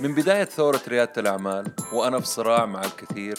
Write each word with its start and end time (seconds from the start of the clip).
من 0.00 0.14
بداية 0.14 0.44
ثورة 0.44 0.80
ريادة 0.88 1.12
الأعمال 1.18 1.72
وأنا 1.92 2.20
في 2.20 2.26
صراع 2.26 2.66
مع 2.66 2.84
الكثير 2.84 3.38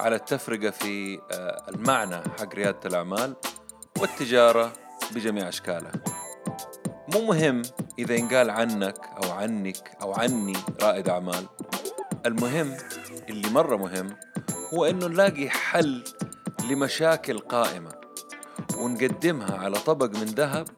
على 0.00 0.16
التفرقة 0.16 0.70
في 0.70 1.18
آه، 1.32 1.62
المعنى 1.68 2.16
حق 2.16 2.54
ريادة 2.54 2.78
الأعمال 2.84 3.34
والتجارة 4.00 4.72
بجميع 5.14 5.48
أشكالها 5.48 5.92
مو 7.14 7.20
مهم 7.20 7.62
إذا 7.98 8.14
ينقال 8.14 8.50
عنك 8.50 8.98
أو 9.24 9.30
عنك 9.30 9.96
أو 10.02 10.12
عني 10.12 10.56
رائد 10.82 11.08
أعمال. 11.08 11.46
المهم 12.26 12.76
اللي 13.28 13.50
مرة 13.50 13.76
مهم 13.76 14.16
هو 14.74 14.84
إنه 14.84 15.06
نلاقي 15.06 15.50
حل 15.50 16.04
لمشاكل 16.70 17.38
قائمة 17.38 17.92
ونقدمها 18.76 19.58
على 19.58 19.78
طبق 19.78 20.18
من 20.18 20.24
ذهب 20.24 20.68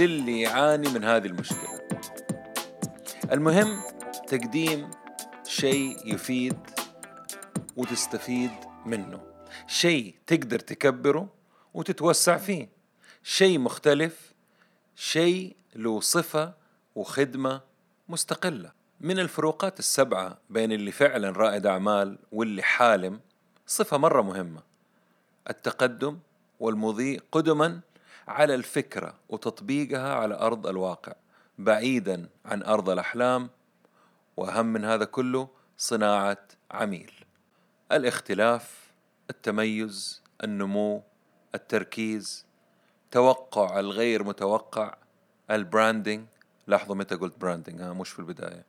للي 0.00 0.40
يعاني 0.40 0.88
من 0.88 1.04
هذه 1.04 1.26
المشكلة. 1.26 1.80
المهم 3.32 3.91
تقديم 4.32 4.90
شيء 5.44 6.14
يفيد 6.14 6.58
وتستفيد 7.76 8.50
منه. 8.86 9.20
شيء 9.66 10.14
تقدر 10.26 10.58
تكبره 10.58 11.28
وتتوسع 11.74 12.36
فيه. 12.36 12.68
شيء 13.22 13.58
مختلف 13.58 14.32
شيء 14.96 15.56
له 15.74 16.00
صفة 16.00 16.54
وخدمة 16.94 17.60
مستقلة. 18.08 18.72
من 19.00 19.18
الفروقات 19.18 19.78
السبعة 19.78 20.38
بين 20.50 20.72
اللي 20.72 20.92
فعلا 20.92 21.30
رائد 21.30 21.66
أعمال 21.66 22.18
واللي 22.32 22.62
حالم 22.62 23.20
صفة 23.66 23.96
مرة 23.96 24.22
مهمة. 24.22 24.62
التقدم 25.50 26.18
والمضي 26.60 27.20
قدما 27.32 27.80
على 28.28 28.54
الفكرة 28.54 29.14
وتطبيقها 29.28 30.14
على 30.14 30.34
أرض 30.34 30.66
الواقع 30.66 31.12
بعيدا 31.58 32.28
عن 32.44 32.62
أرض 32.62 32.90
الأحلام 32.90 33.50
وأهم 34.36 34.66
من 34.66 34.84
هذا 34.84 35.04
كله 35.04 35.48
صناعة 35.78 36.48
عميل. 36.70 37.12
الاختلاف 37.92 38.92
التميز 39.30 40.22
النمو 40.44 41.02
التركيز 41.54 42.46
توقع 43.10 43.80
الغير 43.80 44.24
متوقع 44.24 44.94
ال 45.50 45.58
branding 45.58 46.26
لاحظوا 46.66 46.96
متى 46.96 47.14
قلت 47.14 47.38
branding 47.38 47.80
ها 47.82 47.92
مش 47.92 48.10
في 48.10 48.18
البداية. 48.18 48.64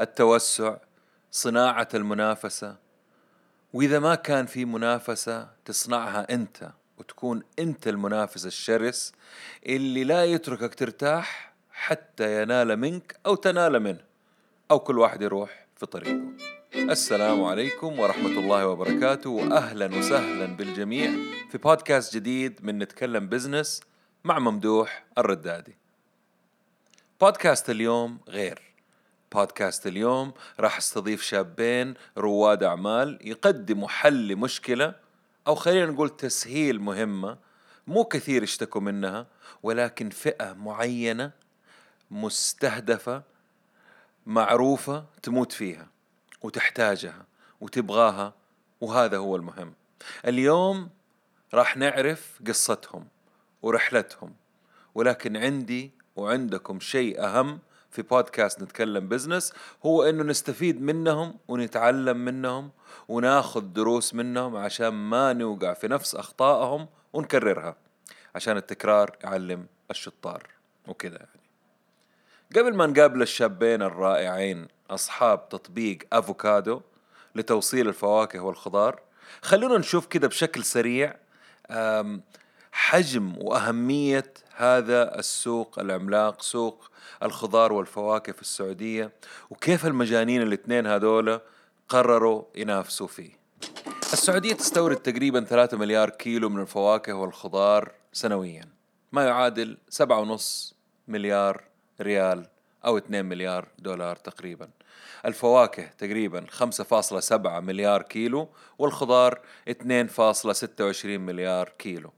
التوسع 0.00 0.76
صناعة 1.30 1.88
المنافسة. 1.94 2.76
وإذا 3.72 3.98
ما 3.98 4.14
كان 4.14 4.46
في 4.46 4.64
منافسة 4.64 5.48
تصنعها 5.64 6.34
أنت 6.34 6.70
وتكون 6.98 7.42
أنت 7.58 7.88
المنافس 7.88 8.46
الشرس 8.46 9.12
اللي 9.66 10.04
لا 10.04 10.24
يتركك 10.24 10.74
ترتاح 10.74 11.52
حتى 11.70 12.42
ينال 12.42 12.76
منك 12.76 13.20
أو 13.26 13.34
تنال 13.34 13.80
منه. 13.80 14.07
أو 14.70 14.78
كل 14.78 14.98
واحد 14.98 15.22
يروح 15.22 15.66
في 15.76 15.86
طريقه. 15.86 16.20
السلام 16.74 17.44
عليكم 17.44 17.98
ورحمة 17.98 18.30
الله 18.30 18.66
وبركاته 18.66 19.30
وأهلا 19.30 19.96
وسهلا 19.96 20.46
بالجميع 20.46 21.10
في 21.50 21.58
بودكاست 21.58 22.14
جديد 22.14 22.58
من 22.62 22.78
نتكلم 22.78 23.28
بزنس 23.28 23.80
مع 24.24 24.38
ممدوح 24.38 25.04
الردادي. 25.18 25.76
بودكاست 27.20 27.70
اليوم 27.70 28.18
غير. 28.28 28.62
بودكاست 29.34 29.86
اليوم 29.86 30.32
راح 30.60 30.76
استضيف 30.76 31.22
شابين 31.22 31.94
رواد 32.18 32.62
أعمال 32.62 33.18
يقدموا 33.22 33.88
حل 33.88 34.28
لمشكلة 34.28 34.94
أو 35.46 35.54
خلينا 35.54 35.86
نقول 35.86 36.16
تسهيل 36.16 36.80
مهمة 36.80 37.38
مو 37.86 38.04
كثير 38.04 38.42
اشتكوا 38.42 38.80
منها 38.80 39.26
ولكن 39.62 40.10
فئة 40.10 40.52
معينة 40.52 41.30
مستهدفة 42.10 43.22
معروفة 44.28 45.04
تموت 45.22 45.52
فيها 45.52 45.88
وتحتاجها 46.42 47.26
وتبغاها 47.60 48.34
وهذا 48.80 49.16
هو 49.16 49.36
المهم. 49.36 49.72
اليوم 50.26 50.90
راح 51.54 51.76
نعرف 51.76 52.40
قصتهم 52.46 53.06
ورحلتهم 53.62 54.34
ولكن 54.94 55.36
عندي 55.36 55.92
وعندكم 56.16 56.80
شيء 56.80 57.24
أهم 57.24 57.58
في 57.90 58.02
بودكاست 58.02 58.62
نتكلم 58.62 59.08
بزنس 59.08 59.52
هو 59.86 60.02
إنه 60.02 60.22
نستفيد 60.22 60.82
منهم 60.82 61.38
ونتعلم 61.48 62.16
منهم 62.16 62.70
وناخذ 63.08 63.60
دروس 63.60 64.14
منهم 64.14 64.56
عشان 64.56 64.88
ما 64.88 65.32
نوقع 65.32 65.74
في 65.74 65.88
نفس 65.88 66.14
أخطائهم 66.14 66.88
ونكررها 67.12 67.76
عشان 68.34 68.56
التكرار 68.56 69.16
يعلم 69.24 69.66
الشطار 69.90 70.46
وكذا. 70.88 71.16
يعني 71.16 71.37
قبل 72.56 72.74
ما 72.74 72.86
نقابل 72.86 73.22
الشابين 73.22 73.82
الرائعين 73.82 74.68
أصحاب 74.90 75.48
تطبيق 75.48 75.98
أفوكادو 76.12 76.80
لتوصيل 77.34 77.88
الفواكه 77.88 78.40
والخضار 78.40 79.00
خلونا 79.42 79.78
نشوف 79.78 80.06
كده 80.06 80.28
بشكل 80.28 80.64
سريع 80.64 81.16
حجم 82.72 83.34
وأهمية 83.38 84.32
هذا 84.56 85.18
السوق 85.18 85.78
العملاق 85.78 86.42
سوق 86.42 86.90
الخضار 87.22 87.72
والفواكه 87.72 88.32
في 88.32 88.42
السعودية 88.42 89.12
وكيف 89.50 89.86
المجانين 89.86 90.42
الاثنين 90.42 90.86
هذولا 90.86 91.40
قرروا 91.88 92.42
ينافسوا 92.54 93.06
فيه. 93.06 93.30
السعودية 94.12 94.54
تستورد 94.54 94.96
تقريبا 94.96 95.44
3 95.44 95.76
مليار 95.76 96.10
كيلو 96.10 96.48
من 96.48 96.60
الفواكه 96.60 97.12
والخضار 97.12 97.92
سنويا 98.12 98.64
ما 99.12 99.24
يعادل 99.24 99.78
7.5 100.02 100.74
مليار 101.08 101.67
ريال 102.00 102.46
أو 102.84 102.98
2 102.98 103.24
مليار 103.24 103.68
دولار 103.78 104.16
تقريبا. 104.16 104.68
الفواكه 105.24 105.86
تقريبا 105.86 106.46
5.7 106.50 107.60
مليار 107.60 108.02
كيلو 108.02 108.48
والخضار 108.78 109.40
2.26 109.70 111.04
مليار 111.06 111.68
كيلو. 111.68 112.12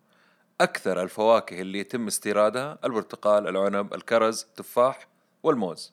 أكثر 0.61 1.03
الفواكه 1.03 1.61
اللي 1.61 1.79
يتم 1.79 2.07
استيرادها 2.07 2.79
البرتقال 2.85 3.49
العنب 3.49 3.95
الكرز 3.95 4.47
التفاح 4.49 5.09
والموز. 5.43 5.93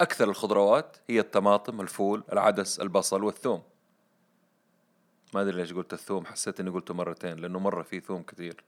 أكثر 0.00 0.28
الخضروات 0.28 0.96
هي 1.08 1.20
الطماطم 1.20 1.80
الفول 1.80 2.24
العدس 2.32 2.80
البصل 2.80 3.24
والثوم. 3.24 3.62
ما 5.34 5.42
أدري 5.42 5.56
ليش 5.56 5.72
قلت 5.72 5.92
الثوم 5.92 6.26
حسيت 6.26 6.60
إني 6.60 6.70
قلته 6.70 6.94
مرتين 6.94 7.36
لأنه 7.36 7.58
مرة 7.58 7.82
في 7.82 8.00
ثوم 8.00 8.22
كثير. 8.22 8.64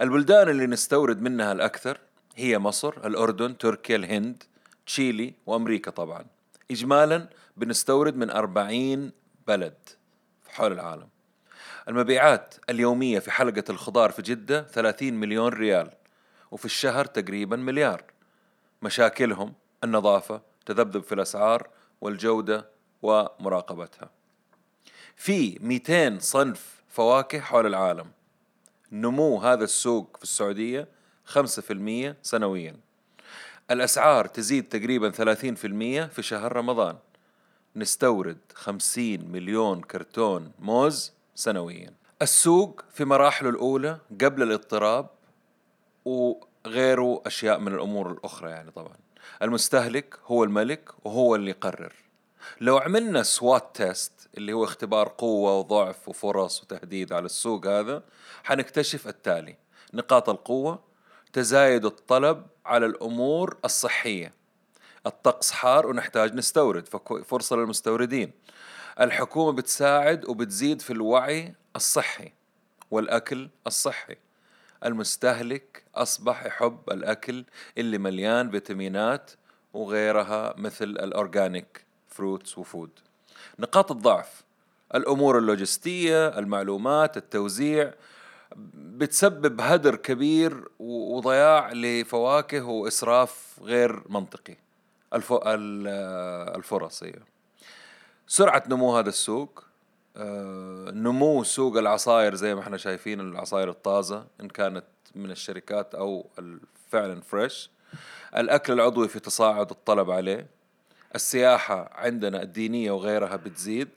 البلدان 0.00 0.48
اللي 0.48 0.66
نستورد 0.66 1.22
منها 1.22 1.52
الأكثر 1.52 1.98
هي 2.36 2.58
مصر 2.58 3.06
الأردن 3.06 3.58
تركيا 3.58 3.96
الهند 3.96 4.42
تشيلي 4.86 5.34
وأمريكا 5.46 5.90
طبعا. 5.90 6.24
إجمالا 6.70 7.28
بنستورد 7.56 8.16
من 8.16 8.30
أربعين 8.30 9.12
بلد 9.46 9.78
حول 10.48 10.72
العالم. 10.72 11.08
المبيعات 11.88 12.54
اليومية 12.70 13.18
في 13.18 13.30
حلقة 13.30 13.64
الخضار 13.70 14.10
في 14.10 14.22
جدة 14.22 14.62
30 14.62 15.14
مليون 15.14 15.52
ريال 15.52 15.90
وفي 16.50 16.64
الشهر 16.64 17.04
تقريبا 17.04 17.56
مليار. 17.56 18.04
مشاكلهم 18.82 19.54
النظافة 19.84 20.42
تذبذب 20.66 21.02
في 21.02 21.14
الأسعار 21.14 21.68
والجودة 22.00 22.68
ومراقبتها. 23.02 24.10
في 25.16 25.58
200 25.60 26.18
صنف 26.18 26.82
فواكه 26.88 27.40
حول 27.40 27.66
العالم. 27.66 28.10
نمو 28.92 29.38
هذا 29.38 29.64
السوق 29.64 30.16
في 30.16 30.22
السعودية 30.22 30.88
5% 31.30 32.16
سنويا. 32.22 32.76
الأسعار 33.70 34.26
تزيد 34.26 34.68
تقريبا 34.68 35.10
30% 35.10 36.06
في 36.06 36.22
شهر 36.22 36.56
رمضان. 36.56 36.96
نستورد 37.76 38.38
50 38.54 39.32
مليون 39.32 39.80
كرتون 39.80 40.52
موز 40.58 41.12
سنويا. 41.34 41.92
السوق 42.22 42.84
في 42.94 43.04
مراحله 43.04 43.50
الأولى 43.50 43.98
قبل 44.20 44.42
الاضطراب 44.42 45.06
وغيره 46.04 47.22
أشياء 47.26 47.58
من 47.58 47.74
الأمور 47.74 48.12
الأخرى 48.12 48.50
يعني 48.50 48.70
طبعا. 48.70 48.96
المستهلك 49.42 50.18
هو 50.26 50.44
الملك 50.44 50.90
وهو 51.04 51.34
اللي 51.34 51.50
يقرر. 51.50 51.92
لو 52.60 52.78
عملنا 52.78 53.22
SWOT 53.22 53.70
test 53.74 54.12
اللي 54.36 54.52
هو 54.52 54.64
اختبار 54.64 55.14
قوة 55.18 55.58
وضعف 55.58 56.08
وفرص 56.08 56.62
وتهديد 56.62 57.12
على 57.12 57.26
السوق 57.26 57.66
هذا 57.66 58.02
حنكتشف 58.44 59.08
التالي. 59.08 59.56
نقاط 59.94 60.28
القوة 60.28 60.89
تزايد 61.32 61.84
الطلب 61.84 62.46
على 62.66 62.86
الأمور 62.86 63.56
الصحية. 63.64 64.32
الطقس 65.06 65.50
حار 65.50 65.86
ونحتاج 65.86 66.34
نستورد 66.34 66.88
فرصة 67.24 67.56
للمستوردين. 67.56 68.32
الحكومة 69.00 69.52
بتساعد 69.52 70.28
وبتزيد 70.28 70.80
في 70.80 70.92
الوعي 70.92 71.54
الصحي 71.76 72.32
والأكل 72.90 73.48
الصحي. 73.66 74.16
المستهلك 74.84 75.84
أصبح 75.94 76.46
يحب 76.46 76.78
الأكل 76.90 77.44
اللي 77.78 77.98
مليان 77.98 78.50
فيتامينات 78.50 79.30
وغيرها 79.74 80.54
مثل 80.58 80.84
ال 80.84 80.96
organic 80.96 81.84
fruits 82.08 82.58
و 82.58 82.63
food. 82.63 82.90
نقاط 83.58 83.90
الضعف 83.90 84.42
الأمور 84.94 85.38
اللوجستية 85.38 86.38
المعلومات 86.38 87.16
التوزيع 87.16 87.94
بتسبب 88.56 89.60
هدر 89.60 89.96
كبير 89.96 90.68
وضياع 90.78 91.72
لفواكه 91.72 92.64
وإسراف 92.64 93.58
غير 93.62 94.02
منطقي. 94.08 94.56
الف... 95.14 95.32
ال- 95.32 95.86
الفرص 96.56 97.02
أيوه 97.02 97.22
سرعة 98.26 98.62
نمو 98.68 98.96
هذا 98.98 99.08
السوق 99.08 99.64
آه، 100.16 100.90
نمو 100.90 101.44
سوق 101.44 101.76
العصائر 101.78 102.34
زي 102.34 102.54
ما 102.54 102.60
إحنا 102.60 102.76
شايفين 102.76 103.20
العصائر 103.20 103.70
الطازة 103.70 104.26
إن 104.40 104.48
كانت 104.48 104.84
من 105.14 105.30
الشركات 105.30 105.94
أو 105.94 106.26
فعلا 106.90 107.20
فريش 107.20 107.70
الأكل 108.36 108.72
العضوي 108.72 109.08
في 109.08 109.20
تصاعد 109.20 109.70
الطلب 109.70 110.10
عليه. 110.10 110.46
السياحة 111.14 111.90
عندنا 111.92 112.42
الدينية 112.42 112.90
وغيرها 112.90 113.36
بتزيد. 113.36 113.88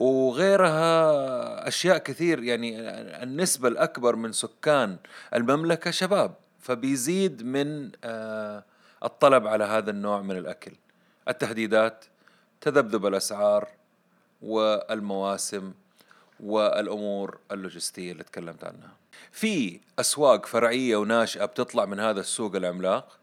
وغيرها 0.00 1.68
أشياء 1.68 1.98
كثير 1.98 2.42
يعني 2.42 2.80
النسبة 3.22 3.68
الأكبر 3.68 4.16
من 4.16 4.32
سكان 4.32 4.96
المملكة 5.34 5.90
شباب 5.90 6.34
فبيزيد 6.60 7.42
من 7.42 7.90
آه، 8.04 8.64
الطلب 9.04 9.46
على 9.46 9.64
هذا 9.64 9.90
النوع 9.90 10.22
من 10.22 10.36
الأكل 10.36 10.72
التهديدات 11.28 12.04
تذبذب 12.60 13.06
الأسعار 13.06 13.68
والمواسم 14.42 15.72
والأمور 16.40 17.38
اللوجستية 17.52 18.12
اللي 18.12 18.24
تكلمت 18.24 18.64
عنها. 18.64 18.92
في 19.32 19.80
أسواق 19.98 20.46
فرعية 20.46 20.96
وناشئة 20.96 21.44
بتطلع 21.44 21.84
من 21.84 22.00
هذا 22.00 22.20
السوق 22.20 22.56
العملاق 22.56 23.18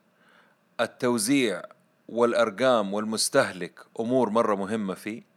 التوزيع 0.79 1.63
والأرقام 2.09 2.93
والمستهلك 2.93 3.79
أمور 3.99 4.29
مرة 4.29 4.55
مهمة 4.55 4.93
فيه. 4.93 5.36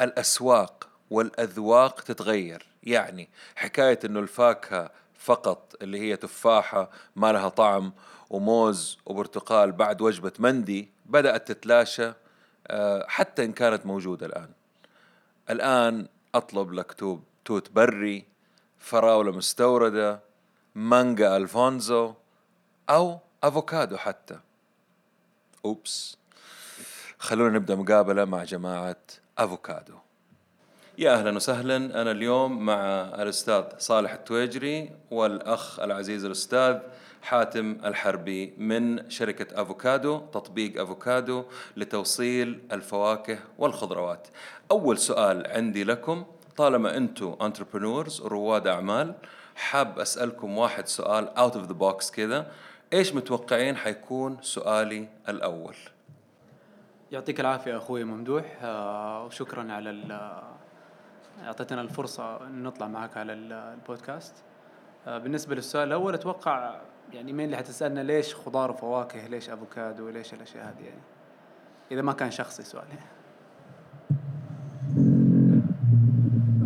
الأسواق 0.00 0.88
والأذواق 1.10 2.00
تتغير، 2.00 2.66
يعني 2.82 3.28
حكاية 3.56 3.98
إنه 4.04 4.20
الفاكهة 4.20 4.90
فقط 5.18 5.74
اللي 5.82 6.00
هي 6.00 6.16
تفاحة 6.16 6.90
ما 7.16 7.32
لها 7.32 7.48
طعم 7.48 7.92
وموز 8.30 8.98
وبرتقال 9.06 9.72
بعد 9.72 10.00
وجبة 10.02 10.32
مندي 10.38 10.90
بدأت 11.06 11.52
تتلاشى 11.52 12.12
آه، 12.66 13.06
حتى 13.08 13.44
إن 13.44 13.52
كانت 13.52 13.86
موجودة 13.86 14.26
الآن. 14.26 14.48
الآن 15.50 16.08
أطلب 16.34 16.72
لك 16.72 16.92
توت 17.44 17.70
بري 17.70 18.24
فراولة 18.78 19.32
مستوردة 19.32 20.20
مانجا 20.74 21.36
ألفونزو 21.36 22.14
أو 22.90 23.18
أفوكادو 23.42 23.96
حتى. 23.96 24.40
Oops. 25.64 26.16
خلونا 27.18 27.58
نبدأ 27.58 27.74
مقابلة 27.74 28.24
مع 28.24 28.44
جماعة 28.44 28.96
أفوكادو 29.38 29.94
يا 30.98 31.12
أهلا 31.14 31.36
وسهلا. 31.36 31.76
أنا 31.76 32.10
اليوم 32.10 32.66
مع 32.66 32.74
الأستاذ 33.22 33.64
صالح 33.78 34.12
التويجري 34.12 34.90
والأخ 35.10 35.80
العزيز 35.80 36.24
الأستاذ 36.24 36.78
حاتم 37.22 37.76
الحربي 37.84 38.54
من 38.58 39.10
شركة 39.10 39.62
أفوكادو 39.62 40.18
تطبيق 40.18 40.82
أفوكادو 40.82 41.44
لتوصيل 41.76 42.60
الفواكه 42.72 43.38
والخضروات. 43.58 44.28
أول 44.70 44.98
سؤال 44.98 45.46
عندي 45.46 45.84
لكم 45.84 46.24
طالما 46.56 46.96
أنتم 46.96 47.36
entrepreneurs 47.40 48.20
ورواد 48.20 48.66
أعمال 48.66 49.14
حاب 49.56 49.98
أسألكم 49.98 50.58
واحد 50.58 50.88
سؤال 50.88 51.28
out 51.36 51.52
of 51.54 51.70
the 51.70 51.74
box 51.74 52.10
كذا 52.10 52.52
إيش 52.92 53.14
متوقعين 53.14 53.76
حيكون 53.76 54.38
سؤالي 54.42 55.08
الأول؟ 55.28 55.74
يعطيك 57.12 57.40
العافية 57.40 57.76
أخوي 57.76 58.04
ممدوح. 58.04 58.58
آه، 58.62 59.24
وشكرا 59.26 59.72
على 59.72 59.90
ال- 59.90 60.40
أعطيتنا 61.44 61.80
الفرصة 61.80 62.46
أن 62.46 62.62
نطلع 62.62 62.88
معك 62.88 63.16
على 63.16 63.32
ال- 63.32 63.52
البودكاست. 63.52 64.34
آه، 65.06 65.18
بالنسبة 65.18 65.54
للسؤال 65.54 65.88
الأول 65.88 66.14
أتوقع 66.14 66.80
يعني 67.12 67.32
مين 67.32 67.44
اللي 67.46 67.56
حتسألنا؟ 67.56 68.00
ليش 68.00 68.34
خضار 68.34 68.70
وفواكه؟ 68.70 69.26
ليش 69.26 69.50
أفوكادو؟ 69.50 70.08
ليش 70.08 70.34
الأشياء 70.34 70.64
هذه 70.64 70.84
يعني؟ 70.84 71.00
إذا 71.90 72.02
ما 72.02 72.12
كان 72.12 72.30
شخصي 72.30 72.62
سؤال 72.62 72.84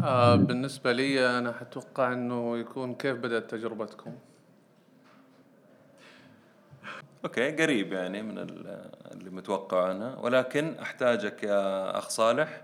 آه 0.04 0.36
بالنسبة 0.36 0.92
لي 0.92 1.38
أنا 1.38 1.52
حتوقع 1.52 2.12
إنه 2.12 2.58
يكون 2.58 2.94
كيف 2.94 3.16
بدأت 3.16 3.50
تجربتكم؟ 3.50 4.12
أوكي 7.24 7.50
قريب 7.62 7.92
يعني 7.92 8.22
من 8.22 8.38
ال- 8.38 8.90
اللي 9.12 9.30
متوقع 9.30 9.90
أنا. 9.90 10.18
ولكن 10.18 10.74
أحتاجك 10.82 11.42
يا 11.42 11.98
أخ 11.98 12.08
صالح 12.08 12.62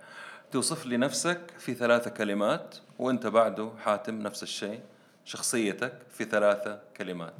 توصف 0.50 0.87
لي 0.87 0.96
نفسك 0.96 1.40
في 1.58 1.75
ثلاثة 1.75 2.10
كلمات 2.10 2.75
وأنت 2.99 3.26
بعده 3.26 3.70
حاتم 3.84 4.19
نفس 4.22 4.43
الشيء 4.43 4.81
شخصيتك 5.25 5.93
في 6.10 6.25
ثلاثة 6.25 6.78
كلمات. 6.96 7.34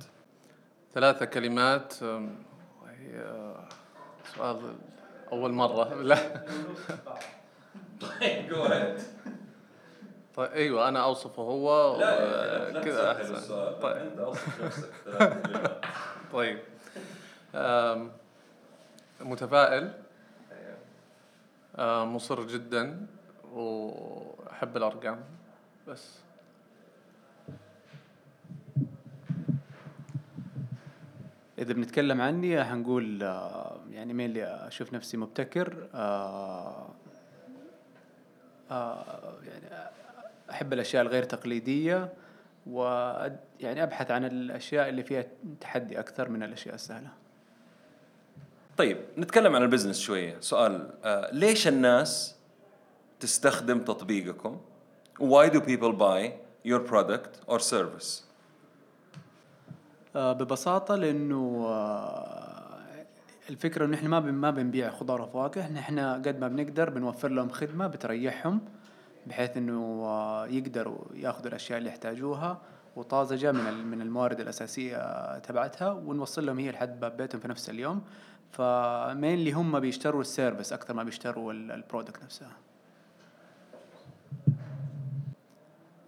ثلاثة 0.95 1.25
كلمات 1.25 1.95
هي 2.03 3.55
سؤال 4.37 4.75
أول 5.33 5.53
مرة. 5.53 5.95
لا. 6.03 6.17
طيب 10.37 10.53
أيوة 10.53 10.89
أنا 10.89 11.05
أوصفه 11.05 11.43
هو 11.43 11.97
كذا 12.85 13.13
أحسن. 13.13 13.55
طيب. 13.83 14.35
طيب. 16.33 16.59
متفائل. 19.21 19.93
مصر 22.05 22.47
جدا 22.47 23.07
وأحب 23.53 24.77
الأرقام 24.77 25.21
بس. 25.89 26.19
إذا 31.59 31.73
بنتكلم 31.73 32.21
عني 32.21 32.65
حنقول 32.65 33.23
يعني 33.91 34.13
مين 34.15 34.31
اللي 34.31 34.45
أشوف 34.45 34.93
نفسي 34.93 35.17
مبتكر؟ 35.17 35.89
يعني 39.43 39.69
أحب 40.51 40.73
الأشياء 40.73 41.03
الغير 41.03 41.23
تقليدية 41.23 42.13
ويعني 42.67 43.83
أبحث 43.83 44.11
عن 44.11 44.25
الأشياء 44.25 44.89
اللي 44.89 45.03
فيها 45.03 45.25
تحدي 45.61 46.01
أكثر 46.01 46.29
من 46.29 46.43
الأشياء 46.43 46.75
السهلة. 46.75 47.11
طيب 48.79 48.99
نتكلم 49.19 49.57
عن 49.57 49.63
البزنس 49.63 50.01
شوية. 50.01 50.37
سؤال 50.41 50.91
آه 51.05 51.31
ليش 51.33 51.69
الناس 51.69 52.37
تستخدم 53.21 53.79
تطبيقكم؟ 53.79 54.61
Why 55.21 55.49
do 55.49 55.61
people 55.61 55.93
buy 55.93 56.33
your 56.65 56.81
product 56.91 57.51
or 57.53 57.59
service? 57.59 58.23
آه، 60.17 60.33
ببساطة 60.33 60.95
لأنه 60.95 61.65
آه، 61.67 62.79
الفكرة 63.51 63.85
إنه 63.85 63.97
إحنا 63.97 64.09
ما 64.09 64.21
ما 64.21 64.51
بنبيع 64.51 64.91
خضار 64.91 65.23
وفواكه، 65.23 65.73
نحن 65.73 65.99
قد 65.99 66.39
ما 66.41 66.49
بنقدر 66.49 66.91
بنوفر 66.91 67.29
لهم 67.29 67.49
خدمة 67.49 67.87
بتريحهم 67.87 68.61
بحيث 69.27 69.57
إنه 69.57 70.03
آه، 70.05 70.47
يقدروا 70.47 70.99
يأخذوا 71.15 71.49
الأشياء 71.49 71.79
اللي 71.79 71.91
يحتاجوها. 71.91 72.59
وطازجة 72.97 73.53
من 73.53 73.87
من 73.87 74.03
الموارد 74.03 74.41
الأساسية 74.41 75.39
تبعتها 75.39 75.91
ونوصل 75.91 76.47
لهم 76.47 76.59
هي 76.59 76.71
لحد 76.71 77.01
باب 77.01 77.17
بيتهم 77.17 77.41
في 77.41 77.49
نفس 77.49 77.71
اليوم، 77.71 78.03
فمين 78.51 79.55
هم 79.55 79.81
بيشتروا 79.81 80.21
ال 80.21 80.27
service 80.27 80.73
أكثر 80.73 80.95
ما 80.95 81.03
بيشتروا 81.03 81.53
ال- 81.53 81.73
ال 81.73 81.79
product 81.79 82.23
نفسها. 82.25 82.53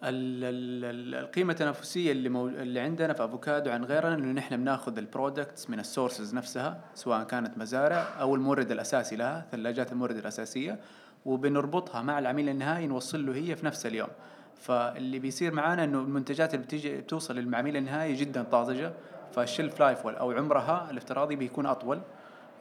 ال- 0.04 0.44
ال- 0.44 0.84
ال- 0.84 1.14
القيمة 1.24 1.52
التنافسية 1.52 2.12
اللي 2.12 2.28
مو... 2.28 2.48
اللي 2.48 2.80
عندنا 2.80 3.12
في 3.12 3.24
أفوكادو 3.24 3.70
عن 3.70 3.84
غيرنا 3.84 4.14
إنه 4.14 4.32
نحن 4.32 4.56
بناخذ 4.56 4.98
ال 4.98 5.06
products 5.06 5.70
من 5.70 5.80
ال 5.80 5.87
sources 5.87 6.34
نفسها 6.34 6.80
سواء 6.94 7.24
كانت 7.24 7.58
مزارع 7.58 8.06
أو 8.20 8.34
المورد 8.34 8.70
الأساسي 8.70 9.16
لها 9.16 9.46
ثلاجات 9.52 9.92
المورد 9.92 10.16
الأساسية 10.16 10.78
وبنربطها 11.26 12.02
مع 12.02 12.18
العميل 12.18 12.48
النهائي 12.48 12.86
نوصل 12.86 13.26
له 13.26 13.34
هي 13.34 13.56
في 13.56 13.66
نفس 13.66 13.86
اليوم 13.86 14.08
فاللي 14.54 15.18
بيصير 15.18 15.52
معانا 15.54 15.84
إنه 15.84 15.98
المنتجات 16.00 16.54
اللي 16.54 16.64
بتيجي 16.66 16.96
بتوصل 17.00 17.36
للعميل 17.36 17.76
النهائي 17.76 18.14
جدا 18.14 18.42
طازجة 18.42 18.92
فال 19.32 19.46
shelf 19.46 19.80
life 19.80 20.06
أو 20.06 20.30
عمرها 20.32 20.90
الافتراضي 20.90 21.36
بيكون 21.36 21.66
أطول 21.66 22.00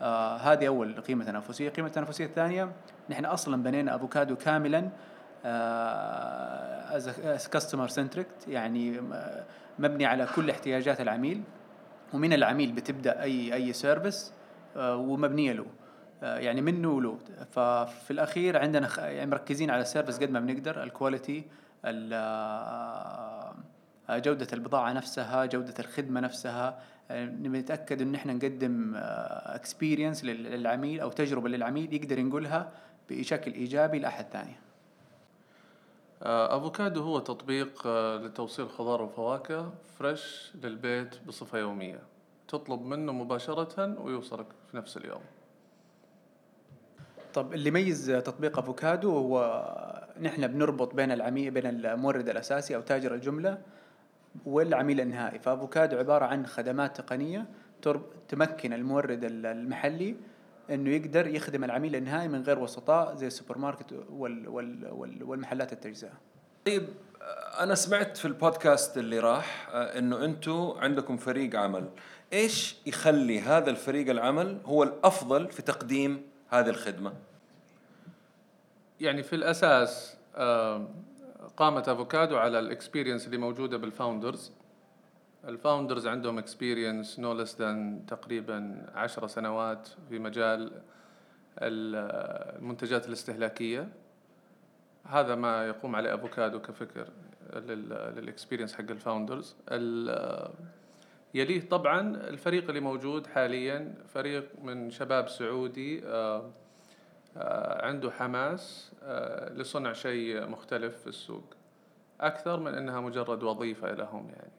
آه 0.01 0.37
هذه 0.37 0.67
أول 0.67 1.01
قيمة 1.01 1.25
تنافسية، 1.25 1.67
القيمة 1.67 1.87
التنافسية 1.87 2.25
الثانية 2.25 2.71
نحن 3.09 3.25
أصلا 3.25 3.63
بنينا 3.63 3.95
أفوكادو 3.95 4.35
كاملا 4.35 4.89
as 6.95 7.47
customer 7.51 7.88
centric 7.88 8.27
يعني 8.47 9.01
مبني 9.79 10.05
على 10.05 10.27
كل 10.35 10.49
احتياجات 10.49 11.01
العميل. 11.01 11.41
ومن 12.13 12.33
العميل 12.33 12.71
بتبدأ 12.71 13.21
أي 13.21 13.53
أي 13.53 13.73
service 13.73 14.33
ومبنية 14.77 15.51
له 15.53 15.65
آه، 16.23 16.37
يعني 16.37 16.61
منه 16.61 17.01
له. 17.01 17.17
ففي 17.51 18.11
الأخير 18.11 18.57
عندنا 18.57 18.87
خ- 18.87 18.99
يعني 18.99 19.31
مركزين 19.31 19.69
على 19.69 19.81
ال 19.81 19.86
service 19.86 20.19
قد 20.19 20.31
ما 20.31 20.39
بنقدر 20.39 20.83
ال 20.83 20.91
quality 20.91 21.43
ال- 21.85 22.11
آه، 22.13 23.53
جودة 24.19 24.47
البضاعة 24.53 24.93
نفسها 24.93 25.45
جودة 25.45 25.73
الخدمة 25.79 26.19
نفسها 26.19 26.79
آه، 27.11 27.25
نبي 27.25 27.59
نتأكد 27.59 28.01
إن 28.01 28.15
إحنا 28.15 28.33
نقدم 28.33 28.93
experience 28.95 30.25
للعميل 30.25 30.99
أو 30.99 31.09
تجربة 31.09 31.49
للعميل 31.49 31.93
يقدر 31.93 32.19
ينقلها 32.19 32.71
بشكل 33.09 33.53
إيجابي 33.53 33.99
لأحد 33.99 34.25
ثاني. 34.31 34.55
آه، 36.23 36.57
أفوكادو 36.57 37.01
هو 37.01 37.19
تطبيق 37.19 37.87
آه، 37.87 38.17
لتوصيل 38.17 38.69
خضار 38.69 39.01
وفواكه 39.01 39.73
فريش 39.97 40.51
للبيت 40.63 41.15
بصفة 41.27 41.59
يومية. 41.59 41.99
تطلب 42.47 42.81
منه 42.81 43.11
مباشرة 43.11 44.01
ويوصلك 44.01 44.45
في 44.71 44.77
نفس 44.77 44.97
اليوم. 44.97 45.21
طب 47.33 47.53
اللي 47.53 47.67
يميز 47.67 48.07
تطبيق 48.25 48.59
أفوكادو 48.59 49.11
هو 49.11 49.65
نحن 50.21 50.47
بنربط 50.47 50.95
بين 50.95 51.11
العميل 51.11 51.51
بين 51.51 51.65
المورد 51.65 52.29
الأساسي 52.29 52.75
أو 52.75 52.81
تاجر 52.81 53.13
الجملة 53.13 53.61
والعميل 54.45 55.01
النهائي. 55.01 55.39
فأفوكادو 55.39 55.98
عبارة 55.98 56.25
عن 56.25 56.45
خدمات 56.45 56.98
تقنية 57.01 57.45
تمكن 58.27 58.74
المورد 58.74 59.24
ال- 59.24 59.45
المحلي 59.45 60.15
إنه 60.69 60.89
يقدر 60.89 61.27
يخدم 61.27 61.63
العميل 61.63 61.95
النهائي 61.95 62.27
من 62.27 62.41
غير 62.43 62.59
وسطاء 62.59 63.15
زي 63.15 63.27
السوبر 63.27 63.57
ماركت 63.57 64.05
وال 64.09 64.48
وال 64.48 64.88
وال 64.91 65.24
والمحلات 65.24 65.74
التجزئة. 65.74 66.12
طيب 66.65 66.88
أنا 67.59 67.75
سمعت 67.75 68.17
في 68.17 68.25
البودكاست 68.25 68.98
اللي 68.98 69.19
راح 69.19 69.69
آه، 69.71 69.98
إنه 70.00 70.25
أنتم 70.25 70.74
عندكم 70.77 71.17
فريق 71.17 71.55
عمل. 71.59 71.89
إيش 72.33 72.75
يخلي 72.86 73.41
هذا 73.41 73.69
الفريق 73.69 74.09
العمل 74.09 74.57
هو 74.65 74.83
الأفضل 74.83 75.48
في 75.51 75.62
تقديم 75.62 76.21
هذه 76.50 76.69
الخدمة؟ 76.69 77.13
يعني 79.00 79.24
في 79.24 79.36
الأساس 79.36 80.17
قامت 81.59 81.89
افوكادو 81.89 82.37
على 82.37 82.59
ال 82.59 82.65
experience 82.65 83.25
اللي 83.25 83.37
موجودة 83.37 83.77
بال 83.77 83.92
founders 83.92 84.51
ال 85.47 85.54
founders 85.54 86.07
عندهم 86.07 86.37
experience 86.38 87.19
no 87.19 87.33
less 87.33 87.57
than 87.61 88.05
تقريبا 88.07 88.85
عشر 88.95 89.27
سنوات 89.27 89.89
في 90.09 90.19
مجال 90.19 90.71
ال- 91.61 92.55
المنتجات 92.59 93.07
الاستهلاكية. 93.07 93.89
هذا 95.05 95.35
ما 95.35 95.67
يقوم 95.67 95.95
عليه 95.95 96.13
افوكادو 96.15 96.59
كفكر 96.59 97.07
لل 97.53 97.73
experience 97.73 98.73
حق 98.73 98.89
ال 98.91 98.99
founders 98.99 99.55
ال- 99.71 100.51
يليه 101.33 101.69
طبعا 101.69 102.01
الفريق 102.15 102.67
اللي 102.67 102.79
موجود 102.79 103.27
حاليا 103.27 103.93
فريق 104.07 104.49
من 104.63 104.89
شباب 104.91 105.27
سعودي 105.29 106.05
آه، 106.05 106.49
عنده 107.83 108.12
حماس 108.12 108.91
آه، 109.03 109.53
لصنع 109.53 109.93
شيء 109.93 110.48
مختلف 110.48 110.98
في 110.98 111.07
السوق. 111.07 111.43
أكثر 112.21 112.59
من 112.59 112.74
أنها 112.74 113.00
مجرد 113.00 113.43
وظيفة 113.43 113.91
لهم 113.91 114.29
يعني. 114.29 114.51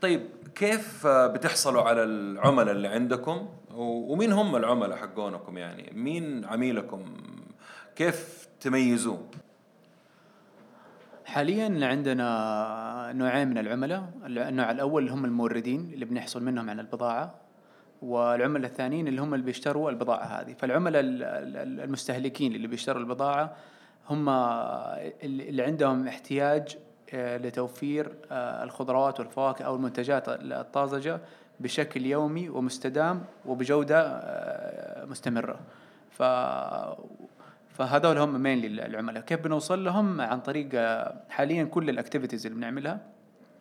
طيب 0.00 0.26
كيف 0.54 1.06
آه، 1.06 1.26
بتحصلوا 1.26 1.82
على 1.82 2.04
العملاء 2.04 2.74
اللي 2.74 2.88
عندكم؟ 2.88 3.48
ومين 3.74 4.32
هم 4.32 4.56
العملاء 4.56 4.98
حقونكم 4.98 5.58
يعني؟ 5.58 5.90
مين 5.94 6.44
عميلكم؟ 6.44 7.04
كيف 7.96 8.48
تميزوه؟ 8.60 9.26
حاليا 11.24 11.86
عندنا 11.86 13.12
نوعين 13.12 13.48
من 13.48 13.58
العملاء. 13.58 14.12
النوع 14.26 14.70
الأول 14.70 15.02
اللي 15.02 15.14
هم 15.14 15.24
الموردين 15.24 15.90
اللي 15.94 16.04
بنحصل 16.04 16.42
منهم 16.42 16.70
على 16.70 16.80
البضاعة. 16.80 17.34
والعملاء 18.02 18.70
الثانيين 18.70 19.08
اللي 19.08 19.20
هم 19.22 19.34
اللي 19.34 19.44
بيشتروا 19.46 19.90
البضاعة 19.90 20.24
هذه. 20.24 20.52
فالعملاء 20.52 21.00
ال- 21.02 21.22
ال- 21.22 21.80
المستهلكين 21.80 22.54
اللي 22.54 22.66
بيشتروا 22.68 23.00
البضاعة 23.02 23.52
هم 24.10 24.28
اللي 25.22 25.62
عندهم 25.62 26.08
احتياج 26.08 26.76
آه، 27.14 27.36
لتوفير 27.36 28.12
آه، 28.32 28.64
الخضروات 28.64 29.20
والفواكه 29.20 29.64
أو 29.64 29.74
المنتجات 29.76 30.24
الطازجة 30.28 31.20
بشكل 31.60 32.06
يومي 32.06 32.48
ومستدام 32.48 33.22
وبجودة 33.46 34.00
آه، 34.02 35.04
مستمرة. 35.04 35.58
ف 36.10 36.22
فهذول 37.74 38.18
هم 38.18 38.40
مين 38.42 38.64
العملاء. 38.64 39.22
كيف 39.22 39.40
بنوصل 39.40 39.84
لهم؟ 39.84 40.20
عن 40.20 40.40
طريق 40.40 40.68
حاليا 41.30 41.64
كل 41.64 41.90
ال 41.90 41.95
activities 41.95 42.46
اللي 42.46 42.58
بنعملها. 42.58 43.00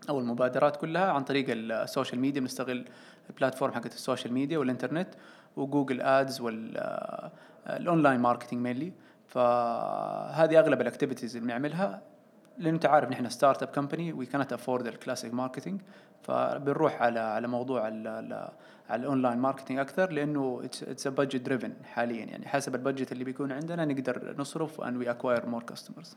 أو 0.09 0.19
المبادرات 0.19 0.75
كلها 0.75 1.11
عن 1.11 1.23
طريق 1.23 1.45
ال 1.49 1.60
social 1.60 2.21
media 2.21 2.41
بنستغل 2.41 2.85
ال 3.29 3.34
platform 3.34 3.73
حقت 3.73 3.93
ال 3.93 3.99
social 3.99 4.33
media 4.33 4.57
والانترنت 4.57 5.09
و 5.55 5.62
Google 5.62 6.01
Ads 6.01 6.41
وال 6.41 6.86
online 6.86 8.19
marketing 8.19 8.61
mainly 8.61 8.93
فهذه 9.27 10.59
أغلب 10.59 10.81
ال 10.81 10.86
activities 10.86 11.35
اللي 11.35 11.47
بنعملها. 11.47 12.01
لأن 12.57 12.73
أنت 12.73 12.85
عارف 12.85 13.09
نحن 13.09 13.29
ستارت 13.29 13.63
اب 13.63 13.69
كمباني 13.69 14.13
وي 14.13 14.25
كانت 14.25 14.53
افورد 14.53 14.87
الكلاسيك 14.87 15.33
ماركتنج 15.33 15.81
فبنروح 16.21 17.01
على 17.01 17.19
على 17.19 17.47
موضوع 17.47 17.83
على 17.83 18.51
ال 18.91 18.98
online 18.98 19.37
marketing 19.37 19.79
أكثر 19.79 20.11
لأنه 20.11 20.61
it's 20.63 21.07
a 21.07 21.09
budget 21.09 21.41
driven 21.41 21.73
حاليا. 21.83 22.25
يعني 22.25 22.47
حسب 22.47 22.75
ال 22.75 22.80
budget 22.80 23.11
اللي 23.11 23.23
بيكون 23.23 23.51
عندنا 23.51 23.85
نقدر 23.85 24.35
نصرف 24.37 24.81
and 24.81 24.93
we 25.03 25.07
acquire 25.07 25.43
more 25.45 25.73
customers. 25.73 26.15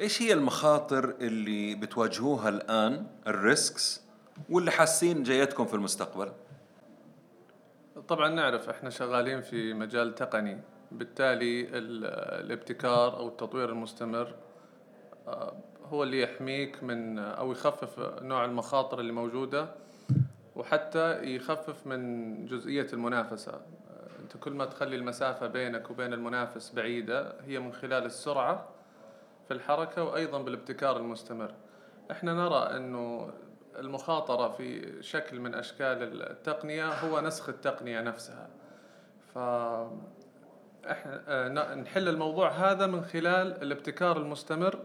إيش 0.00 0.22
هي 0.22 0.32
المخاطر 0.32 1.14
اللي 1.20 1.74
بتواجهوها 1.74 2.48
الآن 2.48 3.06
ال 3.26 3.39
risks 3.39 4.02
واللي 4.50 4.70
حاسين 4.70 5.22
جايتكم 5.22 5.66
في 5.66 5.74
المستقبل؟ 5.74 6.32
طبعا 8.08 8.28
نعرف 8.28 8.68
إحنا 8.68 8.90
شغالين 8.90 9.40
في 9.40 9.74
مجال 9.74 10.14
تقني 10.14 10.60
بالتالي 10.92 11.60
ال- 11.60 12.04
الابتكار 12.44 13.16
أو 13.16 13.28
التطوير 13.28 13.68
المستمر 13.70 14.34
آه، 15.28 15.56
هو 15.84 16.02
اللي 16.02 16.22
يحميك 16.22 16.82
من 16.82 17.18
أو 17.18 17.52
يخفف 17.52 17.98
نوع 18.22 18.44
المخاطر 18.44 19.00
اللي 19.00 19.12
موجودة 19.12 19.68
وحتى 20.56 21.22
يخفف 21.36 21.86
من 21.86 22.46
جزئية 22.46 22.86
المنافسة. 22.92 23.52
آه، 23.52 23.60
أنت 24.22 24.36
كل 24.36 24.52
ما 24.52 24.64
تخلي 24.64 24.96
المسافة 24.96 25.46
بينك 25.46 25.90
وبين 25.90 26.12
المنافس 26.12 26.70
بعيدة 26.72 27.34
هي 27.46 27.58
من 27.58 27.72
خلال 27.72 28.04
السرعة 28.04 28.68
في 29.48 29.54
الحركة 29.54 30.04
وأيضا 30.04 30.42
بالابتكار 30.42 30.96
المستمر. 30.96 31.54
إحنا 32.10 32.34
نرى 32.34 32.76
إنه 32.76 33.30
المخاطرة 33.78 34.48
في 34.48 34.96
شكل 35.02 35.40
من 35.40 35.54
أشكال 35.54 36.22
التقنية 36.22 36.92
هو 36.92 37.20
نسخ 37.20 37.48
التقنية 37.48 38.00
نفسها. 38.00 38.48
ف 39.34 39.38
إحنا 40.90 41.22
آه، 41.28 41.74
نحل 41.74 42.08
الموضوع 42.08 42.50
هذا 42.50 42.86
من 42.86 43.04
خلال 43.04 43.62
الابتكار 43.62 44.16
المستمر 44.16 44.78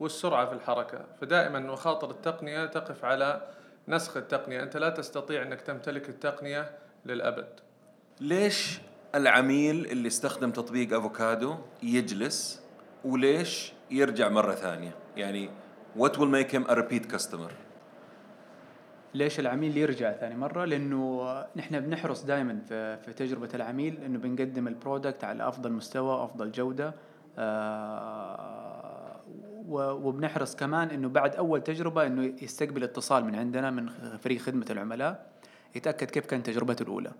والسرعة 0.00 0.46
في 0.46 0.52
الحركة. 0.52 1.04
فدائما 1.20 1.60
مخاطر 1.60 2.10
التقنية 2.10 2.66
تقف 2.66 3.04
على 3.04 3.48
نسخ 3.88 4.16
التقنية. 4.16 4.62
أنت 4.62 4.76
لا 4.76 4.90
تستطيع 4.90 5.42
إنك 5.42 5.60
تمتلك 5.60 6.08
التقنية 6.08 6.78
للأبد. 7.06 7.60
ليش 8.20 8.80
العميل 9.14 9.86
اللي 9.86 10.08
استخدم 10.08 10.50
تطبيق 10.50 10.96
أفوكادو 10.96 11.56
يجلس؟ 11.82 12.62
وليش 13.04 13.72
يرجع 13.90 14.28
مرة 14.28 14.54
ثانية. 14.54 14.94
يعني 15.16 15.50
what 15.98 16.12
will 16.12 16.30
make 16.30 16.50
him 16.52 16.64
a 16.70 16.74
repeat 16.74 17.16
customer? 17.16 17.52
ليش 19.14 19.40
العميل 19.40 19.76
يرجع 19.76 20.12
ثاني 20.12 20.36
مرة؟ 20.36 20.64
لأنه 20.64 21.44
نحن 21.56 21.80
بنحرص 21.80 22.24
دائما 22.24 22.60
في, 22.68 22.96
في 22.96 23.12
تجربة 23.12 23.48
العميل 23.54 23.98
إنه 24.04 24.18
بنقدم 24.18 24.68
البرودكت 24.68 25.24
على 25.24 25.48
أفضل 25.48 25.72
مستوى 25.72 26.24
أفضل 26.24 26.52
جودة. 26.52 26.94
آه، 27.38 29.20
وبنحرص 29.68 30.56
كمان 30.56 30.90
إنه 30.90 31.08
بعد 31.08 31.36
أول 31.36 31.62
تجربة 31.62 32.06
إنه 32.06 32.34
يستقبل 32.42 32.84
اتصال 32.84 33.24
من 33.24 33.34
عندنا 33.34 33.70
من 33.70 33.88
فريق 34.18 34.40
خدمة 34.40 34.66
العملاء 34.70 35.30
يتأكد 35.74 36.10
كيف 36.10 36.26
كانت 36.26 36.46
تجربته 36.46 36.82
الأولى. 36.82 37.12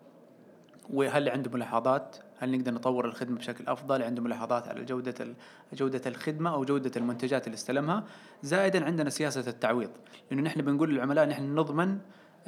وهل 0.93 1.29
عنده 1.29 1.51
ملاحظات؟ 1.51 2.17
هل 2.41 2.59
نقدر 2.59 2.75
نطور 2.75 3.05
الخدمة 3.05 3.39
بشكل 3.39 3.65
أفضل 3.69 4.03
عنده 4.03 4.23
ملاحظات 4.23 4.69
على 4.69 4.85
جودة 4.85 5.15
ال- 5.21 5.35
جودة 5.73 6.01
الخدمة 6.07 6.55
أو 6.55 6.65
جودة 6.65 6.91
المنتجات 6.97 7.47
اللي 7.47 7.55
استلمها 7.55 8.05
زائدا 8.43 8.85
عندنا 8.85 9.11
سياسة 9.11 9.51
التعويض. 9.51 9.91
لأنه 10.31 10.43
نحن 10.43 10.63
بنقول 10.63 10.95
للعملاء 10.95 11.29
نحن 11.29 11.55
نضمن 11.55 11.99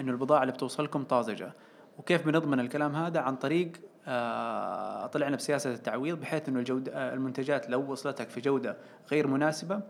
أنه 0.00 0.12
البضاعة 0.12 0.42
اللي 0.42 0.52
بتوصلكم 0.52 1.02
طازجة. 1.04 1.52
وكيف 1.99 2.26
بنضمن 2.26 2.61
الكلام 2.61 2.96
هذا؟ 2.96 3.20
عن 3.20 3.37
طريق 3.37 3.72
آه 4.06 5.06
طلعنا 5.06 5.37
بسياسة 5.37 5.72
التعويض 5.72 6.20
بحيث 6.20 6.49
أنه 6.49 6.58
الجودة 6.58 6.92
آه 6.92 7.14
المنتجات 7.14 7.70
لو 7.70 7.92
وصلتك 7.92 8.30
في 8.30 8.40
جودة 8.40 8.76
غير 9.11 9.26
مناسبة 9.26 9.80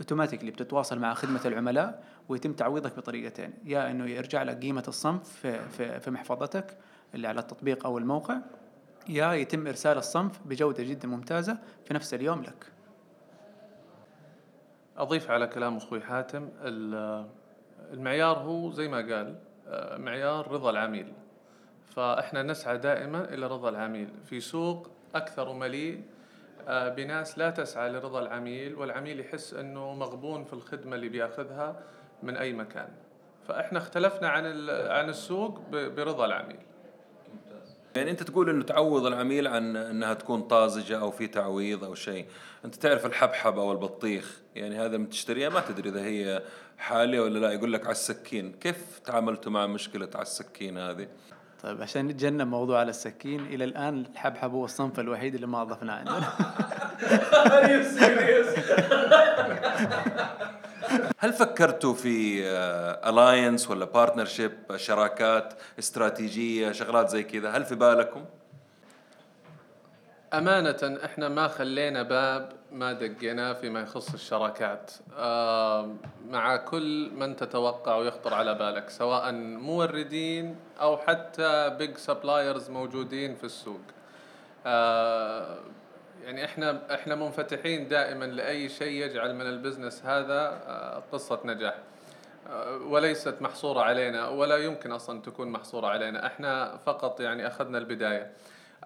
اوتوماتيكلي 0.00 0.50
بتتواصل 0.50 0.98
مع 0.98 1.14
خدمة 1.14 1.40
العملاء 1.44 2.04
ويتم 2.28 2.52
تعويضك 2.52 2.96
بطريقتين. 2.96 3.52
يا 3.64 3.90
إنه 3.90 4.06
يرجع 4.06 4.42
لك 4.42 4.58
قيمة 4.62 4.84
الصنف 4.88 5.46
في, 5.72 6.00
في 6.00 6.10
محفظتك 6.10 6.76
اللي 7.14 7.28
على 7.28 7.40
التطبيق 7.40 7.86
أو 7.86 7.98
الموقع 7.98 8.36
يا 9.08 9.32
يتم 9.32 9.66
إرسال 9.66 9.98
الصنف 9.98 10.40
بجودة 10.44 10.82
جدا 10.84 11.08
ممتازة 11.08 11.58
في 11.84 11.94
نفس 11.94 12.14
اليوم 12.14 12.42
لك. 12.42 12.66
أضيف 14.96 15.30
على 15.30 15.46
كلام 15.46 15.76
أخوي 15.76 16.00
حاتم 16.00 16.48
ال- 16.62 17.26
المعيار 17.92 18.38
هو 18.38 18.70
زي 18.70 18.88
ما 18.88 18.96
قال 18.96 19.38
آه، 19.68 19.96
معيار 19.96 20.50
رضا 20.52 20.70
العميل. 20.70 21.12
فإحنا 21.96 22.42
نسعى 22.42 22.78
دائما 22.78 23.24
إلى 23.34 23.46
رضا 23.46 23.68
العميل. 23.68 24.08
في 24.24 24.40
سوق 24.40 24.90
أكثر 25.14 25.52
مليء 25.52 26.02
آه، 26.68 26.88
بناس 26.88 27.38
لا 27.38 27.50
تسعى 27.50 27.90
لرضا 27.90 28.20
العميل 28.20 28.74
والعميل 28.74 29.20
يحس 29.20 29.54
أنه 29.54 29.94
مغبون 29.94 30.44
في 30.44 30.52
الخدمة 30.52 30.96
اللي 30.96 31.08
بيأخذها 31.08 31.80
من 32.22 32.36
أي 32.36 32.52
مكان. 32.52 32.88
فإحنا 33.48 33.78
اختلفنا 33.78 34.28
عن 34.28 34.44
عن 34.70 35.08
السوق 35.08 35.60
برضا 35.72 36.26
العميل. 36.26 36.60
يعني 37.96 38.10
أنت 38.10 38.22
تقول 38.22 38.50
إنه 38.50 38.64
تعوض 38.64 39.06
العميل 39.06 39.46
عن 39.46 39.76
إنها 39.76 40.14
تكون 40.14 40.42
طازجة 40.42 41.00
أو 41.00 41.10
في 41.10 41.26
تعويض 41.26 41.84
أو 41.84 41.94
شيء. 41.94 42.26
أنت 42.64 42.74
تعرف 42.74 43.06
الحبحب 43.06 43.58
أو 43.58 43.72
البطيخ 43.72 44.40
يعني 44.54 44.76
هذا 44.76 44.96
لما 44.96 45.06
تشتريها؟ 45.06 45.48
ما 45.48 45.60
تدري 45.60 45.88
إذا 45.88 46.04
هي 46.04 46.42
حالية 46.78 47.20
ولا 47.20 47.38
لا. 47.38 47.52
يقول 47.52 47.72
لك 47.72 47.82
على 47.84 47.92
السكين. 47.92 48.52
كيف 48.52 48.98
تعاملتوا 49.04 49.52
مع 49.52 49.66
مشكلة 49.66 50.08
على 50.14 50.22
السكين 50.22 50.78
هذه؟ 50.78 51.08
طيب 51.62 51.82
عشان 51.82 52.08
نتجنب 52.08 52.46
موضوع 52.46 52.80
على 52.80 52.90
السكين 52.90 53.40
إلى 53.40 53.64
الآن 53.64 54.00
الحبحب 54.00 54.50
هو 54.50 54.64
الصنف 54.64 55.00
الوحيد 55.00 55.34
اللي 55.34 55.46
ما 55.46 55.62
أضفناه. 55.62 55.94
عندنا 55.98 56.32
هل 61.18 61.32
فكرتوا 61.32 61.94
في 61.94 62.42
alliance 63.08 63.70
ولا 63.70 63.84
partnership 63.84 64.76
شراكات 64.76 65.54
استراتيجية 65.78 66.72
شغلات 66.72 67.08
زي 67.08 67.22
كذا؟ 67.22 67.50
هل 67.50 67.64
في 67.64 67.74
بالكم؟ 67.74 68.24
أمانة 70.34 70.98
إحنا 71.04 71.28
ما 71.28 71.48
خلينا 71.48 72.02
باب 72.02 72.52
ما 72.72 72.92
دقيناه 72.92 73.52
فيما 73.52 73.80
يخص 73.80 74.12
الشراكات. 74.14 74.92
آه 75.16 75.94
مع 76.28 76.56
كل 76.56 77.10
من 77.14 77.36
تتوقع 77.36 77.96
ويخطر 77.96 78.34
على 78.34 78.54
بالك 78.54 78.90
سواء 78.90 79.32
موردين 79.32 80.56
أو 80.80 80.96
حتى 80.96 81.70
big 81.78 81.96
suppliers 81.96 82.70
موجودين 82.70 83.34
في 83.34 83.44
السوق. 83.44 83.80
آه 84.66 85.58
يعني 86.24 86.44
إحنا 86.44 86.94
إحنا 86.94 87.14
منفتحين 87.14 87.88
دائما 87.88 88.24
لأي 88.24 88.68
شيء 88.68 89.04
يجعل 89.04 89.34
من 89.34 89.46
البزنس 89.46 90.02
هذا 90.04 90.62
آه 90.66 91.02
قصة 91.12 91.40
نجاح. 91.44 91.74
آه 92.50 92.76
وليست 92.76 93.34
محصورة 93.40 93.80
علينا 93.80 94.28
ولا 94.28 94.56
يمكن 94.56 94.92
أصلا 94.92 95.20
تكون 95.20 95.48
محصورة 95.48 95.86
علينا. 95.86 96.26
إحنا 96.26 96.76
فقط 96.76 97.20
يعني 97.20 97.46
أخذنا 97.46 97.78
البداية. 97.78 98.32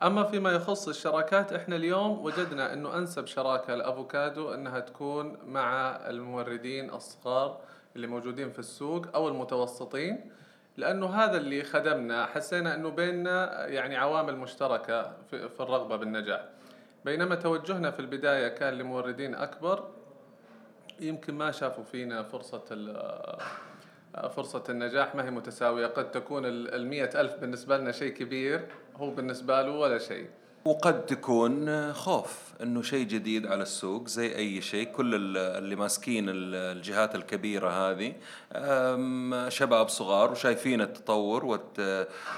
أما 0.02 0.24
فيما 0.24 0.52
يخص 0.52 0.88
الشراكات 0.88 1.52
إحنا 1.52 1.76
اليوم 1.76 2.24
وجدنا 2.24 2.72
إنه 2.72 2.98
أنسب 2.98 3.26
شراكة 3.26 3.74
لافوكادو 3.74 4.54
إنها 4.54 4.80
تكون 4.80 5.38
مع 5.46 5.96
الموردين 6.08 6.90
الصغار 6.90 7.60
اللي 7.96 8.06
موجودين 8.06 8.50
في 8.50 8.58
السوق 8.58 9.06
أو 9.14 9.28
المتوسطين 9.28 10.30
لأنه 10.76 11.06
هذا 11.06 11.36
اللي 11.36 11.62
خدمنا. 11.62 12.26
حسينا 12.26 12.74
إنه 12.74 12.90
بيننا 12.90 13.66
يعني 13.66 13.96
عوامل 13.96 14.36
مشتركة 14.36 15.12
في 15.30 15.60
الرغبة 15.60 15.96
بالنجاح. 15.96 16.40
بينما 17.06 17.34
توجهنا 17.34 17.90
في 17.90 18.00
البداية 18.00 18.48
كان 18.48 18.74
لموردين 18.74 19.34
أكبر 19.34 19.88
يمكن 21.00 21.34
ما 21.34 21.50
شافوا 21.50 21.84
فينا 21.84 22.22
فرصة 22.22 22.64
فرصة 24.28 24.64
النجاح 24.68 25.14
ما 25.14 25.24
هي 25.24 25.30
متساوية. 25.30 25.86
قد 25.86 26.10
تكون 26.10 26.42
المية 26.46 27.10
ألف 27.14 27.34
بالنسبة 27.34 27.78
لنا 27.78 27.92
شيء 27.92 28.12
كبير 28.12 28.66
هو 28.96 29.10
بالنسبة 29.10 29.62
له 29.62 29.70
ولا 29.70 29.98
شيء. 29.98 30.30
وقد 30.66 31.06
تكون 31.06 31.92
خوف 31.92 32.38
إنه 32.62 32.82
شيء 32.82 33.06
جديد 33.06 33.46
على 33.46 33.62
السوق 33.62 34.08
زي 34.08 34.36
أي 34.36 34.60
شيء. 34.60 34.86
كل 34.92 35.36
اللي 35.36 35.76
ماسكين 35.76 36.24
الجهات 36.28 37.14
الكبيرة 37.14 37.70
هذه 37.70 38.12
شباب 39.48 39.88
صغار 39.88 40.32
وشايفين 40.32 40.80
التطور 40.80 41.60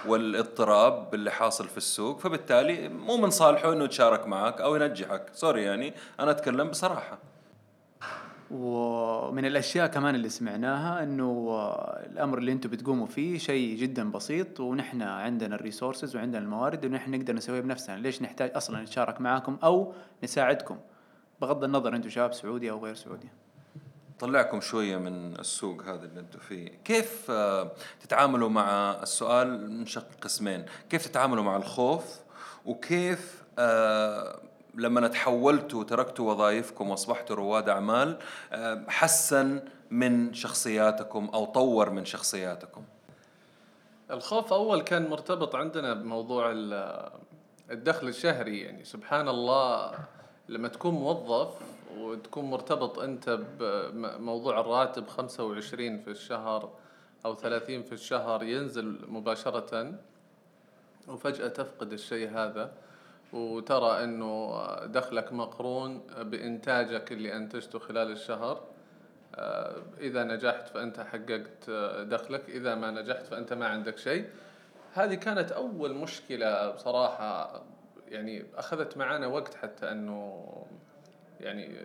والاضطراب 0.07 1.15
اللي 1.15 1.31
حاصل 1.31 1.69
في 1.69 1.77
السوق. 1.77 2.21
فبالتالي 2.21 2.89
مو 2.89 3.17
من 3.17 3.31
صالحه 3.31 3.73
إنه 3.73 3.85
يتشارك 3.85 4.27
معك 4.27 4.61
أو 4.61 4.77
ينجحك. 4.77 5.23
sorry 5.35 5.63
يعني 5.63 5.95
أنا 6.21 6.31
أتكلم 6.31 6.69
بصراحة. 6.69 7.19
ومن 8.51 9.45
الأشياء 9.45 9.87
كمان 9.87 10.15
اللي 10.15 10.29
سمعناها 10.29 11.03
إنه 11.03 11.59
الأمر 12.07 12.39
اللي 12.39 12.53
أنتم 12.53 12.71
بتقوموا 12.71 13.07
فيه 13.07 13.39
شيء 13.39 13.77
جدا 13.77 14.11
بسيط 14.11 14.61
ونحن 14.61 15.03
عندنا 15.03 15.55
ال 15.55 15.61
resources 15.61 16.17
وعندنا 16.17 16.39
الموارد 16.39 16.85
ونحن 16.85 17.11
نقدر 17.11 17.35
نسويها 17.35 17.61
بنفسنا. 17.61 17.97
ليش 17.97 18.23
نحتاج 18.23 18.51
أصلا 18.55 18.83
نتشارك 18.83 19.21
معاكم 19.21 19.59
أو 19.65 19.93
نساعدكم؟ 20.25 20.79
بغض 21.41 21.65
النظر 21.65 21.97
أنتم 21.97 22.09
شباب 22.09 22.33
سعودي 22.33 22.71
أو 22.71 22.85
غير 22.85 22.95
سعودي. 22.95 23.29
طلعكم 24.19 24.61
شوية 24.61 24.97
من 24.97 25.39
السوق 25.39 25.83
هذا 25.83 26.05
اللي 26.05 26.21
أنتم 26.21 26.39
فيه. 26.39 26.69
كيف 26.85 27.31
تتعاملوا 28.01 28.49
مع 28.49 28.97
السؤال؟ 29.03 29.71
منشق 29.71 30.07
قسمين. 30.21 30.65
كيف 30.91 31.07
تتعاملوا 31.07 31.45
مع 31.45 31.57
الخوف؟ 31.57 32.21
وكيف 32.67 33.45
لما 34.79 35.09
تحولتوا 35.09 35.81
وتركتوا 35.81 36.31
وظائفكم 36.31 36.91
واصبحتوا 36.91 37.37
رواد 37.37 37.69
أعمال 37.69 38.19
حسن 38.89 39.63
من 39.91 40.35
شخصياتكم 40.35 41.31
أو 41.35 41.45
طور 41.45 41.91
من 41.91 42.05
شخصياتكم. 42.05 42.85
الخوف 44.11 44.53
أول 44.53 44.81
كان 44.81 45.11
مرتبط 45.11 45.55
عندنا 45.55 45.95
بموضوع 45.95 46.53
الدخل 47.71 48.09
الشهري. 48.09 48.61
يعني 48.61 48.85
سبحان 48.85 49.29
الله 49.29 49.93
لما 50.49 50.69
تكون 50.69 50.95
موظف 50.95 51.55
وتكون 51.99 52.45
مرتبط 52.45 52.99
أنت 52.99 53.41
بموضوع 53.61 54.61
الراتب 54.61 55.09
25 55.09 55.99
في 55.99 56.11
الشهر 56.11 56.71
أو 57.25 57.35
30 57.35 57.83
في 57.83 57.93
الشهر 57.93 58.43
ينزل 58.43 58.99
مباشرة 59.09 59.95
وفجأة 61.09 61.49
تفقد 61.49 61.93
الشيء 61.93 62.31
هذا. 62.31 62.73
وترى 63.33 64.05
إنه 64.05 64.65
دخلك 64.85 65.33
مقرون 65.33 66.03
بإنتاجك 66.19 67.13
اللي 67.13 67.37
أنتجته 67.37 67.79
خلال 67.79 68.11
الشهر. 68.11 68.65
إذا 70.01 70.25
نجحت 70.25 70.69
فأنت 70.69 71.01
حققت 71.01 71.71
دخلك 72.01 72.49
إذا 72.49 72.75
ما 72.75 72.91
نجحت 72.91 73.27
فأنت 73.27 73.53
ما 73.53 73.67
عندك 73.67 73.99
شيء. 73.99 74.29
هذه 74.95 75.15
كانت 75.15 75.53
أول 75.53 75.95
مشكلة 75.95 76.71
بصراحة 76.71 77.63
يعني 78.09 78.47
أخذت 78.57 78.97
معنا 78.97 79.27
وقت 79.27 79.55
حتى 79.55 79.91
إنه 79.91 80.47
يعني 81.41 81.79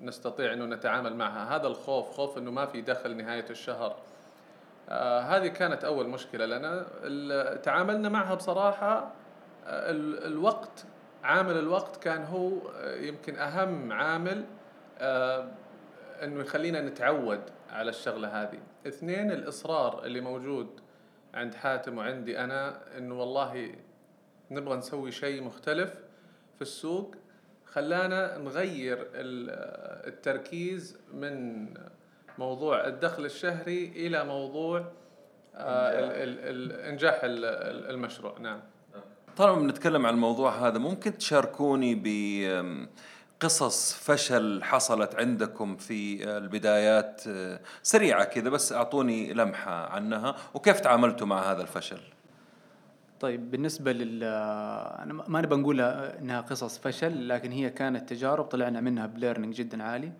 نستطيع 0.00 0.52
إنه 0.52 0.64
نتعامل 0.64 1.16
معها. 1.16 1.56
هذا 1.56 1.66
الخوف 1.66 2.10
خوف 2.10 2.38
إنه 2.38 2.50
ما 2.50 2.66
في 2.66 2.80
دخل 2.80 3.16
نهاية 3.16 3.46
الشهر. 3.50 3.96
آه 4.88 5.20
هذه 5.20 5.46
كانت 5.46 5.84
أول 5.84 6.08
مشكلة 6.08 6.46
لنا. 6.46 6.86
تعاملنا 7.56 8.08
معها 8.08 8.34
بصراحة 8.34 9.12
الوقت 9.66 10.84
عامل 11.22 11.58
الوقت 11.58 11.96
كان 12.02 12.24
هو 12.24 12.52
يمكن 13.00 13.36
أهم 13.36 13.92
عامل 13.92 14.44
إنه 16.22 16.40
يخلينا 16.40 16.80
نتعود 16.80 17.40
على 17.70 17.90
الشغلة 17.90 18.42
هذه. 18.42 18.58
اثنين 18.86 19.30
الإصرار 19.30 20.04
اللي 20.04 20.20
موجود 20.20 20.80
عند 21.34 21.54
حاتم 21.54 21.98
وعندي 21.98 22.38
أنا 22.38 22.80
إنه 22.98 23.20
والله 23.20 23.74
نبغى 24.50 24.76
نسوي 24.76 25.12
شيء 25.12 25.42
مختلف 25.42 25.94
في 26.54 26.62
السوق 26.62 27.14
خلانا 27.66 28.38
نغير 28.38 29.08
التركيز 29.14 30.98
من 31.14 31.66
موضوع 32.38 32.86
الدخل 32.86 33.24
الشهري 33.24 33.88
إلى 33.88 34.24
موضوع 34.24 34.92
إنجاح. 35.56 37.20
المشروع. 37.24 38.38
نعم. 38.38 38.60
طالما 39.36 39.60
بنتكلم 39.60 40.06
عن 40.06 40.14
الموضوع 40.14 40.68
هذا 40.68 40.78
ممكن 40.78 41.18
تشاركوني 41.18 42.02
بقصص 43.40 43.94
فشل 43.94 44.62
حصلت 44.64 45.14
عندكم 45.14 45.76
في 45.76 46.28
البدايات 46.36 47.22
سريعة 47.82 48.24
كذا 48.24 48.50
بس 48.50 48.72
أعطوني 48.72 49.32
لمحة 49.32 49.86
عنها 49.90 50.36
وكيف 50.54 50.80
تعاملتوا 50.80 51.26
مع 51.26 51.52
هذا 51.52 51.62
الفشل؟ 51.62 52.00
طيب 53.20 53.50
بالنسبة 53.50 53.92
لل 53.92 54.24
أنا 55.02 55.12
ما 55.28 55.40
نبغى 55.40 55.60
نقول 55.60 55.80
إنها 55.80 56.40
قصص 56.40 56.78
فشل 56.78 57.28
لكن 57.28 57.52
هي 57.52 57.70
كانت 57.70 58.08
تجارب 58.08 58.44
طلعنا 58.44 58.80
منها 58.80 59.06
ب 59.06 59.11
learning 59.11 59.54
جدا 59.54 59.82
عالي 59.82 60.12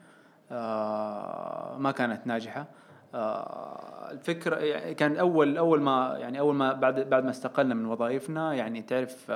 ما 1.78 1.92
كانت 1.96 2.26
ناجحة. 2.26 2.66
الفكرة 3.14 4.56
يعني 4.56 4.94
كان 4.94 5.16
أول 5.16 5.58
أول 5.58 5.80
ما 5.80 6.16
يعني 6.18 6.40
أول 6.40 6.54
ما 6.54 6.72
بعد 6.72 7.00
بعد 7.00 7.24
ما 7.24 7.30
استقلنا 7.30 7.74
من 7.74 7.86
وظائفنا 7.86 8.54
يعني 8.54 8.82
تعرف 8.82 9.30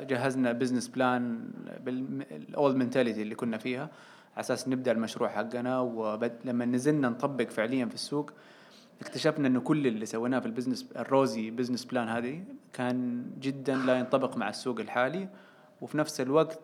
جهزنا 0.00 0.52
business 0.52 0.88
plan 0.88 1.50
بال 1.80 2.18
old 2.18 2.76
mentality 2.76 3.22
اللي 3.22 3.34
كنا 3.34 3.58
فيها 3.58 3.88
على 4.36 4.40
أساس 4.40 4.68
نبدأ 4.68 4.92
المشروع 4.92 5.28
حقنا. 5.28 5.80
ولما 5.80 6.64
نزلنا 6.64 7.08
نطبق 7.08 7.48
فعليا 7.48 7.86
في 7.86 7.94
السوق 7.94 8.30
اكتشفنا 9.00 9.48
إنه 9.48 9.60
كل 9.60 9.86
اللي 9.86 10.06
سويناه 10.06 10.38
في 10.38 10.46
ال 10.46 10.51
business 10.51 10.92
ال 10.96 11.07
rosy 11.07 11.50
business 11.50 11.84
plan 11.84 12.08
هذه 12.08 12.44
كان 12.72 13.26
جدا 13.40 13.76
لا 13.76 13.98
ينطبق 13.98 14.36
مع 14.36 14.48
السوق 14.48 14.80
الحالي. 14.80 15.28
وفي 15.80 15.98
نفس 15.98 16.20
الوقت 16.20 16.60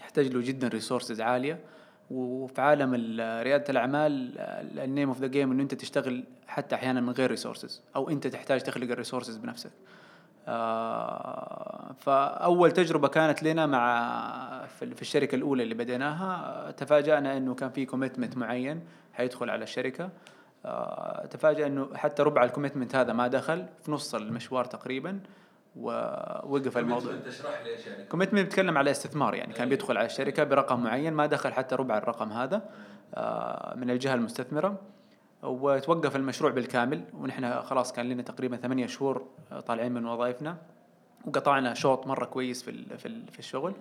يحتاج 0.00 0.26
له 0.26 0.40
جدا 0.40 0.68
resources 0.68 1.20
عالية. 1.20 1.60
وفي 2.10 2.60
عالم 2.60 2.94
ريادة 3.20 3.64
الأعمال 3.68 4.38
ال 4.78 4.84
name 4.84 5.08
of 5.08 5.20
the 5.20 5.26
game 5.26 5.52
إنه 5.52 5.62
أنت 5.62 5.74
تشتغل 5.74 6.24
حتى 6.46 6.74
أحيانا 6.74 7.00
من 7.00 7.10
غير 7.10 7.30
resources 7.30 7.82
أو 7.96 8.10
أنت 8.10 8.26
تحتاج 8.26 8.60
تخلق 8.60 8.90
ال 8.90 8.95
resources 8.95 9.36
بنفسك. 9.36 9.70
آه 10.48 11.94
فأول 11.98 12.72
تجربة 12.72 13.08
كانت 13.08 13.42
لنا 13.42 13.66
مع 13.66 14.66
في 14.66 15.02
الشركة 15.02 15.34
الأولى 15.34 15.62
اللي 15.62 15.74
بديناها 15.74 16.70
تفاجأنا 16.70 17.36
إنه 17.36 17.54
كان 17.54 17.70
في 17.70 17.86
commitment 17.86 18.36
معين 18.36 18.80
حيدخل 19.12 19.50
على 19.50 19.62
الشركة. 19.62 20.10
آه 20.64 21.26
تفاجأ 21.26 21.66
إنه 21.66 21.88
حتى 21.94 22.22
ربع 22.22 22.44
ال 22.44 22.49
commitment 22.49 22.96
هذا 22.96 23.12
ما 23.12 23.28
دخل 23.28 23.66
في 23.82 23.92
نص 23.92 24.14
المشوار 24.14 24.64
تقريبا. 24.64 25.20
ووقف 25.76 26.78
الموضوع. 26.78 27.12
تشرح 27.26 27.62
لي 27.64 27.70
إيش 27.70 27.86
يعني؟ 27.86 28.04
commitment 28.04 28.44
بيتكلم 28.44 28.78
على 28.78 28.90
استثمار 28.90 29.34
يعني 29.34 29.52
كان 29.52 29.68
بيدخل 29.68 29.96
على 29.96 30.06
الشركة 30.06 30.44
برقم 30.44 30.82
معين 30.82 31.12
ما 31.12 31.26
دخل 31.26 31.52
حتى 31.52 31.74
ربع 31.74 31.98
الرقم 31.98 32.32
هذا 32.32 32.56
من 33.76 33.90
الجهة 33.90 34.14
المستثمرة. 34.14 34.80
وتوقف 35.42 36.16
المشروع 36.16 36.50
بالكامل 36.50 37.04
ونحن 37.14 37.62
خلاص 37.62 37.92
كان 37.92 38.08
لنا 38.08 38.22
تقريبا 38.22 38.56
ثمانية 38.56 38.86
شهور 38.86 39.26
طالعين 39.66 39.92
من 39.92 40.06
وظائفنا 40.06 40.56
وقطعنا 41.26 41.74
شوط 41.74 42.06
مرة 42.06 42.24
كويس 42.24 42.62
في 42.62 42.96
في 43.30 43.38
الشغل. 43.38 43.74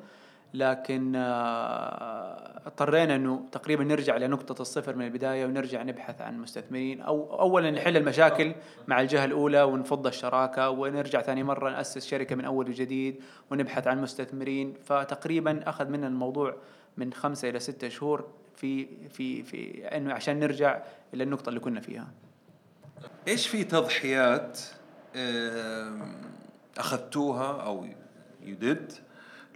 لكن 0.53 1.15
آه، 1.15 2.61
اضطرينا 2.65 3.15
إنه 3.15 3.45
تقريبا 3.51 3.83
نرجع 3.83 4.17
لنقطة 4.17 4.61
الصفر 4.61 4.95
من 4.95 5.05
البداية 5.05 5.45
ونرجع 5.45 5.83
نبحث 5.83 6.21
عن 6.21 6.37
مستثمرين 6.39 7.01
أو 7.01 7.39
اولا 7.39 7.71
نحل 7.71 7.97
المشاكل 7.97 8.53
مع 8.87 9.01
الجهة 9.01 9.25
الأولى 9.25 9.63
ونفض 9.63 10.07
الشراكة 10.07 10.69
ونرجع 10.69 11.21
ثاني 11.21 11.43
مرة 11.43 11.69
نأسس 11.69 12.05
شركة 12.05 12.35
من 12.35 12.45
أول 12.45 12.69
وجديد 12.69 13.21
ونبحث 13.51 13.87
عن 13.87 14.01
مستثمرين. 14.01 14.73
فتقريبا 14.85 15.69
أخذ 15.69 15.87
منا 15.89 16.07
الموضوع 16.07 16.55
من 16.97 17.13
خمسة 17.13 17.49
إلى 17.49 17.59
ستة 17.59 17.89
شهور 17.89 18.27
في 18.55 18.87
في 19.09 19.43
في 19.43 19.87
إنه 19.87 20.13
عشان 20.13 20.39
نرجع 20.39 20.81
إلى 21.13 21.23
النقطة 21.23 21.49
اللي 21.49 21.59
كنا 21.59 21.79
فيها. 21.81 22.07
إيش 23.27 23.47
في 23.47 23.63
تضحيات 23.63 24.59
آم، 25.15 26.01
أخذتوها 26.77 27.61
أو 27.61 27.85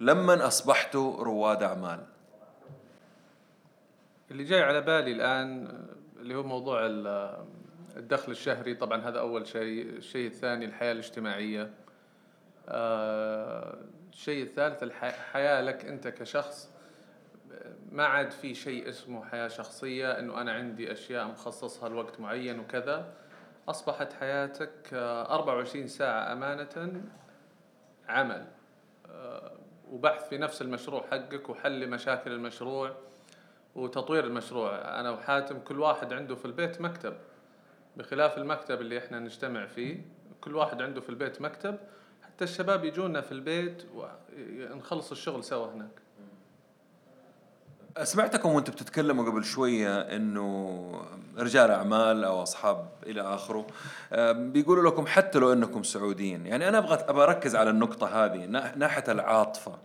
لما 0.02 0.48
اصبحتوا 0.48 1.24
رواد 1.24 1.64
أعمال. 1.64 2.00
اللي 4.32 4.44
جاي 4.44 4.62
على 4.64 4.82
بالي 4.82 5.12
الآن 5.12 5.68
اللي 6.20 6.36
هو 6.36 6.44
موضوع 6.44 6.86
ال- 6.86 7.46
الدخل 7.98 8.32
الشهري 8.32 8.76
طبعا 8.76 9.02
هذا 9.02 9.20
أول 9.20 9.48
شيء. 9.48 9.90
الشيء 9.90 10.28
الثاني 10.28 10.66
الحياة 10.66 10.92
الاجتماعية. 10.92 11.74
آه، 12.70 13.78
الشيء 14.14 14.44
الثالث 14.44 14.84
الحياة 14.84 15.62
لك 15.62 15.86
أنت 15.86 16.08
كشخص. 16.08 16.70
ما 17.92 18.06
عاد 18.06 18.32
في 18.32 18.54
شيء 18.54 18.90
اسمه 18.90 19.26
حياة 19.26 19.48
شخصية 19.48 20.20
أنه 20.20 20.42
أنا 20.42 20.52
عندي 20.52 20.92
أشياء 20.92 21.28
مخصصها 21.28 21.90
لوقت 21.90 22.20
معين 22.20 22.60
وكذا. 22.60 23.14
أصبحت 23.70 24.14
حياتك 24.14 24.94
آه، 24.94 25.34
24 25.36 25.88
ساعة 25.88 26.34
أمانة 26.34 27.02
عمل. 28.10 28.48
آه، 29.10 29.52
وبحث 29.92 30.30
في 30.30 30.38
نفس 30.38 30.62
المشروع 30.62 31.06
حقك 31.12 31.50
وحل 31.50 31.90
مشاكل 31.90 32.32
المشروع 32.32 32.96
وتطوير 33.76 34.24
المشروع. 34.24 35.00
أنا 35.00 35.12
وحاتم 35.12 35.60
كل 35.60 35.80
واحد 35.80 36.14
عنده 36.14 36.36
في 36.36 36.46
البيت 36.46 36.82
مكتب. 36.82 37.18
بخلاف 37.98 38.38
المكتب 38.38 38.82
اللي 38.82 38.98
إحنا 38.98 39.20
نجتمع 39.20 39.66
فيه 39.66 40.02
كل 40.42 40.56
واحد 40.56 40.82
عنده 40.82 41.02
في 41.02 41.10
البيت 41.10 41.42
مكتب 41.42 41.78
حتى 42.24 42.44
الشباب 42.44 42.86
يجونا 42.86 43.22
في 43.22 43.32
البيت 43.32 43.84
ونخلص 43.96 45.12
الشغل 45.12 45.44
سوا 45.44 45.68
هناك. 45.68 46.07
سمعتكم 48.04 48.50
وأنتم 48.50 48.72
بتتكلموا 48.74 49.26
قبل 49.26 49.44
شوية 49.44 50.00
إنه 50.02 51.02
رجال 51.38 51.72
أعمال 51.72 52.24
أو 52.24 52.44
أصحاب 52.44 52.88
إلى 53.06 53.22
آخره 53.22 53.68
بيقولوا 54.32 54.90
لكم 54.92 55.08
حتى 55.08 55.40
لو 55.40 55.54
إنكم 55.54 55.84
سعوديين. 55.84 56.46
يعني 56.46 56.68
أنا 56.68 56.78
أبغى 56.78 57.24
أركز 57.24 57.56
على 57.56 57.70
النقطة 57.70 58.26
هذه 58.26 58.46
نا- 58.46 58.76
ناحية 58.76 59.04
العاطفة. 59.08 59.78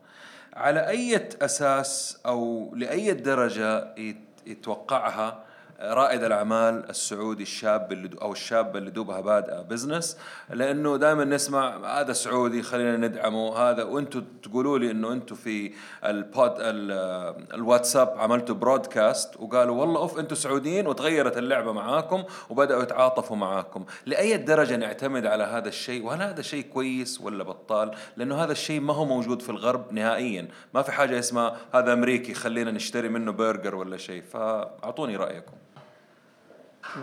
على 0.55 0.88
أي 0.88 1.29
أساس 1.42 2.18
أو 2.27 2.72
لأي 2.77 3.12
درجة 3.12 3.94
يت- 3.98 4.16
يتوقعها 4.46 5.44
رائد 5.83 6.25
الأعمال 6.25 6.90
السعودي 6.90 7.42
الشاب 7.42 7.92
اللي 7.92 8.11
أو 8.23 8.33
الشابه 8.33 8.79
اللي 8.79 8.90
دوبها 8.90 9.21
بادئه 9.21 9.61
business 9.62 10.16
لأنه 10.51 10.97
دائما 10.97 11.25
نسمع 11.25 11.77
هذا 12.01 12.12
سعودي 12.12 12.62
خلينا 12.62 12.97
ندعمه 12.97 13.57
هذا 13.57 13.83
وأنتم 13.83 14.25
تقولوا 14.42 14.79
لي 14.79 14.90
إنه 14.90 15.12
أنتم 15.12 15.35
في 15.37 15.73
ال 16.05 16.12
board 16.12 16.52
ال- 16.59 17.45
الواتساب 17.55 18.14
عملتوا 18.18 18.55
broadcast 18.55 19.37
وقالوا 19.40 19.81
والله 19.81 20.01
أوف 20.01 20.18
أنتم 20.18 20.35
سعوديين 20.35 20.87
وتغيرت 20.87 21.38
اللعبة 21.38 21.73
معاكم 21.73 22.25
وبدأوا 22.51 22.83
يتعاطفوا 22.83 23.37
معاكم. 23.37 23.85
لأي 24.07 24.37
درجة 24.37 24.77
نعتمد 24.77 25.27
على 25.27 25.45
هذا 25.45 25.68
الشيء؟ 25.68 26.05
وهل 26.05 26.23
هذا 26.23 26.42
شيء 26.42 26.64
كويس 26.64 27.21
ولا 27.21 27.45
بطال؟ 27.45 27.90
لأنه 28.16 28.45
هذا 28.45 28.53
الشيء 28.53 28.81
ما 28.81 28.95
هو 28.95 29.05
موجود 29.05 29.42
في 29.42 29.49
الغرب 29.51 29.92
نهائيا. 29.92 30.49
ما 30.75 30.83
في 30.83 30.92
حاجة 30.92 31.18
اسمها 31.18 31.57
هذا 31.75 31.92
أمريكي 31.92 32.35
خلينا 32.35 32.71
نشتري 32.71 33.09
منه 33.09 33.33
برجر 33.33 33.75
ولا 33.75 33.97
شيء. 33.97 34.23
فأعطوني 34.23 35.16
رأيكم. 35.16 35.53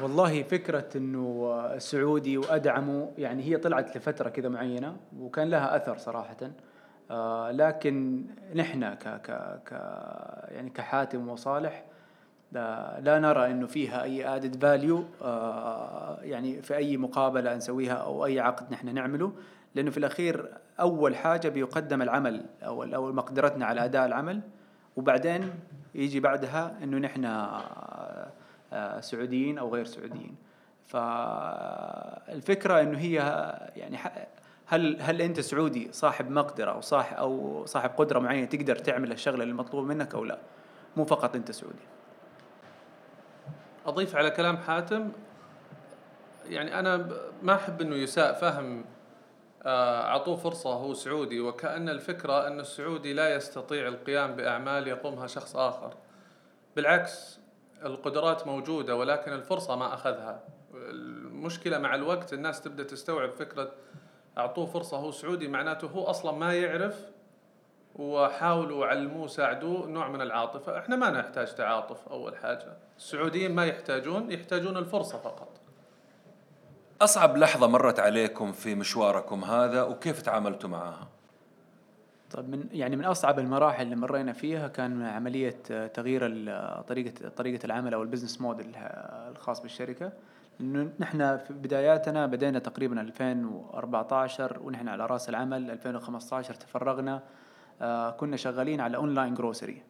والله 0.01 0.43
فكرة 0.43 0.85
إنه 0.95 1.63
سعودي 1.77 2.37
وأدعمه 2.37 3.11
يعني 3.17 3.43
هي 3.43 3.57
طلعت 3.57 3.97
لفترة 3.97 4.29
كذا 4.29 4.49
معينة 4.49 4.97
وكان 5.19 5.49
لها 5.49 5.75
أثر 5.75 5.97
صراحة. 5.97 6.37
آه 7.11 7.51
لكن 7.51 8.25
نحن 8.55 8.93
ك 8.93 9.03
ك 9.03 9.31
ك 9.65 9.71
يعني 10.51 10.69
كحاتم 10.69 11.29
وصالح 11.29 11.85
لا, 12.51 12.99
لا 12.99 13.19
نرى 13.19 13.51
إنه 13.51 13.67
فيها 13.67 14.03
أي 14.03 14.35
ادد 14.35 14.61
فاليو 14.61 15.03
آه 15.21 16.19
يعني 16.21 16.61
في 16.61 16.75
أي 16.75 16.97
مقابلة 16.97 17.55
نسويها 17.55 17.93
أو 17.93 18.25
أي 18.25 18.39
عقد 18.39 18.71
نحن 18.71 18.93
نعمله. 18.93 19.33
لأنه 19.75 19.91
في 19.91 19.97
الأخير 19.97 20.49
أول 20.79 21.15
حاجة 21.15 21.49
بيقدم 21.49 22.01
العمل 22.01 22.45
أو 22.63 23.11
مقدرتنا 23.11 23.65
على 23.65 23.85
أداء 23.85 24.05
العمل. 24.05 24.41
وبعدين 24.95 25.49
يجي 25.95 26.19
بعدها 26.19 26.77
إنه 26.83 26.97
نحن 26.97 27.25
آه، 27.25 27.59
آه، 27.59 27.98
سعوديين 28.99 29.57
أو 29.57 29.73
غير 29.73 29.85
سعوديين. 29.85 30.35
فالفكرة 30.87 32.81
إنه 32.81 32.97
هي 32.97 33.15
يعني 33.75 33.97
هل 34.65 35.01
هل 35.01 35.21
أنت 35.21 35.39
سعودي 35.39 35.89
صاحب 35.91 36.31
مقدرة 36.31 36.71
أو 36.71 36.81
صاحب 36.81 37.17
أو 37.17 37.65
صاحب 37.65 37.89
قدرة 37.97 38.19
معينة 38.19 38.45
تقدر 38.45 38.75
تعمل 38.75 39.11
الشغلة 39.11 39.43
اللي 39.43 39.53
مطلوب 39.53 39.85
منك 39.85 40.15
أو 40.15 40.23
لا؟ 40.23 40.39
مو 40.97 41.05
فقط 41.05 41.35
أنت 41.35 41.51
سعودي. 41.51 41.75
أضيف 43.85 44.15
على 44.15 44.31
كلام 44.31 44.57
حاتم. 44.57 45.11
يعني 46.45 46.79
أنا 46.79 47.09
ما 47.43 47.55
أحب 47.55 47.81
إنه 47.81 47.95
يساء 47.95 48.33
فهم 48.33 48.85
آه، 49.65 50.01
اعطوه 50.01 50.35
فرصة 50.35 50.73
هو 50.73 50.93
سعودي 50.93 51.39
وكأن 51.41 51.89
الفكرة 51.89 52.47
ان 52.47 52.59
السعودي 52.59 53.13
لا 53.13 53.35
يستطيع 53.35 53.87
القيام 53.87 54.35
بأعمال 54.35 54.87
يقومها 54.87 55.27
شخص 55.27 55.55
آخر. 55.55 55.93
بالعكس 56.75 57.39
القدرات 57.83 58.47
موجودة 58.47 58.95
ولكن 58.95 59.33
الفرصة 59.33 59.75
ما 59.75 59.93
أخذها. 59.93 60.43
المشكلة 60.73 61.77
مع 61.77 61.95
الوقت 61.95 62.33
الناس 62.33 62.61
تبدأ 62.61 62.83
تستوعب 62.83 63.31
فكرة 63.31 63.71
أعطوه 64.37 64.65
فرصة 64.65 64.97
هو 64.97 65.11
سعودي 65.11 65.47
معناته 65.47 65.87
هو 65.87 66.03
أصلا 66.03 66.31
ما 66.31 66.53
يعرف 66.53 67.05
وحاولوا 67.95 68.85
علموه 68.85 69.27
ساعدوه 69.27 69.87
نوع 69.87 70.07
من 70.07 70.21
العاطفة. 70.21 70.79
إحنا 70.79 70.95
ما 70.95 71.09
نحتاج 71.09 71.55
تعاطف 71.55 72.07
أول 72.07 72.37
حاجة. 72.37 72.77
السعوديين 72.97 73.55
ما 73.55 73.65
يحتاجون 73.65 74.31
يحتاجون 74.31 74.77
الفرصة 74.77 75.17
فقط. 75.17 75.59
أصعب 77.01 77.37
لحظة 77.37 77.67
مرت 77.67 77.99
عليكم 77.99 78.51
في 78.51 78.75
مشواركم 78.75 79.43
هذا 79.43 79.83
وكيف 79.83 80.21
تعاملتوا 80.21 80.69
معها؟ 80.69 81.07
طيب 82.31 82.49
من 82.49 82.67
يعني 82.71 82.95
من 82.95 83.05
أصعب 83.05 83.39
المراحل 83.39 83.83
اللي 83.83 83.95
مرينا 83.95 84.33
فيها 84.33 84.67
كان 84.67 85.01
عملية 85.05 85.57
آه، 85.71 85.87
تغيير 85.87 86.21
ال- 86.25 86.85
طريقة 86.85 87.29
طريقة 87.29 87.65
العمل 87.65 87.93
أو 87.93 88.01
البزنس 88.03 88.41
موديل 88.41 88.75
آه، 88.75 89.29
الخاص 89.29 89.61
بالشركة. 89.61 90.11
إنه 90.61 90.89
نحن 90.99 91.37
في 91.37 91.53
بداياتنا 91.53 92.25
بدينا 92.25 92.59
تقريبا 92.59 93.01
2014 93.01 94.59
ونحن 94.63 94.87
على 94.87 95.05
رأس 95.05 95.29
العمل 95.29 95.71
2015 95.71 96.53
تفرغنا 96.53 97.21
آه، 97.81 98.09
كنا 98.11 98.37
شغالين 98.37 98.81
على 98.81 98.97
online 98.97 99.33
grocery 99.33 99.81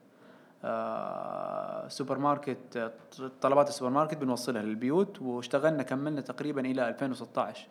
سوبر 1.87 2.17
ماركت 2.19 2.77
آه، 2.77 2.91
طلبات 3.41 3.69
السوبر 3.69 3.91
ماركت 3.91 4.17
بنوصلها 4.17 4.61
للبيوت 4.61 5.21
واشتغلنا 5.21 5.83
كملنا 5.83 6.21
تقريبا 6.21 6.61
إلى 6.61 6.89
2016 6.89 7.67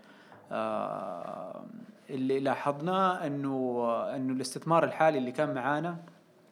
آه، 0.53 1.65
اللي 2.11 2.40
لاحظناه 2.40 3.27
إنه 3.27 3.85
إنه 4.16 4.33
الاستثمار 4.33 4.85
الحالي 4.85 5.18
اللي 5.18 5.33
كان 5.33 5.55
معانا 5.55 5.97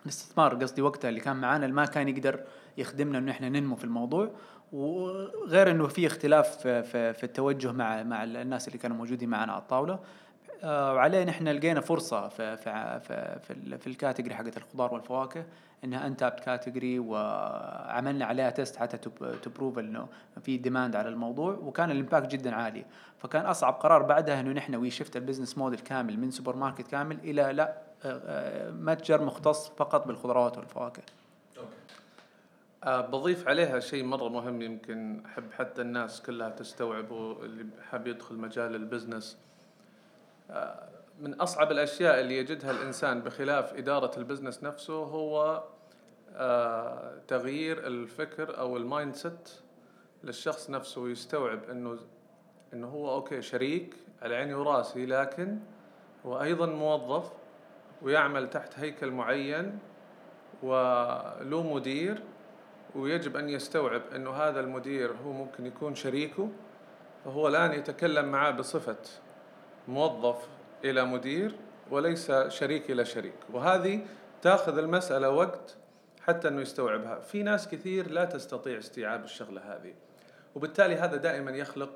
الاستثمار 0.02 0.54
قصدي 0.54 0.82
وقتها 0.82 1.08
اللي 1.08 1.20
كان 1.20 1.36
معانا 1.36 1.66
ما 1.66 1.84
كان 1.86 2.08
يقدر 2.08 2.40
يخدمنا 2.78 3.18
إنه 3.18 3.30
إحنا 3.32 3.48
ننمو 3.48 3.76
في 3.76 3.84
الموضوع. 3.84 4.30
وغير 4.72 5.70
إنه 5.70 5.86
في 5.86 6.06
اختلاف 6.06 6.56
في, 6.56 6.82
في, 6.82 7.12
في 7.12 7.24
التوجه 7.24 7.72
مع 7.72 8.02
مع 8.02 8.24
الناس 8.24 8.68
اللي 8.68 8.78
كانوا 8.78 8.96
موجودين 8.96 9.28
معنا 9.28 9.52
على 9.52 9.62
الطاولة. 9.62 9.98
آه، 10.64 10.94
وعليه 10.94 11.24
نحن 11.24 11.48
لقينا 11.48 11.80
فرصة 11.80 12.28
في 12.28 12.56
في 12.56 13.00
في 13.00 13.38
في, 13.42 13.52
ال- 13.52 13.78
في 13.78 13.86
ال 13.86 13.91
category 13.91 14.34
حقت 14.34 14.56
الخضار 14.56 14.94
والفواكه. 14.94 15.44
إنها 15.84 16.06
untapped 16.06 16.40
category 16.40 16.98
وعملنا 16.98 18.24
عليها 18.24 18.50
test 18.50 18.76
حتى 18.76 18.96
to 19.42 19.52
prove 19.52 19.78
إنه 19.78 20.08
في 20.42 20.56
demand 20.56 20.96
على 20.96 21.08
الموضوع 21.08 21.52
وكان 21.52 21.90
ال 21.90 21.95
impact 21.95 22.26
جدا 22.26 22.54
عالي. 22.54 22.84
فكان 23.18 23.46
أصعب 23.46 23.72
قرار 23.72 24.02
بعدها 24.02 24.40
إنه 24.40 24.52
نحن 24.52 24.74
we 24.74 24.90
shift 24.90 25.16
ال 25.16 25.21
business 25.21 25.58
model 25.58 25.78
كامل 25.78 26.18
من 26.18 26.30
سوبر 26.30 26.56
ماركت 26.56 26.88
كامل 26.88 27.18
إلى 27.18 27.52
لا 27.52 27.86
آه، 28.04 28.20
آه، 28.26 28.70
متجر 28.70 29.22
مختص 29.22 29.68
فقط 29.68 30.06
بالخضروات 30.06 30.58
والفواكه. 30.58 31.02
آه، 32.84 33.00
بضيف 33.00 33.48
عليها 33.48 33.80
شيء 33.80 34.04
مرة 34.04 34.28
مهم 34.28 34.62
يمكن 34.62 35.22
أحب 35.26 35.52
حتى 35.52 35.82
الناس 35.82 36.22
كلها 36.22 36.48
تستوعبه 36.48 37.44
اللي 37.44 37.66
حاب 37.90 38.06
يدخل 38.06 38.34
مجال 38.34 38.74
ال 38.74 38.81
business 38.81 39.38
من 41.20 41.34
أصعب 41.34 41.72
الأشياء 41.72 42.20
اللي 42.20 42.38
يجدها 42.38 42.70
الإنسان 42.70 43.20
بخلاف 43.20 43.74
إدارة 43.74 44.18
ال 44.18 44.23
business 44.23 44.62
نفسه 44.62 44.94
هو 44.94 45.64
آه، 46.34 47.18
تغيير 47.28 47.86
الفكر 47.86 48.58
أو 48.58 48.76
ال 48.76 49.14
mindset 49.14 49.50
للشخص 50.24 50.70
نفسه 50.70 51.00
ويستوعب 51.00 51.70
إنه 51.70 51.98
إنه 52.72 52.88
هو 52.88 53.14
okay 53.14 53.42
شريك 53.42 53.94
على 54.22 54.34
عيني 54.34 54.54
وراسي 54.54 55.06
لكن 55.06 55.58
هو 56.26 56.42
أيضا 56.42 56.66
موظف 56.66 57.32
ويعمل 58.02 58.50
تحت 58.50 58.78
هيكل 58.78 59.10
معين 59.10 59.78
وله 60.62 61.74
مدير 61.74 62.22
ويجب 62.94 63.36
أن 63.36 63.48
يستوعب 63.48 64.02
إنه 64.14 64.30
هذا 64.30 64.60
المدير 64.60 65.12
هو 65.24 65.32
ممكن 65.32 65.66
يكون 65.66 65.94
شريكه 65.94 66.48
فهو 67.24 67.48
الآن 67.48 67.72
يتكلم 67.72 68.24
معاه 68.24 68.50
بصفة 68.50 68.96
موظف 69.88 70.48
إلى 70.84 71.04
مدير 71.04 71.54
وليس 71.90 72.32
شريك 72.32 72.90
إلى 72.90 73.04
شريك. 73.04 73.34
وهذه 73.52 74.06
تأخذ 74.42 74.78
المسألة 74.78 75.30
وقت 75.30 75.76
حتى 76.20 76.48
إنه 76.48 76.60
يستوعبها. 76.60 77.20
في 77.20 77.42
ناس 77.42 77.68
كثير 77.68 78.10
لا 78.10 78.24
تستطيع 78.24 78.78
استيعاب 78.78 79.24
الشغلة 79.24 79.60
هذه. 79.60 79.94
وبالتالي 80.54 80.94
هذا 80.96 81.16
دائما 81.16 81.50
يخلق 81.50 81.94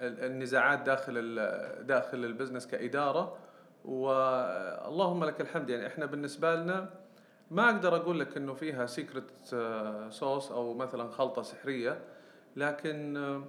النزاعات 0.00 0.82
داخل 0.82 1.36
داخل 1.80 2.24
البزنس 2.24 2.66
كإدارة. 2.66 3.36
واللهم 3.84 5.24
لك 5.24 5.40
الحمد. 5.40 5.70
يعني 5.70 5.86
إحنا 5.86 6.06
بالنسبة 6.06 6.54
لنا 6.54 6.90
ما 7.50 7.70
أقدر 7.70 7.96
أقول 7.96 8.20
لك 8.20 8.36
إنه 8.36 8.54
فيها 8.54 8.86
سيكرت 8.86 9.30
صوص 10.10 10.52
أو 10.52 10.74
مثلا 10.74 11.10
خلطة 11.10 11.42
سحرية. 11.42 11.98
لكن 12.56 13.42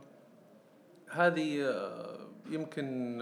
هذه 1.10 1.76
يمكن 2.50 3.20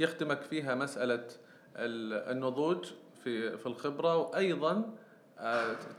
يخدمك 0.00 0.42
فيها 0.42 0.74
مسألة 0.74 1.26
النضوج 1.76 2.86
في 3.24 3.58
في 3.58 3.66
الخبرة 3.66 4.16
وأيضا 4.16 4.90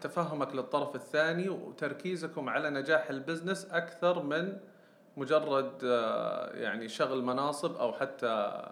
تفهمك 0.02 0.56
للطرف 0.56 0.96
الثاني 0.96 1.50
وتركيزكم 1.50 2.50
على 2.50 2.70
نجاح 2.70 3.10
ال 3.10 3.16
business 3.16 3.66
أكثر 3.66 4.24
من 4.24 4.58
مجرد 5.18 5.84
يعني 6.54 6.90
شغل 6.90 7.24
مناصب 7.24 7.76
أو 7.76 7.94
حتى 7.94 8.64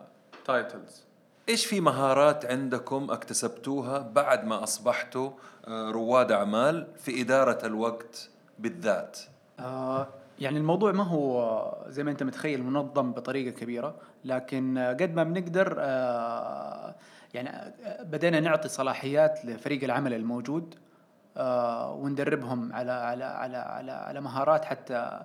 titles 0.46 1.04
إيش 1.50 1.66
في 1.66 1.82
مهارات 1.82 2.46
عندكم 2.46 3.12
اكتسبتوها 3.12 4.00
بعد 4.00 4.46
ما 4.46 4.64
أصبحتوا 4.64 5.32
رواد 5.68 6.32
أعمال 6.32 6.88
في 6.98 7.22
إدارة 7.22 7.66
الوقت 7.66 8.30
بالذات؟ 8.60 9.20
آه 9.60 10.08
يعني 10.40 10.58
الموضوع 10.58 10.92
ما 10.92 11.04
هو 11.04 11.86
زي 11.88 12.04
ما 12.04 12.12
انت 12.12 12.24
متخيل 12.24 12.64
منظم 12.64 13.12
بطريقة 13.12 13.60
كبيرة 13.60 13.96
لكن 14.26 14.96
قد 15.00 15.16
ما 15.16 15.24
بنقدر 15.24 15.76
آه 15.80 16.96
يعني 17.34 17.74
بدينا 18.00 18.40
نعطي 18.40 18.70
صلاحيات 18.70 19.46
لفريق 19.46 19.84
العمل 19.84 20.14
الموجود 20.14 20.76
آه 21.38 21.94
وندربهم 21.94 22.74
على 22.74 22.92
على 22.92 23.24
على 23.24 23.58
على 23.58 23.92
على 23.92 24.22
مهارات 24.22 24.66
حتى 24.66 25.24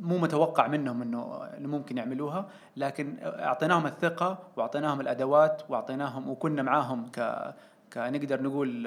مو 0.00 0.18
متوقع 0.18 0.66
منهم 0.66 1.02
إنه 1.02 1.44
إنه 1.58 1.68
ممكن 1.68 1.98
يعملوها. 1.98 2.48
لكن 2.76 3.16
أعطيناهم 3.22 3.86
الثقة 3.86 4.38
وأعطيناهم 4.56 5.00
الأدوات 5.00 5.62
وأعطيناهم 5.68 6.30
وكنا 6.30 6.62
معاهم 6.62 7.06
ك 7.08 7.54
كنقدر 7.92 8.42
نقول 8.42 8.86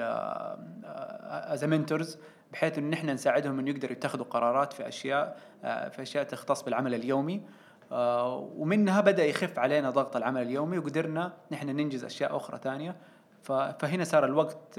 as 0.84 1.64
mentors 1.64 2.18
بحيث 2.52 2.78
انه 2.78 2.88
نحن 2.88 3.10
نساعدهم 3.10 3.58
إنه 3.58 3.70
يقدروا 3.70 3.92
يتخذوا 3.92 4.24
قرارات 4.24 4.72
في 4.72 4.88
أشياء 4.88 5.38
في 5.62 6.02
أشياء 6.02 6.24
تختص 6.24 6.62
بالعمل 6.62 6.94
اليومي. 6.94 7.42
ومنها 8.56 9.00
بدأ 9.00 9.24
يخف 9.24 9.58
علينا 9.58 9.90
ضغط 9.90 10.16
العمل 10.16 10.42
اليومي 10.42 10.78
وقدرنا 10.78 11.32
نحن 11.50 11.68
ننجز 11.68 12.04
أشياء 12.04 12.36
أخرى 12.36 12.58
ثانية. 12.58 12.96
فهنا 13.42 14.04
صار 14.04 14.24
الوقت 14.24 14.78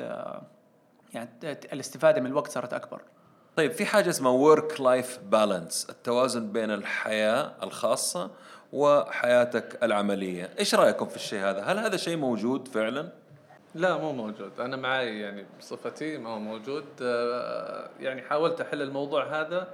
يعني 1.13 1.29
الاستفادة 1.43 2.21
من 2.21 2.27
الوقت 2.27 2.51
صارت 2.51 2.73
أكبر. 2.73 3.01
طيب 3.55 3.71
في 3.71 3.85
حاجة 3.85 4.09
اسمها 4.09 4.31
work 4.31 4.81
life 4.81 5.19
balance 5.31 5.87
التوازن 5.89 6.51
بين 6.51 6.71
الحياة 6.71 7.51
الخاصة 7.63 8.31
وحياتك 8.73 9.83
العملية. 9.83 10.49
إيش 10.59 10.75
رأيكم 10.75 11.05
في 11.05 11.15
الشيء 11.15 11.39
هذا؟ 11.39 11.63
هل 11.63 11.79
هذا 11.79 11.97
شيء 11.97 12.17
موجود 12.17 12.67
فعلا؟ 12.67 13.09
لا 13.77 13.97
مو 13.97 14.11
موجود. 14.11 14.59
أنا 14.59 14.75
معي 14.75 15.19
يعني 15.19 15.45
بصفتي 15.59 16.17
ما 16.17 16.29
هو 16.29 16.39
موجود. 16.39 16.85
آه، 17.01 17.89
يعني 17.99 18.21
حاولت 18.21 18.61
أحل 18.61 18.81
الموضوع 18.81 19.41
هذا 19.41 19.67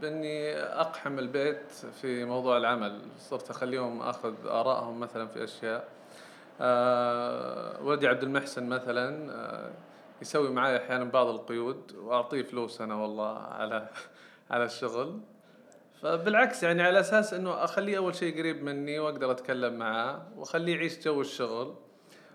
بإني 0.00 0.56
أقحم 0.56 1.18
البيت 1.18 1.72
في 2.00 2.24
موضوع 2.24 2.56
العمل. 2.56 3.00
صرت 3.18 3.50
أخليهم 3.50 4.02
آخذ 4.02 4.34
آرائهم 4.46 5.00
مثلا 5.00 5.26
في 5.28 5.44
أشياء. 5.44 5.88
أه 6.60 7.82
ولدي 7.82 8.08
عبد 8.08 8.22
المحسن 8.22 8.68
مثلا 8.68 9.32
أه 9.32 9.70
يسوي 10.22 10.50
معي 10.50 10.76
أحيانا 10.76 11.04
بعض 11.04 11.26
القيود 11.26 11.92
وأعطيه 11.96 12.42
فلوس 12.42 12.80
أنا 12.80 12.94
والله 12.94 13.38
على 13.38 13.88
على 14.50 14.64
الشغل. 14.64 15.20
فبالعكس 16.02 16.62
يعني 16.62 16.82
على 16.82 17.00
أساس 17.00 17.34
إنه 17.34 17.64
أخليه 17.64 17.98
أول 17.98 18.14
شيء 18.14 18.38
قريب 18.38 18.62
مني 18.62 18.98
وأقدر 18.98 19.30
أتكلم 19.30 19.74
معاه 19.74 20.22
وأخليه 20.36 20.76
يعيش 20.76 21.04
جو 21.04 21.20
الشغل. 21.20 21.74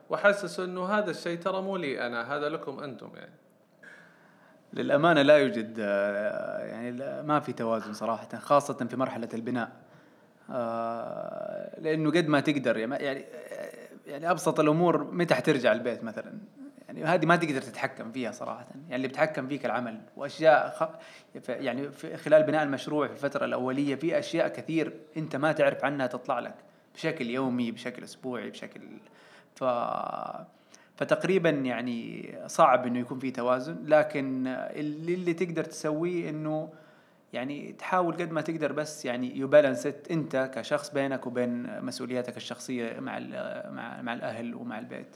واحسس 0.10 0.60
إنه 0.60 0.86
هذا 0.86 1.12
الشيء 1.12 1.38
ترى 1.38 1.62
مو 1.62 1.78
لي 1.78 2.08
أنا 2.08 2.36
هذا 2.36 2.50
لكم 2.50 2.80
أنتم 2.80 3.12
يعني. 3.15 3.34
للأمانة 4.74 5.22
لا 5.22 5.38
يوجد 5.38 5.78
يعني 6.60 6.91
ما 7.24 7.39
في 7.39 7.54
توازن 7.54 7.93
صراحة 7.93 8.38
خاصة 8.38 8.74
في 8.74 8.95
مرحلة 8.95 9.30
البناء. 9.34 9.72
آه، 10.52 11.80
لأنه 11.80 12.12
قد 12.12 12.28
ما 12.28 12.39
تقدر 12.39 12.78
يعني 12.78 13.26
يعني 14.08 14.32
أبسط 14.32 14.60
الأمور 14.60 15.04
متى 15.04 15.36
حترجع 15.36 15.72
البيت 15.72 16.04
مثلا؟ 16.04 16.34
يعني 16.88 17.04
هذه 17.04 17.26
ما 17.26 17.36
تقدر 17.36 17.62
تتحكم 17.62 18.12
فيها 18.12 18.32
صراحة 18.32 18.67
يعني 18.72 18.95
اللي 18.95 19.08
بتحكم 19.08 19.48
فيك 19.48 19.65
العمل. 19.65 20.02
وأشياء 20.15 20.69
خ... 20.69 20.84
يعني 21.50 21.91
في 21.91 22.17
خلال 22.17 22.43
بناء 22.43 22.63
المشروع 22.63 23.08
في 23.08 23.13
الفترة 23.13 23.45
الأولية 23.45 23.95
في 23.95 24.19
أشياء 24.19 24.48
كثير 24.48 24.93
أنت 25.17 25.36
ما 25.36 25.52
تعرف 25.52 25.86
عنها 25.86 26.08
تطلع 26.08 26.39
لك 26.39 26.56
بشكل 26.95 27.30
يومي 27.30 27.72
بشكل 27.72 28.04
أسبوعي 28.04 28.50
بشكل 28.50 28.82
ف 29.55 29.63
فتقريبا 30.97 31.49
يعني 31.49 32.33
صعب 32.47 32.88
إنه 32.88 32.99
يكون 32.99 33.19
في 33.19 33.31
توازن 33.31 33.77
لكن 33.85 34.47
اللي, 34.47 35.13
اللي 35.13 35.33
تقدر 35.33 35.63
تسويه 35.63 36.29
إنه 36.29 36.69
يعني 37.33 37.73
تحاول 37.73 38.13
قد 38.13 38.31
ما 38.31 38.41
تقدر 38.41 38.71
بس 38.71 39.05
يعني 39.05 39.39
يبالانست 39.39 39.95
أنت 40.12 40.51
كشخص 40.55 40.89
بينك 40.89 41.27
وبين 41.27 41.83
مسؤولياتك 41.85 42.38
الشخصية 42.38 42.99
مع 42.99 43.19
مع 43.69 44.01
مع 44.01 44.13
الأهل 44.13 44.55
ومع 44.55 44.79
البيت. 44.79 45.15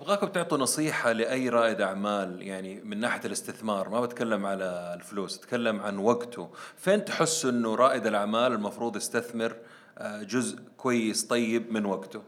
أبغاكم 0.00 0.26
تعطوا 0.26 0.58
نصيحة 0.58 1.12
لأي 1.12 1.48
رائد 1.48 1.80
أعمال 1.80 2.42
يعني 2.42 2.80
من 2.80 3.00
ناحية 3.00 3.20
الاستثمار 3.24 3.88
ما 3.88 4.00
بتكلم 4.00 4.46
على 4.46 4.94
الفلوس 4.94 5.38
أتكلم 5.38 5.80
عن 5.80 5.98
وقته. 5.98 6.50
فين 6.76 7.04
تحس 7.04 7.44
أنه 7.44 7.74
رائد 7.74 8.06
الأعمال 8.06 8.52
المفروض 8.52 8.96
يستثمر 8.96 9.56
آه، 9.98 10.22
جزء 10.22 10.58
كويس 10.76 11.24
طيب 11.24 11.72
من 11.72 11.86
وقته؟ 11.86 12.22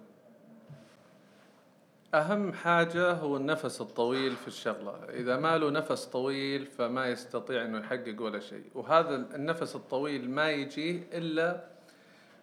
أهم 2.15 2.53
حاجة 2.53 3.13
هو 3.13 3.37
النفس 3.37 3.81
الطويل 3.81 4.37
في 4.37 4.49
الشغلة. 4.49 4.99
إذا 5.09 5.37
ما 5.37 5.59
له 5.59 5.71
نفس 5.71 6.05
طويل 6.05 6.67
فما 6.67 7.07
يستطيع 7.07 7.65
أنه 7.65 7.79
يحقق 7.79 8.23
ولا 8.23 8.41
شيء. 8.41 8.65
وهذا 8.75 9.15
النفس 9.15 9.77
الطويل 9.77 10.31
ما 10.31 10.51
يجي 10.51 11.03
إلا 11.13 11.65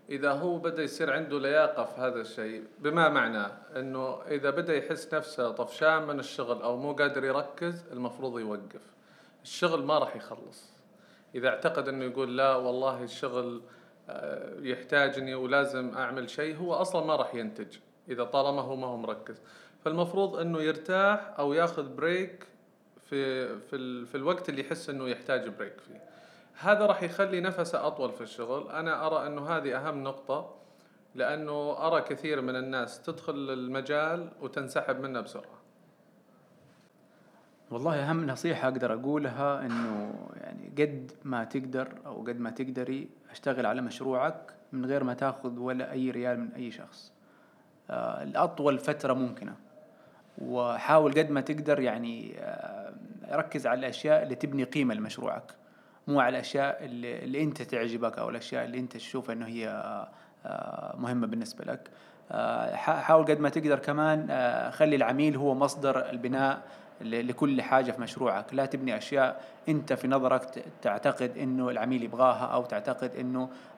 إذا 0.09 0.31
هو 0.31 0.57
بدأ 0.57 0.83
يصير 0.83 1.13
عنده 1.13 1.39
لياقة 1.39 1.85
في 1.85 2.01
هذا 2.01 2.21
الشيء. 2.21 2.63
بما 2.79 3.09
معناه 3.09 3.51
أنه 3.75 4.21
إذا 4.27 4.49
بدأ 4.49 4.75
يحس 4.75 5.13
نفسه 5.13 5.51
طفشان 5.51 6.07
من 6.07 6.19
الشغل 6.19 6.61
أو 6.61 6.77
مو 6.77 6.93
قادر 6.93 7.23
يركز 7.23 7.83
المفروض 7.91 8.39
يوقف. 8.39 8.81
الشغل 9.43 9.83
ما 9.83 9.99
راح 9.99 10.15
يخلص. 10.15 10.69
إذا 11.35 11.47
اعتقد 11.49 11.87
أنه 11.87 12.05
يقول 12.05 12.37
لا 12.37 12.55
والله 12.55 13.03
الشغل 13.03 13.61
آه، 14.09 14.59
يحتاجني 14.59 15.35
ولازم 15.35 15.97
أعمل 15.97 16.29
شيء 16.29 16.57
هو 16.57 16.73
أصلا 16.73 17.05
ما 17.05 17.15
راح 17.15 17.35
ينتج. 17.35 17.77
إذا 18.09 18.23
طالما 18.23 18.61
هو 18.61 18.75
ما 18.75 18.87
هو 18.87 18.97
مركز. 18.97 19.41
فالمفروض 19.83 20.35
أنه 20.35 20.61
يرتاح 20.61 21.33
أو 21.39 21.53
يأخذ 21.53 21.95
break 21.95 22.47
في 23.09 23.47
في, 23.59 24.05
في 24.05 24.15
الوقت 24.15 24.49
اللي 24.49 24.61
يحس 24.61 24.89
أنه 24.89 25.09
يحتاج 25.09 25.49
break 25.49 25.79
فيه. 25.79 26.01
هذا 26.59 26.85
راح 26.85 27.03
يخلي 27.03 27.41
نفسه 27.41 27.87
أطول 27.87 28.11
في 28.11 28.21
الشغل. 28.21 28.69
أنا 28.71 29.07
أرى 29.07 29.27
أنه 29.27 29.49
هذه 29.49 29.77
أهم 29.77 30.03
نقطة 30.03 30.55
لأنه 31.15 31.75
أرى 31.87 32.01
كثير 32.01 32.41
من 32.41 32.55
الناس 32.55 33.01
تدخل 33.01 33.33
المجال 33.33 34.31
وتنسحب 34.41 34.99
منه 34.99 35.21
بسرعة. 35.21 35.65
والله 37.71 38.09
أهم 38.09 38.27
نصيحة 38.27 38.67
أقدر 38.67 38.93
أقولها 38.93 39.65
إنه 39.65 40.19
يعني 40.35 40.67
قد 40.77 41.11
ما 41.23 41.43
تقدر 41.43 41.87
أو 42.05 42.21
قد 42.21 42.39
ما 42.39 42.49
تقدري 42.49 43.09
أشتغل 43.31 43.65
على 43.65 43.81
مشروعك 43.81 44.53
من 44.71 44.85
غير 44.85 45.03
ما 45.03 45.13
تأخذ 45.13 45.59
ولا 45.59 45.91
أي 45.91 46.11
ريال 46.11 46.39
من 46.39 46.53
أي 46.53 46.71
شخص. 46.71 47.14
لأطول 48.23 48.79
فترة 48.79 49.13
ممكنة. 49.13 49.55
وحاول 50.37 51.11
قد 51.13 51.29
ما 51.29 51.41
تقدر 51.41 51.79
يعني 51.79 52.35
آه، 52.39 52.93
ركز 53.31 53.67
على 53.67 53.79
الأشياء 53.79 54.23
اللي 54.23 54.35
تبني 54.35 54.63
قيمة 54.63 54.93
لمشروعك. 54.93 55.51
مو 56.07 56.19
على 56.19 56.35
الأشياء 56.35 56.85
اللي, 56.85 57.43
أنت 57.43 57.61
تعجبك 57.61 58.19
أو 58.19 58.29
الأشياء 58.29 58.65
اللي 58.65 58.79
أنت 58.79 58.97
تشوف 58.97 59.31
إنه 59.31 59.47
هي 59.47 59.67
آه، 60.45 60.95
مهمة 60.97 61.27
بالنسبة 61.27 61.65
لك. 61.65 61.89
آه، 62.31 62.75
حاول 62.75 63.25
قد 63.25 63.39
ما 63.39 63.49
تقدر 63.49 63.79
كمان 63.79 64.27
آه، 64.29 64.69
خلي 64.69 64.95
العميل 64.95 65.35
هو 65.35 65.55
مصدر 65.55 66.09
البناء 66.09 66.61
لكل 67.01 67.61
حاجة 67.61 67.91
في 67.91 68.01
مشروعك. 68.01 68.53
لا 68.53 68.65
تبني 68.65 68.97
أشياء 68.97 69.41
أنت 69.69 69.93
في 69.93 70.07
نظرك 70.07 70.65
تعتقد 70.81 71.37
إنه 71.37 71.69
العميل 71.69 72.03
يبغاها 72.03 72.45
أو 72.45 72.65
تعتقد 72.65 73.11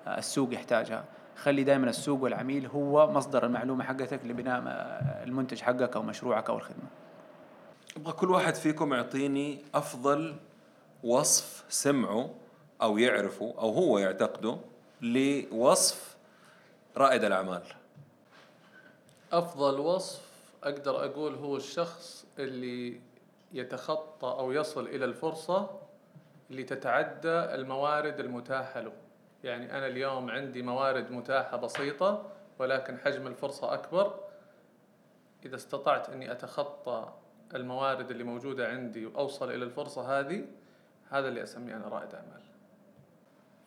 آه، 0.07 0.17
السوق 0.17 0.53
يحتاجها. 0.53 1.03
خلي 1.37 1.63
دائما 1.63 1.89
السوق 1.89 2.23
والعميل 2.23 2.67
هو 2.67 3.11
مصدر 3.11 3.45
المعلومة 3.45 3.83
حقتك 3.83 4.25
لبناء 4.25 4.61
المنتج 5.23 5.61
حقك 5.61 5.95
أو 5.95 6.01
مشروعك 6.01 6.49
أو 6.49 6.57
الخدمة. 6.57 6.87
أبغى 7.97 8.13
كل 8.13 8.31
واحد 8.31 8.55
فيكم 8.55 8.93
يعطيني 8.93 9.61
أفضل 9.75 10.35
وصف 11.03 11.63
سمعه 11.69 12.29
أو 12.81 12.97
يعرفه 12.97 13.53
أو 13.57 13.69
هو 13.69 13.99
يعتقده 13.99 14.57
لوصف 15.01 16.17
رائد 16.97 17.23
الأعمال. 17.23 17.63
أفضل 19.31 19.79
وصف 19.79 20.21
أقدر 20.63 21.05
أقول 21.05 21.35
هو 21.35 21.57
الشخص 21.57 22.25
اللي 22.39 23.01
يتخطى 23.53 24.27
أو 24.27 24.51
يصل 24.51 24.87
إلى 24.87 25.05
الفرصة 25.05 25.69
اللي 26.49 26.63
تتعدى 26.63 27.29
الموارد 27.29 28.19
المتاحة 28.19 28.81
له. 28.81 28.91
يعني 29.43 29.77
أنا 29.77 29.87
اليوم 29.87 30.29
عندي 30.29 30.61
موارد 30.61 31.11
متاحة 31.11 31.57
بسيطة 31.57 32.31
ولكن 32.59 32.97
حجم 32.97 33.27
الفرصة 33.27 33.73
أكبر. 33.73 34.19
إذا 35.45 35.55
استطعت 35.55 36.09
أني 36.09 36.31
أتخطى 36.31 37.13
الموارد 37.55 38.11
اللي 38.11 38.23
موجودة 38.23 38.67
عندي 38.67 39.05
وأوصل 39.05 39.49
إلى 39.51 39.63
الفرصة 39.63 40.19
هذه 40.19 40.45
هذا 41.09 41.27
اللي 41.27 41.43
أسميه 41.43 41.75
أنا 41.75 41.87
رائد 41.87 42.15
أعمال. 42.15 42.41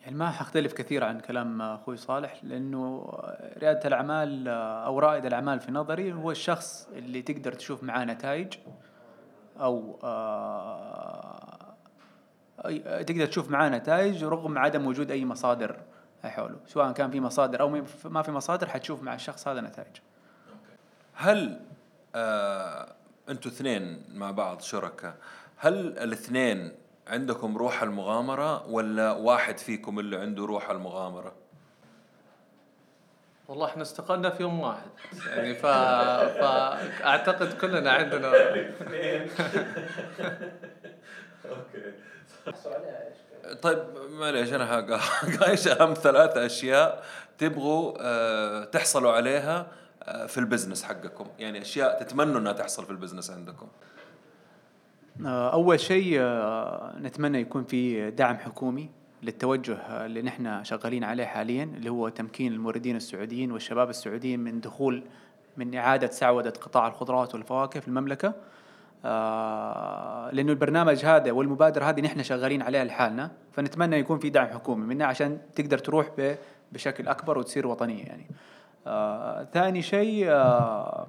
يعني 0.01 0.15
ما 0.15 0.31
حختلف 0.31 0.73
كثير 0.73 1.03
عن 1.03 1.19
كلام 1.19 1.61
أخوي 1.61 1.97
صالح 1.97 2.43
لأنه 2.43 3.13
ريادة 3.57 3.87
الأعمال 3.87 4.47
أو 4.85 4.99
رائد 4.99 5.25
الأعمال 5.25 5.59
في 5.59 5.71
نظري 5.71 6.13
هو 6.13 6.31
الشخص 6.31 6.89
اللي 6.93 7.21
تقدر 7.21 7.53
تشوف 7.53 7.83
معاه 7.83 8.05
نتائج 8.05 8.53
أو 9.59 9.99
آه، 10.03 11.50
تقدر 13.07 13.25
تشوف 13.25 13.49
معاه 13.49 13.69
نتائج 13.69 14.23
رغم 14.23 14.57
عدم 14.57 14.87
وجود 14.87 15.11
أي 15.11 15.25
مصادر 15.25 15.79
حوله 16.23 16.57
سواء 16.67 16.91
كان 16.91 17.11
في 17.11 17.19
مصادر 17.19 17.61
أو 17.61 17.83
ما 18.05 18.21
في 18.21 18.31
مصادر 18.31 18.69
حتشوف 18.69 19.03
مع 19.03 19.13
الشخص 19.13 19.47
هذا 19.47 19.61
نتائج. 19.61 19.95
هل 21.13 21.59
آه 22.15 22.95
أنتوا 23.29 23.51
اثنين 23.51 24.03
مع 24.13 24.31
بعض 24.31 24.61
شركاء 24.61 25.15
هل 25.57 25.97
الاثنين 25.97 26.71
عندكم 27.07 27.57
روح 27.57 27.83
المغامرة 27.83 28.67
ولا 28.67 29.11
واحد 29.11 29.57
فيكم 29.57 29.99
اللي 29.99 30.17
عنده 30.17 30.45
روح 30.45 30.69
المغامرة؟ 30.69 31.33
والله 33.47 33.65
إحنا 33.65 33.81
استقلنا 33.81 34.29
في 34.29 34.43
يوم 34.43 34.59
واحد 34.59 34.89
يعني 35.27 35.55
ف... 35.55 35.65
فاعتقد 36.41 37.53
كلنا 37.53 37.91
عندنا 37.91 38.31
طيب 43.63 43.79
معليش 44.11 44.53
أنا 44.53 44.99
إيش 45.49 45.67
أهم 45.67 45.93
ثلاث 45.93 46.37
أشياء 46.37 47.03
تبغوا 47.37 47.93
آه 47.99 48.63
تحصلوا 48.63 49.11
عليها 49.11 49.67
آه 50.03 50.25
في 50.25 50.37
ال 50.37 50.42
business 50.42 50.83
حقكم. 50.83 51.27
يعني 51.39 51.61
أشياء 51.61 52.03
تتمنوا 52.03 52.39
إنها 52.39 52.53
تحصل 52.53 52.85
في 52.85 52.91
ال 52.91 52.95
business 52.95 53.31
عندكم. 53.31 53.67
آه، 55.25 55.53
أول 55.53 55.79
شيء 55.79 56.21
نتمنى 57.01 57.41
يكون 57.41 57.63
في 57.63 58.11
دعم 58.11 58.37
حكومي 58.37 58.89
للتوجه 59.23 60.05
اللي 60.05 60.21
نحن 60.21 60.63
شغالين 60.63 61.03
عليه 61.03 61.25
حاليا 61.25 61.63
اللي 61.63 61.89
هو 61.89 62.09
تمكين 62.09 62.53
الموردين 62.53 62.95
السعوديين 62.95 63.51
والشباب 63.51 63.89
السعوديين 63.89 64.39
من 64.39 64.61
دخول 64.61 65.03
من 65.57 65.75
إعادة 65.75 66.07
سعودة 66.07 66.49
قطاع 66.49 66.87
الخضروات 66.87 67.35
والفواكه 67.35 67.79
في 67.79 67.87
المملكة. 67.87 68.33
آه، 69.05 70.29
لأنه 70.31 70.51
البرنامج 70.51 71.05
هذا 71.05 71.31
والمبادرة 71.31 71.85
هذه 71.85 72.01
نحن 72.01 72.23
شغالين 72.23 72.61
عليها 72.61 72.83
لحالنا 72.83 73.31
فنتمنى 73.51 73.95
يكون 73.95 74.19
في 74.19 74.29
دعم 74.29 74.47
حكومي 74.47 74.85
منها 74.85 75.07
عشان 75.07 75.37
تقدر 75.55 75.77
تروح 75.77 76.09
بشكل 76.71 77.07
أكبر 77.07 77.37
وتصير 77.37 77.67
وطنية 77.67 78.03
يعني 78.03 78.27
آه، 78.87 79.43
ثاني 79.43 79.81
شيء 79.81 80.25
آه، 80.29 81.07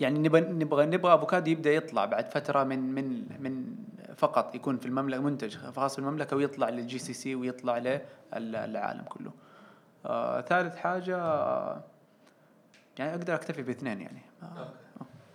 يعني 0.00 0.18
نبغى 0.18 0.40
نبغى 0.40 0.86
نبغى 0.86 1.14
أفوكادو 1.14 1.50
يبدأ 1.50 1.72
يطلع 1.72 2.04
بعد 2.04 2.30
فترة 2.30 2.64
من 2.64 2.94
من 2.94 3.26
من 3.40 3.76
فقط 4.16 4.54
يكون 4.54 4.76
في 4.76 4.86
المملكة 4.86 5.22
منتج 5.22 5.56
خاص 5.56 5.92
في 5.92 5.98
المملكه 5.98 6.36
ويطلع 6.36 6.68
لل 6.68 6.98
GCC 6.98 7.34
ويطلع 7.34 7.78
للعالم 8.36 9.04
كله. 9.08 9.32
آه 10.06 10.40
ثالث 10.40 10.76
حاجة 10.76 11.16
يعني 12.98 13.14
أقدر 13.14 13.34
أكتفي 13.34 13.62
باثنين 13.62 14.00
يعني 14.00 14.22
آه 14.56 14.68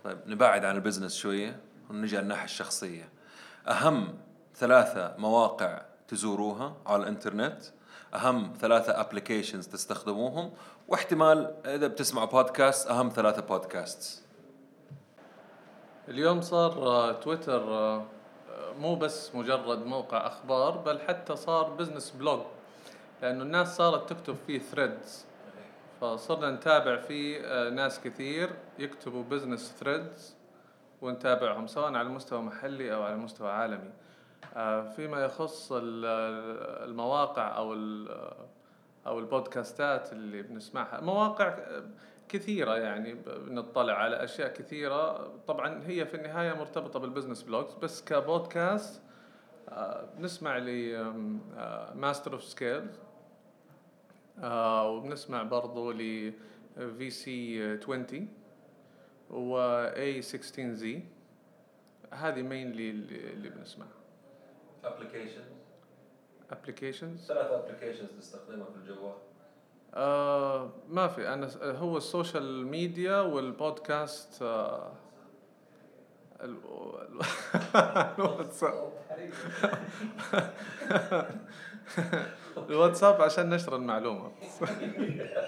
طيب 0.04 0.18
نبعد 0.26 0.64
عن 0.64 0.76
ال 0.76 0.80
business 0.80 1.16
شوية 1.16 1.60
ونجي 1.90 2.16
على 2.16 2.22
الناحية 2.22 2.44
الشخصية. 2.44 3.08
أهم 3.68 4.18
ثلاثة 4.54 5.14
مواقع 5.18 5.82
تزوروها 6.08 6.76
على 6.86 7.02
الإنترنت 7.02 7.62
أهم 8.14 8.52
ثلاثة 8.60 9.00
applications 9.00 9.68
تستخدموهم 9.68 10.52
واحتمال 10.88 11.54
إذا 11.66 11.86
بتسمعوا 11.86 12.26
بودكاست 12.26 12.88
أهم 12.88 13.08
ثلاثة 13.08 13.42
بودكاست 13.42 14.24
اليوم 16.08 16.40
صار 16.40 16.72
آه، 16.72 17.12
تويتر 17.12 17.62
آه، 17.62 17.96
آه، 17.96 18.72
مو 18.78 18.94
بس 18.94 19.34
مجرد 19.34 19.86
موقع 19.86 20.26
أخبار 20.26 20.76
بل 20.76 21.00
حتى 21.00 21.36
صار 21.36 21.70
business 21.70 22.10
blog 22.10 22.40
لأنه 23.22 23.42
الناس 23.42 23.76
صارت 23.76 24.12
تكتب 24.12 24.36
فيه 24.46 24.58
threads 24.58 25.24
فصرنا 26.00 26.50
نتابع 26.50 26.96
فيه 26.96 27.40
آه، 27.44 27.70
ناس 27.70 28.00
كثير 28.00 28.50
يكتبوا 28.78 29.22
business 29.22 29.72
threads 29.80 30.36
ونتابعهم 31.02 31.66
سواء 31.66 31.94
على 31.94 32.08
مستوى 32.08 32.42
محلي 32.42 32.94
أو 32.94 33.02
على 33.02 33.16
مستوى 33.16 33.50
عالمي. 33.50 33.90
آه، 34.56 34.82
فيما 34.90 35.24
يخص 35.24 35.72
ال- 35.72 36.04
المواقع 36.90 37.56
أو 37.56 37.72
أو 39.06 39.18
البودكاستات 39.18 40.12
اللي 40.12 40.42
بنسمعها 40.42 41.00
مواقع 41.00 41.46
آه، 41.48 41.82
كثيرة 42.28 42.74
يعني 42.76 43.14
بنطلع 43.14 43.92
على 43.94 44.24
أشياء 44.24 44.52
كثيرة. 44.52 45.28
طبعا 45.48 45.82
هي 45.86 46.06
في 46.06 46.14
النهاية 46.14 46.52
مرتبطة 46.52 46.98
بال 46.98 47.07
business 47.07 47.42
blogs 47.42 47.74
بس 47.74 48.04
كبودكاست 48.04 49.02
آه، 49.68 50.04
بنسمع 50.18 50.58
ل 50.58 50.96
Masters 51.94 52.32
of 52.32 52.42
Scale 52.44 52.86
وبنسمع 54.44 55.42
برضو 55.42 55.90
ل 55.92 56.32
في 56.98 57.10
سي 57.10 57.62
20 57.82 58.28
و 59.30 59.56
A 59.94 60.20
16 60.20 60.74
زي 60.74 61.02
هذه 62.12 62.42
mainly 62.42 62.90
اللي 62.90 63.30
اللي 63.32 63.48
بنسمعها. 63.48 63.88
applications 64.84 65.44
applications 66.50 67.26
ثلاثة 67.26 67.58
applications 67.58 68.08
تستخدمها 68.18 68.66
في 68.66 68.76
الجوال. 68.76 69.14
آه 69.94 70.70
ما 70.88 71.08
في. 71.08 71.28
أنا 71.34 71.50
هو 71.62 71.96
ال 71.96 72.06
social 72.06 72.66
media 72.66 73.20
والبودكاست 73.20 74.42
آه 74.42 74.92
ال- 76.40 76.56
ال- 77.02 77.20
الواتساب. 78.18 78.92
الواتساب 82.58 83.22
عشان 83.22 83.50
نشر 83.50 83.76
المعلومة. 83.76 84.30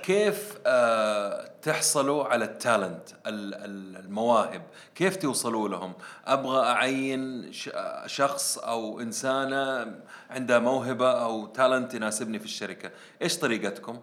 كيف 0.02 0.58
آه 0.66 1.50
تحصلوا 1.62 2.24
على 2.24 2.44
ال 2.44 2.53
talent 2.53 3.08
ال- 3.26 3.54
ال- 3.54 3.96
المواهب؟ 4.04 4.62
كيف 4.94 5.16
توصلوا 5.16 5.68
لهم؟ 5.68 5.92
أبغى 6.26 6.66
أعين 6.66 7.52
ش- 7.52 7.70
شخص 8.06 8.58
أو 8.58 9.00
إنسانة 9.00 9.94
عندها 10.30 10.58
موهبة 10.58 11.10
أو 11.24 11.46
talent 11.46 11.94
يناسبني 11.94 12.38
في 12.38 12.44
الشركة. 12.44 12.90
إيش 13.22 13.38
طريقتكم؟ 13.38 13.98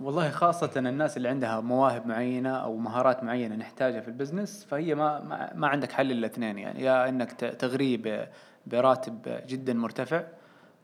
والله 0.00 0.30
خاصة 0.30 0.70
الناس 0.76 1.16
اللي 1.16 1.28
عندها 1.28 1.60
مواهب 1.60 2.06
معينة 2.06 2.56
أو 2.56 2.76
مهارات 2.76 3.24
معينة 3.24 3.54
نحتاجها 3.56 4.00
في 4.00 4.08
ال 4.08 4.14
business 4.14 4.66
فهي 4.70 4.94
ما 4.94 5.20
ما, 5.20 5.50
ما 5.54 5.68
عندك 5.68 5.92
حل 5.92 6.10
إلا 6.10 6.26
اثنين 6.26 6.58
يعني. 6.58 6.82
يا 6.84 7.08
إنك 7.08 7.32
ت- 7.32 7.44
تغريه 7.44 8.30
براتب 8.66 9.42
جدا 9.46 9.72
مرتفع 9.72 10.22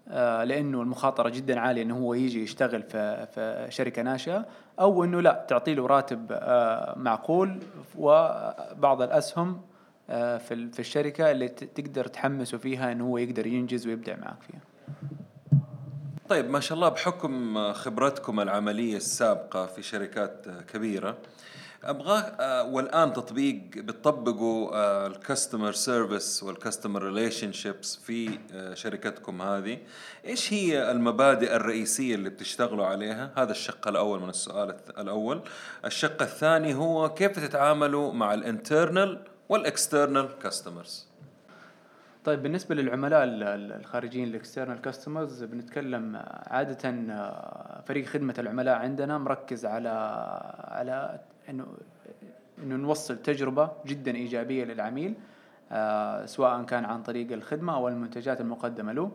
آه، 0.09 0.45
لأنه 0.45 0.83
المخاطرة 0.83 1.29
جدا 1.29 1.61
عالية 1.61 1.83
إنه 1.83 1.99
هو 1.99 2.15
يجي 2.15 2.43
يشتغل 2.43 2.83
في 2.83 3.27
في 3.27 3.67
شركة 3.69 4.03
ناشئة 4.03 4.47
أو 4.81 5.05
إنه 5.05 5.21
لا 5.21 5.45
تعطي 5.49 5.75
له 5.75 5.87
راتب 5.87 6.27
آه، 6.31 6.99
معقول 6.99 7.59
وبعض 7.99 9.03
الأسهم 9.03 9.61
آه، 10.11 10.39
في 10.39 10.71
في 10.73 10.81
الشركة 10.81 11.31
اللي 11.31 11.49
تقدر 11.49 12.07
تحمسه 12.07 12.59
فيها 12.59 12.93
إنه 12.93 13.05
هو 13.05 13.19
يقدر 13.19 13.47
ينجز 13.47 13.87
ويبدع 13.87 14.17
معك 14.17 14.43
فيها. 14.43 14.61
طيب 16.29 16.51
ما 16.51 16.61
شاء 16.61 16.77
الله 16.77 16.89
بحكم 16.89 17.73
خبرتكم 17.73 18.41
العملية 18.41 18.97
السابقة 18.97 19.67
في 19.67 19.83
شركات 19.83 20.47
كبيرة 20.73 21.17
ابغاه 21.85 22.21
آه، 22.21 22.63
والآن 22.65 23.13
تطبيق 23.13 23.61
بتطبقوا 23.77 25.07
ال 25.07 25.14
customer 25.14 25.73
service 25.73 26.43
وال 26.43 26.55
customer 26.55 27.03
relationships 27.03 27.97
في 27.97 28.39
آه، 28.53 28.75
شركتكم 28.75 29.43
هذه. 29.43 29.79
إيش 30.25 30.53
هي 30.53 30.91
المبادئ 30.91 31.57
الرئيسية 31.57 32.15
اللي 32.15 32.31
بتشتغلوا 32.31 32.87
عليها؟ 32.87 33.31
هذا 33.37 33.51
الشق 33.51 33.89
الأول 33.89 34.21
من 34.21 34.29
السؤال 34.29 34.77
الأول. 34.99 35.43
الشق 35.85 36.23
الثاني 36.23 36.75
هو 36.75 37.15
كيف 37.15 37.39
تتعاملوا 37.39 38.13
مع 38.13 38.35
ال 38.35 38.45
internal 38.45 39.25
وال 39.49 39.67
external 39.67 40.39
customers 40.43 41.14
طيب 42.25 42.43
بالنسبة 42.43 42.75
للعملاء 42.75 43.25
ال- 43.25 43.43
ال- 43.43 43.73
الخارجيين 43.73 44.29
ال 44.29 44.34
external 44.34 44.81
customers 44.81 45.45
بنتكلم 45.45 46.17
عادة 46.47 46.89
آه، 47.11 47.83
فريق 47.87 48.07
خدمة 48.07 48.35
العملاء 48.39 48.77
عندنا 48.79 49.19
مركز 49.19 49.67
على 49.67 49.89
على 50.65 51.21
إنه 51.49 51.67
إنه 52.63 52.77
نوصل 52.77 53.17
تجربة 53.19 53.71
جدا 53.87 54.15
إيجابية 54.17 54.65
للعميل 54.65 55.15
آه، 55.73 56.27
سواء 56.27 56.63
كان 56.63 56.85
عن 56.85 57.03
طريق 57.03 57.33
الخدمة 57.33 57.75
أو 57.75 57.89
المنتجات 57.89 58.41
المقدمة 58.41 58.93
له. 58.93 59.11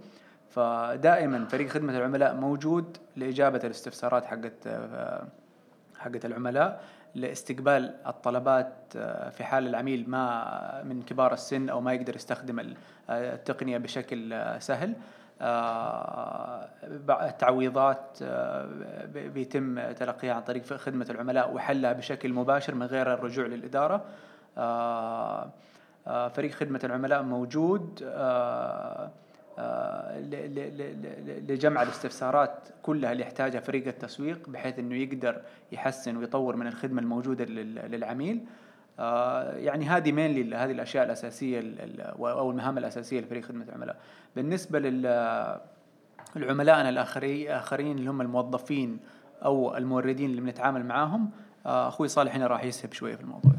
فدائما 0.49 1.45
فريق 1.45 1.69
خدمة 1.69 1.97
العملاء 1.97 2.35
موجود 2.35 2.97
لإجابة 3.15 3.59
الاستفسارات 3.63 4.25
حقت 4.25 4.67
آه، 4.67 5.27
حقت 5.97 6.25
العملاء. 6.25 6.83
لاستقبال 7.15 7.95
الطلبات 8.07 8.73
آه، 8.95 9.29
في 9.29 9.43
حال 9.43 9.67
العميل 9.67 10.09
ما 10.09 10.83
من 10.83 11.01
كبار 11.01 11.33
السن 11.33 11.69
أو 11.69 11.81
ما 11.81 11.93
يقدر 11.93 12.15
يستخدم 12.15 12.59
آه، 12.59 12.73
التقنية 13.09 13.77
بشكل 13.77 14.33
آه، 14.33 14.59
سهل. 14.59 14.93
التعويضات 17.09 18.17
بيتم 19.13 19.91
تلقيها 19.91 20.33
عن 20.33 20.41
طريق 20.41 20.63
خدمة 20.63 21.07
العملاء 21.09 21.53
وحلها 21.53 21.93
بشكل 21.93 22.33
مباشر 22.33 22.75
من 22.75 22.85
غير 22.85 23.13
الرجوع 23.13 23.45
للإدارة. 23.45 24.05
فريق 26.29 26.51
خدمة 26.51 26.79
العملاء 26.83 27.21
موجود. 27.21 28.03
لجمع 31.49 31.81
الاستفسارات 31.81 32.51
كلها 32.83 33.11
اللي 33.11 33.23
يحتاجها 33.23 33.59
فريق 33.59 33.87
التسويق 33.87 34.49
بحيث 34.49 34.79
إنه 34.79 34.95
يقدر 34.95 35.41
يحسن 35.71 36.17
ويطور 36.17 36.55
من 36.55 36.67
الخدمة 36.67 37.01
الموجودة 37.01 37.45
لل- 37.45 37.91
للعميل. 37.91 38.45
آه، 38.99 39.51
يعني 39.55 39.85
هذه 39.85 40.11
مين 40.11 40.53
هذه 40.53 40.71
الأشياء 40.71 41.05
الأساسية 41.05 41.59
ال- 41.59 41.81
ال- 41.81 42.01
أو 42.25 42.51
المهام 42.51 42.77
الأساسية 42.77 43.19
لفريق 43.21 43.45
خدمة 43.45 43.63
العملاء. 43.63 43.95
بالنسبة 44.35 44.79
لل 44.79 45.05
العملائنا 46.35 46.89
الآخرين 46.89 47.51
اخرين 47.51 47.97
اللي 47.97 48.09
هم 48.09 48.21
الموظفين 48.21 48.99
أو 49.45 49.77
الموردين 49.77 50.29
اللي 50.29 50.41
بنتعامل 50.41 50.85
معاهم 50.85 51.29
آه، 51.65 51.87
أخوي 51.87 52.07
صالح 52.07 52.35
هنا 52.35 52.47
راح 52.47 52.63
يسهب 52.63 52.93
شوية 52.93 53.15
في 53.15 53.21
الموضوع. 53.21 53.51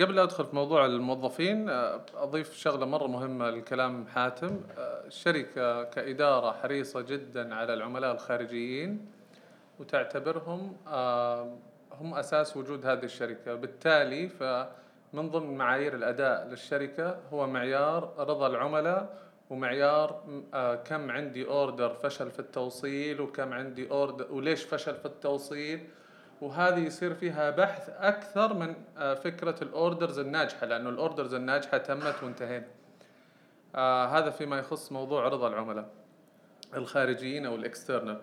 قبل 0.00 0.18
أدخل 0.18 0.44
في 0.44 0.56
موضوع 0.56 0.86
الموظفين 0.86 1.68
آه، 1.68 2.00
أضيف 2.14 2.56
شغلة 2.56 2.86
مرة 2.86 3.06
مهمة 3.06 3.50
لكلام 3.50 4.06
حاتم. 4.06 4.60
آه، 4.78 5.06
الشركة 5.06 5.82
كإدارة 5.84 6.52
حريصة 6.52 7.00
جدا 7.00 7.54
على 7.54 7.74
العملاء 7.74 8.14
الخارجيين 8.14 9.06
وتعتبرهم 9.80 10.76
آه، 10.86 11.56
هم 12.00 12.14
أساس 12.14 12.56
وجود 12.56 12.86
هذه 12.86 13.04
الشركة. 13.04 13.54
بالتالي 13.54 14.28
فمن 14.28 15.30
ضمن 15.30 15.56
معايير 15.56 15.94
الأداء 15.94 16.46
للشركة 16.48 17.18
هو 17.32 17.46
معيار 17.46 18.14
رضا 18.18 18.46
العملاء 18.46 19.16
ومعيار 19.50 20.22
آه، 20.54 20.74
كم 20.74 21.10
عندي 21.10 21.46
order 21.46 21.94
فشل 21.94 22.30
في 22.30 22.38
التوصيل 22.38 23.20
وكم 23.20 23.52
عندي 23.52 23.90
order 23.90 24.32
وليش 24.32 24.62
فشل 24.64 24.94
في 24.94 25.06
التوصيل. 25.06 25.80
وهذه 26.40 26.78
يصير 26.78 27.14
فيها 27.14 27.50
بحث 27.50 27.90
أكثر 27.98 28.54
من 28.54 28.74
آه، 28.98 29.14
فكرة 29.14 29.54
ال 29.62 29.70
orders 29.70 30.18
الناجحة 30.18 30.66
لأنه 30.66 30.90
ال 30.90 30.96
orders 30.96 31.34
الناجحة 31.34 31.78
تمت 31.78 32.22
وانتهينا. 32.22 32.66
آه 33.74 34.06
هذا 34.06 34.30
فيما 34.30 34.58
يخص 34.58 34.92
موضوع 34.92 35.28
رضا 35.28 35.48
العملاء 35.48 35.88
الخارجيين 36.74 37.46
أو 37.46 37.54
ال 37.54 37.61
external. 37.61 38.20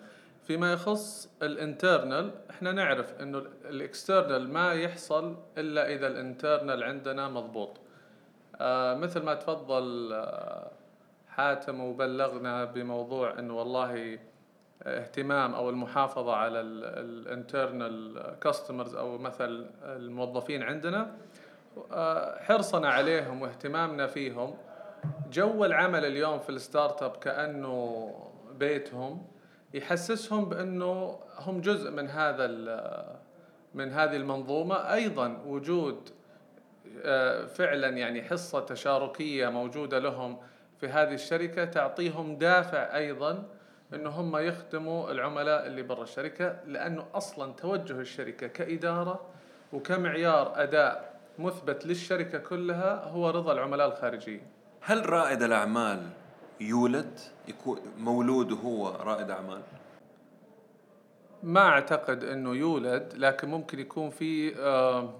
فيما 0.47 0.73
يخص 0.73 1.29
ال 1.41 1.51
internal 1.51 2.31
إحنا 2.49 2.71
نعرف 2.71 3.21
إنه 3.21 3.37
ال 3.65 3.75
external 3.75 4.49
ما 4.53 4.73
يحصل 4.73 5.35
إلا 5.57 5.93
إذا 5.93 6.07
ال 6.07 6.16
internal 6.16 6.83
عندنا 6.83 7.29
مضبوط. 7.29 7.77
آه 8.61 8.95
مثل 8.95 9.23
ما 9.23 9.33
تفضل 9.33 10.13
حاتم 11.29 11.81
وبلغنا 11.81 12.65
بموضوع 12.65 13.39
إنه 13.39 13.57
والله 13.57 14.19
اهتمام 14.85 15.55
أو 15.55 15.69
المحافظة 15.69 16.35
على 16.35 16.61
ال 16.61 16.79
internal 16.79 18.21
customers 18.41 18.95
أو 18.95 19.17
مثل 19.17 19.65
الموظفين 19.83 20.63
عندنا 20.63 21.11
آه، 21.91 22.43
حرصنا 22.43 22.89
عليهم 22.89 23.41
واهتمامنا 23.41 24.07
فيهم. 24.07 24.55
جو 25.31 25.65
العمل 25.65 26.05
اليوم 26.05 26.39
في 26.39 26.49
ال 26.49 27.03
startup 27.03 27.15
كأنه 27.15 28.11
بيتهم 28.59 29.27
يحسسهم 29.73 30.45
بأنه 30.45 31.19
هم 31.39 31.61
جزء 31.61 31.91
من 31.91 32.09
هذا 32.09 32.47
من 33.73 33.91
هذه 33.91 34.15
المنظومة. 34.15 34.75
أيضا 34.75 35.41
وجود 35.45 36.09
آه، 37.03 37.45
فعلا 37.45 37.89
يعني 37.89 38.23
حصة 38.23 38.59
تشاركية 38.59 39.49
موجودة 39.49 39.99
لهم 39.99 40.37
في 40.79 40.87
هذه 40.87 41.13
الشركة 41.13 41.65
تعطيهم 41.65 42.37
دافع 42.37 42.97
أيضا 42.97 43.43
إنه 43.95 44.09
هم 44.09 44.37
يخدموا 44.37 45.11
العملاء 45.11 45.67
اللي 45.67 45.81
برا 45.81 46.03
الشركة 46.03 46.59
لأنه 46.67 47.05
أصلا 47.13 47.53
توجه 47.53 47.99
الشركة 47.99 48.47
كإدارة 48.47 49.21
وكمعيار 49.73 50.63
أداء 50.63 51.19
مثبت 51.39 51.85
للشركة 51.85 52.37
كلها 52.37 53.03
هو 53.03 53.29
رضا 53.29 53.53
العملاء 53.53 53.87
الخارجيين. 53.87 54.41
هل 54.81 55.09
رائد 55.09 55.43
الأعمال 55.43 56.09
يولد 56.61 57.19
يكون 57.47 57.79
مولود 57.97 58.51
وهو 58.51 58.89
رائد 58.89 59.29
أعمال 59.31 59.61
ما 61.43 61.61
أعتقد 61.61 62.23
إنه 62.23 62.55
يولد 62.55 63.13
لكن 63.17 63.47
ممكن 63.47 63.79
يكون 63.79 64.09
في 64.09 64.55
آه، 64.59 65.13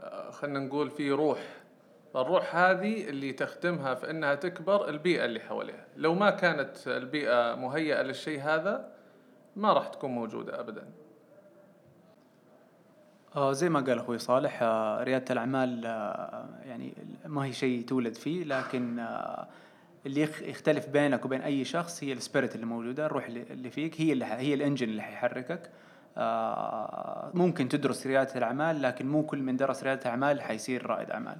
آه، 0.00 0.30
خلينا 0.30 0.58
نقول 0.58 0.90
في 0.90 1.10
روح 1.10 1.38
الروح 2.16 2.56
هذه 2.56 3.08
اللي 3.08 3.32
تخدمها 3.32 3.94
في 3.94 4.10
انها 4.10 4.34
تكبر 4.34 4.88
البيئة 4.88 5.24
اللي 5.24 5.40
حواليها. 5.40 5.86
لو 5.96 6.14
ما 6.14 6.30
كانت 6.30 6.76
البيئة 6.86 7.54
مهيئة 7.54 8.02
للشيء 8.02 8.40
هذا 8.42 8.88
ما 9.56 9.72
راح 9.72 9.88
تكون 9.88 10.10
موجودة 10.10 10.60
ابدا. 10.60 10.88
آه 13.36 13.52
زي 13.52 13.68
ما 13.68 13.80
قال 13.80 13.98
أخوي 13.98 14.18
صالح 14.18 14.58
آه 14.62 15.02
ريادة 15.02 15.32
الأعمال 15.32 15.86
آه 15.86 16.48
يعني 16.64 16.94
ما 17.26 17.44
هي 17.44 17.52
شيء 17.52 17.84
تولد 17.84 18.14
فيه 18.14 18.44
لكن 18.44 19.06
اللي 20.06 20.20
يخ- 20.20 20.42
يختلف 20.42 20.88
بينك 20.88 21.24
وبين 21.24 21.40
أي 21.40 21.64
شخص 21.64 22.04
هي 22.04 22.12
السبيريت 22.12 22.54
اللي 22.54 22.66
موجودة 22.66 23.06
الروح 23.06 23.26
اللي 23.26 23.70
فيك 23.70 24.00
هي 24.00 24.12
اللي 24.12 24.24
هي 24.24 24.54
الإنجن 24.54 24.88
اللي 24.88 25.02
حيحركك. 25.02 25.70
ممكن 27.34 27.68
تدرس 27.68 28.06
ريادة 28.06 28.34
الأعمال 28.36 28.82
لكن 28.82 29.06
مو 29.08 29.22
كل 29.26 29.38
من 29.42 29.56
درس 29.56 29.82
ريادة 29.82 30.02
الأعمال 30.02 30.42
حيصير 30.42 30.86
رائد 30.86 31.10
أعمال. 31.10 31.36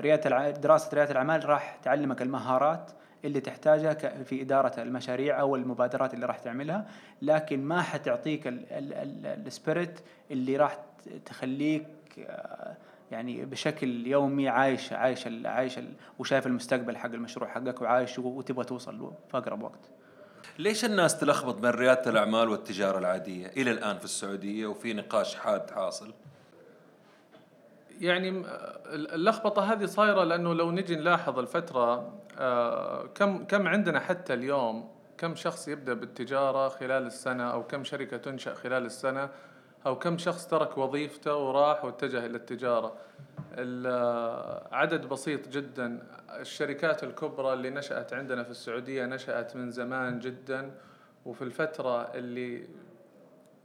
ريادة 0.00 0.26
الع... 0.26 0.50
دراسة 0.50 0.90
ريادة 0.94 1.12
الأعمال 1.12 1.48
راح 1.48 1.78
تعلمك 1.82 2.22
المهارات 2.22 2.90
اللي 3.24 3.40
تحتاجها 3.40 3.94
في 4.22 4.42
إدارة 4.42 4.80
المشاريع 4.80 5.40
أو 5.40 5.56
المبادرات 5.56 6.14
اللي 6.14 6.26
راح 6.26 6.38
تعملها 6.38 6.86
لكن 7.22 7.64
ما 7.64 7.82
حتعطيك 7.82 8.42
السبيريت 8.46 10.00
اللي 10.30 10.56
راح 10.56 10.78
تخليك 11.24 11.86
آه، 12.18 12.76
يعني 13.10 13.44
بشكل 13.44 14.06
يومي 14.06 14.48
عايش 14.48 14.92
عايش 14.92 15.28
عايش 15.44 15.80
وشايف 16.18 16.46
المستقبل 16.46 16.96
حق 16.96 17.10
المشروع 17.10 17.48
حقك 17.48 17.82
وعايش 17.82 18.18
وتبغى 18.18 18.64
توصل 18.64 19.12
في 19.30 19.36
أقرب 19.38 19.62
وقت. 19.62 19.90
ليش 20.58 20.84
الناس 20.84 21.18
تلخبط 21.18 21.54
بين 21.54 21.70
ريادة 21.70 22.10
الأعمال 22.10 22.48
والتجارة 22.48 22.98
العادية 22.98 23.46
إلى 23.46 23.70
الآن 23.70 23.98
في 23.98 24.04
السعودية 24.04 24.66
وفي 24.66 24.92
نقاش 24.92 25.34
حاد 25.34 25.70
حاصل؟ 25.70 26.14
يعني 28.00 28.42
اللخبطة 28.94 29.72
هذه 29.72 29.84
صايرة 29.86 30.24
لأنه 30.24 30.54
لو 30.54 30.70
نجي 30.70 30.96
نلاحظ 30.96 31.38
الفترة 31.38 32.12
آه، 32.38 33.06
كم 33.06 33.44
كم 33.44 33.68
عندنا 33.68 34.00
حتى 34.00 34.34
اليوم 34.34 34.90
كم 35.18 35.34
شخص 35.34 35.68
يبدأ 35.68 35.94
بالتجارة 35.94 36.68
خلال 36.68 37.06
السنة 37.06 37.52
أو 37.52 37.62
كم 37.66 37.84
شركة 37.84 38.16
تنشأ 38.16 38.54
خلال 38.54 38.86
السنة 38.86 39.28
أو 39.86 39.98
كم 39.98 40.18
شخص 40.18 40.46
ترك 40.46 40.78
وظيفته 40.78 41.36
وراح 41.36 41.84
واتجه 41.84 42.26
إلى 42.26 42.36
التجارة. 42.36 42.96
ال- 43.52 44.74
عدد 44.74 45.06
بسيط 45.06 45.48
جدا. 45.48 46.02
الشركات 46.40 47.04
الكبرى 47.04 47.52
اللي 47.52 47.70
نشأت 47.70 48.12
عندنا 48.12 48.42
في 48.42 48.50
السعودية 48.50 49.06
نشأت 49.06 49.56
من 49.56 49.70
زمان 49.70 50.18
جدا. 50.18 50.70
وفي 51.26 51.42
الفترة 51.42 52.02
اللي 52.14 52.68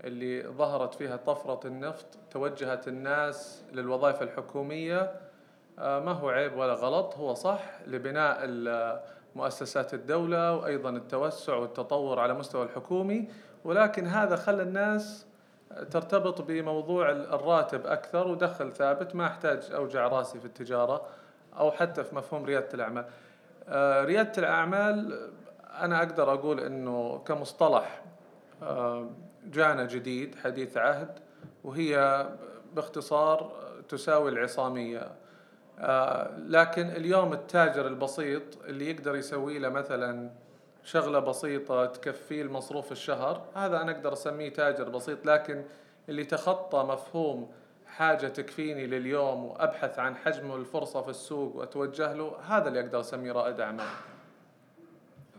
اللي 0.04 0.44
ظهرت 0.48 0.94
فيها 0.94 1.16
طفرة 1.16 1.68
النفط 1.68 2.06
توجهت 2.32 2.88
الناس 2.88 3.64
للوظائف 3.74 4.22
الحكومية. 4.22 5.12
آه، 5.80 6.00
ما 6.00 6.12
هو 6.12 6.30
عيب 6.30 6.58
ولا 6.58 6.74
غلط 6.74 7.16
هو 7.16 7.34
صح 7.34 7.62
لبناء 7.88 8.40
مؤسسات 9.36 9.94
الدولة 9.94 10.56
وأيضا 10.56 10.90
التوسع 10.90 11.56
والتطور 11.56 12.20
على 12.20 12.34
مستوى 12.34 12.64
الحكومي. 12.64 13.28
ولكن 13.64 14.08
هذا 14.08 14.36
خلى 14.36 14.64
الناس 14.64 15.26
ترتبط 15.92 16.42
بموضوع 16.42 17.12
الراتب 17.12 17.88
أكثر 17.88 18.28
ودخل 18.28 18.72
ثابت 18.72 19.16
ما 19.16 19.28
أحتاج 19.28 19.72
أوجع 19.72 20.08
رأسي 20.08 20.40
في 20.40 20.46
التجارة 20.46 21.02
أو 21.60 21.72
حتى 21.72 22.04
في 22.04 22.16
مفهوم 22.16 22.46
ريادة 22.46 22.70
الأعمال. 22.74 23.06
آه، 23.68 24.04
ريادة 24.06 24.32
الأعمال 24.38 25.20
أنا 25.80 25.98
أقدر 25.98 26.34
أقول 26.34 26.60
أنه 26.60 27.22
كمصطلح 27.26 28.02
آه، 28.64 29.10
جانا 29.46 29.86
جديد 29.86 30.36
حديث 30.36 30.78
عهد 30.78 31.20
وهي 31.64 32.28
باختصار 32.76 33.52
تساوي 33.90 34.32
العصامية. 34.32 35.12
آه، 35.80 36.38
لكن 36.38 36.88
اليوم 36.88 37.34
التاجر 37.34 37.88
البسيط 37.88 38.44
اللي 38.66 38.92
يقدر 38.92 39.16
يسوي 39.16 39.60
له 39.60 39.70
مثلا 39.70 40.30
شغلة 40.84 41.20
بسيطة 41.20 41.86
تكفيه 41.86 42.42
المصروف 42.42 42.92
الشهر 42.92 43.42
هذا 43.56 43.82
أنا 43.82 43.92
أقدر 43.92 44.14
أسميه 44.14 44.50
تاجر 44.50 44.90
بسيط 44.90 45.26
لكن 45.26 45.64
اللي 46.10 46.24
تخطى 46.24 46.84
مفهوم 46.84 47.52
حاجة 47.88 48.28
تكفيني 48.28 48.88
لليوم 48.88 49.46
وأبحث 49.46 50.00
عن 50.00 50.16
حجم 50.16 50.56
الفرصة 50.56 51.02
في 51.02 51.10
السوق 51.10 51.56
وأتوجه 51.56 52.14
له 52.14 52.38
هذا 52.48 52.68
اللي 52.68 52.80
أقدر 52.80 53.00
أسميه 53.00 53.32
رائد 53.32 53.60
أعمال. 53.60 53.86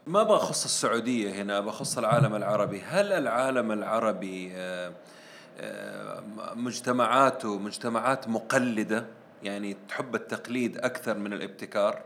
ما 0.06 0.22
بخص 0.22 0.64
السعودية 0.64 1.42
هنا 1.42 1.60
بخص 1.60 1.98
العالم 1.98 2.34
العربي. 2.34 2.80
هل 2.80 3.12
العالم 3.12 3.72
العربي 3.72 4.52
آه، 4.54 4.92
آه، 5.60 6.22
مجتمعاته 6.54 7.58
مجتمعات 7.58 8.28
مقلدة؟ 8.28 9.06
يعني 9.42 9.76
تحب 9.88 10.14
التقليد 10.14 10.78
أكثر 10.78 11.18
من 11.18 11.32
الابتكار؟ 11.32 12.02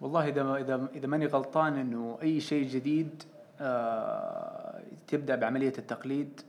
والله 0.00 0.28
إذا 0.28 0.56
إذا 0.56 0.88
إذا 0.94 1.06
ماني 1.06 1.26
غلطان 1.26 1.78
إنه 1.78 2.18
أي 2.22 2.40
شيء 2.40 2.68
جديد 2.68 3.22
آه، 3.60 4.82
تبدأ 5.08 5.36
بعملية 5.36 5.74
التقليد 5.78 6.40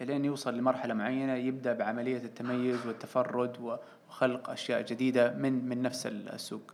لين 0.00 0.24
يوصل 0.24 0.54
لمرحلة 0.54 0.94
معينة 0.94 1.34
يبدأ 1.34 1.72
بعملية 1.72 2.18
التميز 2.24 2.86
والتفرد 2.86 3.78
وخلق 4.08 4.50
أشياء 4.50 4.82
جديدة 4.82 5.32
من 5.32 5.68
من 5.68 5.82
نفس 5.82 6.06
السوق. 6.06 6.72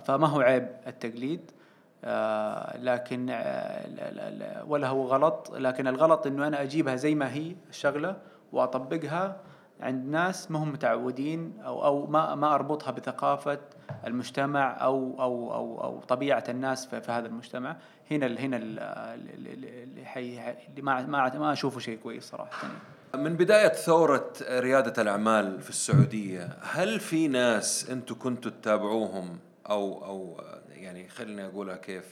فما 0.00 0.26
هو 0.26 0.40
عيب 0.40 0.68
التقليد 0.86 1.50
آه، 2.04 2.78
لكن 2.78 3.26
آه، 3.30 4.64
ولا 4.68 4.88
هو 4.88 5.06
غلط 5.06 5.52
لكن 5.54 5.86
الغلط 5.86 6.26
انه 6.26 6.46
أنا 6.46 6.62
اجيبها 6.62 6.96
زي 6.96 7.14
ما 7.14 7.32
هي 7.32 7.56
الشغله 7.70 8.16
واطبقها 8.52 9.36
عند 9.80 10.08
ناس 10.08 10.50
ما 10.50 10.58
هم 10.58 10.72
متعودين 10.72 11.60
أو 11.60 11.84
أو 11.84 12.06
ما 12.06 12.34
ما 12.34 12.54
اربطها 12.54 12.90
بثقافه 12.90 13.58
المجتمع 14.06 14.84
أو 14.84 15.22
أو 15.22 15.54
أو 15.54 15.84
أو 15.84 16.00
طبيعه 16.00 16.44
الناس 16.48 16.86
في, 16.86 17.00
في 17.00 17.12
هذا 17.12 17.26
المجتمع 17.26 17.76
هنا 18.10 18.26
هنا 18.26 18.56
اللي 18.56 18.80
ما 20.78 21.06
ما 21.38 21.52
اشوفه 21.52 21.80
شيء 21.80 21.98
كويس 21.98 22.24
صراحة 22.30 22.68
من 23.14 23.36
بداية 23.36 23.68
ثورة 23.68 24.32
ريادة 24.42 25.02
الأعمال 25.02 25.60
في 25.60 25.70
السعودية 25.70 26.48
هل 26.60 27.00
في 27.00 27.28
ناس 27.28 27.90
أنتم 27.90 28.14
كنتوا 28.18 28.50
تتابعوهم؟ 28.50 29.38
أو 29.70 30.04
أو 30.04 30.40
يعني 30.68 31.08
خليني 31.08 31.46
أقولها 31.46 31.76
كيف 31.76 32.04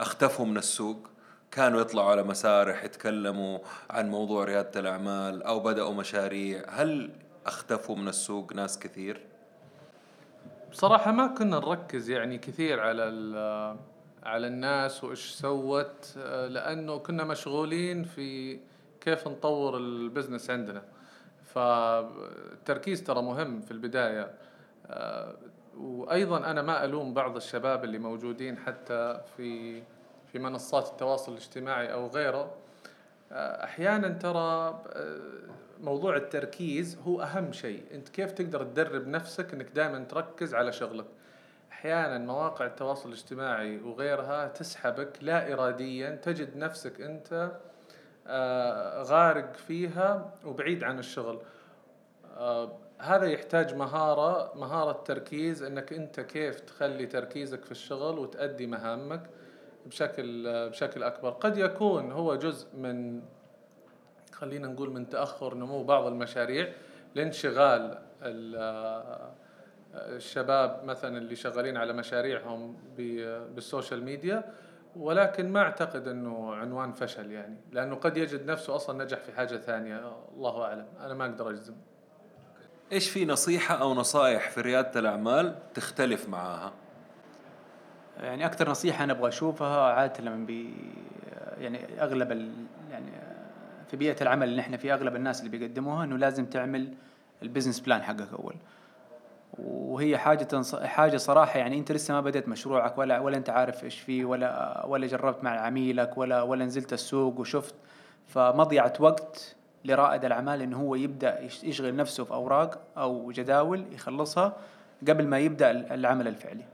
أختفوا 0.00 0.46
من 0.46 0.56
السوق؟ 0.56 1.08
كانوا 1.50 1.80
يطلعوا 1.80 2.10
على 2.10 2.22
مسارح 2.22 2.84
يتكلموا 2.84 3.58
عن 3.90 4.10
موضوع 4.10 4.44
ريادة 4.44 4.80
الأعمال 4.80 5.42
أو 5.42 5.60
بدأوا 5.60 5.94
مشاريع 5.94 6.64
هل 6.68 7.10
أختفوا 7.46 7.96
من 7.96 8.08
السوق 8.08 8.52
ناس 8.52 8.78
كثير؟ 8.78 9.20
بصراحة 10.72 11.12
ما 11.12 11.26
كنا 11.26 11.56
نركز 11.58 12.10
يعني 12.10 12.38
كثير 12.38 12.80
على 12.80 13.04
على 14.22 14.46
الناس 14.46 15.04
وإيش 15.04 15.30
سوت 15.30 16.16
لأنه 16.48 16.98
كنا 16.98 17.24
مشغولين 17.24 18.04
في 18.04 18.58
كيف 19.04 19.28
نطور 19.28 19.76
البزنس 19.76 20.50
عندنا. 20.50 20.82
فالتركيز 21.44 23.04
ترى 23.04 23.22
مهم 23.22 23.60
في 23.60 23.70
البداية. 23.70 24.34
وأيضا 25.78 26.50
أنا 26.50 26.62
ما 26.62 26.84
ألوم 26.84 27.14
بعض 27.14 27.36
الشباب 27.36 27.84
اللي 27.84 27.98
موجودين 27.98 28.58
حتى 28.58 29.20
في 29.36 29.82
في 30.32 30.38
منصات 30.38 30.88
التواصل 30.88 31.32
الاجتماعي 31.32 31.92
أو 31.92 32.06
غيره. 32.06 32.54
أحيانا 33.32 34.08
ترى 34.08 34.82
موضوع 35.80 36.16
التركيز 36.16 36.98
هو 37.06 37.22
أهم 37.22 37.52
شيء. 37.52 37.82
أنت 37.94 38.08
كيف 38.08 38.32
تقدر 38.32 38.62
تدرب 38.62 39.08
نفسك 39.08 39.54
إنك 39.54 39.70
دائما 39.70 40.04
تركز 40.04 40.54
على 40.54 40.72
شغلك؟ 40.72 41.06
أحيانا 41.72 42.18
مواقع 42.18 42.66
التواصل 42.66 43.08
الاجتماعي 43.08 43.80
وغيرها 43.80 44.48
تسحبك 44.48 45.18
لا 45.22 45.52
اراديا 45.52 46.10
تجد 46.10 46.56
نفسك 46.56 47.00
أنت 47.00 47.50
غارق 49.02 49.54
فيها 49.54 50.34
وبعيد 50.44 50.84
عن 50.84 50.98
الشغل. 50.98 51.38
هذا 52.98 53.26
يحتاج 53.26 53.74
مهارة 53.74 54.58
مهارة 54.58 54.92
تركيز 54.92 55.62
إنك 55.62 55.92
أنت 55.92 56.20
كيف 56.20 56.60
تخلي 56.60 57.06
تركيزك 57.06 57.64
في 57.64 57.70
الشغل 57.70 58.18
وتأدي 58.18 58.66
مهامك 58.66 59.30
بشكل 59.86 60.68
بشكل 60.68 61.02
أكبر. 61.02 61.30
قد 61.30 61.58
يكون 61.58 62.12
هو 62.12 62.34
جزء 62.34 62.76
من 62.76 63.22
خلينا 64.32 64.68
نقول 64.68 64.90
من 64.90 65.08
تأخر 65.08 65.54
نمو 65.54 65.84
بعض 65.84 66.06
المشاريع 66.06 66.72
لانشغال 67.14 67.98
الشباب 69.94 70.84
مثلا 70.84 71.18
اللي 71.18 71.36
شغالين 71.36 71.76
على 71.76 71.92
مشاريعهم 71.92 72.76
بال 73.54 73.66
social 73.66 74.04
media. 74.04 74.52
ولكن 74.96 75.52
ما 75.52 75.62
أعتقد 75.62 76.08
إنه 76.08 76.54
عنوان 76.54 76.92
فشل 76.92 77.30
يعني 77.30 77.56
لأنه 77.72 77.94
قد 77.94 78.16
يجد 78.16 78.46
نفسه 78.46 78.76
أصلا 78.76 79.04
نجح 79.04 79.18
في 79.18 79.32
حاجة 79.32 79.56
ثانية 79.56 80.12
الله 80.36 80.64
أعلم 80.64 80.86
أنا 81.00 81.14
ما 81.14 81.24
أقدر 81.24 81.50
أجزم 81.50 81.74
إيش 82.92 83.10
في 83.10 83.24
نصيحة 83.24 83.74
أو 83.74 83.94
نصائح 83.94 84.50
في 84.50 84.60
ريادة 84.60 85.00
الأعمال 85.00 85.58
تختلف 85.74 86.28
معاها؟ 86.28 86.72
يعني 88.20 88.46
أكثر 88.46 88.70
نصيحة 88.70 89.04
أنا 89.04 89.12
أبغى 89.12 89.28
أشوفها 89.28 89.92
عادة 89.92 90.24
لما 90.24 90.46
بي 90.46 90.74
يعني 91.58 92.02
أغلب 92.02 92.32
ال 92.32 92.52
يعني 92.90 93.10
في 93.90 93.96
بيئة 93.96 94.22
العمل 94.22 94.48
اللي 94.48 94.60
إحنا 94.60 94.76
في 94.76 94.92
أغلب 94.92 95.16
الناس 95.16 95.40
اللي 95.40 95.58
بيقدموها 95.58 96.04
إنه 96.04 96.16
لازم 96.16 96.46
تعمل 96.46 96.94
ال 97.42 97.46
business 97.46 97.80
plan 97.80 98.02
حقك 98.02 98.28
أول. 98.32 98.54
وهي 99.58 100.18
حاجة 100.18 100.62
حاجة 100.84 101.16
صراحة 101.16 101.58
يعني 101.58 101.78
أنت 101.78 101.92
لسه 101.92 102.14
ما 102.14 102.20
بدأت 102.20 102.48
مشروعك 102.48 102.98
ولا 102.98 103.18
ولا 103.20 103.36
أنت 103.36 103.50
عارف 103.50 103.84
إيش 103.84 104.00
فيه 104.00 104.24
ولا 104.24 104.82
ولا 104.86 105.06
جربت 105.06 105.44
مع 105.44 105.50
عميلك 105.50 106.18
ولا 106.18 106.42
ولا 106.42 106.64
نزلت 106.64 106.92
السوق 106.92 107.40
وشفت 107.40 107.74
فمضيعة 108.26 108.92
وقت 109.00 109.56
لرائد 109.84 110.24
الأعمال 110.24 110.62
إنه 110.62 110.80
هو 110.80 110.94
يبدأ 110.94 111.40
يشغل 111.40 111.96
نفسه 111.96 112.24
في 112.24 112.30
اوراق 112.30 112.78
أو 112.96 113.32
جداول 113.32 113.84
يخلصها 113.92 114.56
قبل 115.08 115.26
ما 115.26 115.38
يبدأ 115.38 115.70
العمل 115.70 116.28
الفعلي. 116.28 116.64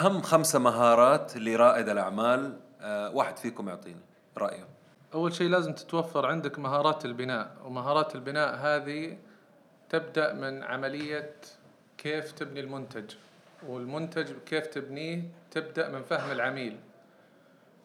أهم 0.00 0.22
خمسة 0.22 0.58
مهارات 0.58 1.36
لرائد 1.36 1.88
الأعمال 1.88 2.56
أه 2.80 3.10
واحد 3.10 3.36
فيكم 3.36 3.68
يعطيني 3.68 4.00
رأيه. 4.38 4.64
أول 5.14 5.32
شيء 5.34 5.48
لازم 5.48 5.72
تتوفر 5.72 6.26
عندك 6.26 6.58
مهارات 6.58 7.04
البناء 7.04 7.50
ومهارات 7.64 8.14
البناء 8.14 8.54
هذه 8.56 9.18
تبدأ 9.88 10.32
من 10.32 10.62
عملية 10.62 11.34
كيف 11.98 12.32
تبني 12.32 12.60
المنتج؟ 12.60 13.14
والمنتج 13.66 14.32
كيف 14.46 14.66
تبنيه؟ 14.66 15.22
تبدأ 15.50 15.88
من 15.88 16.02
فهم 16.02 16.32
العميل. 16.32 16.76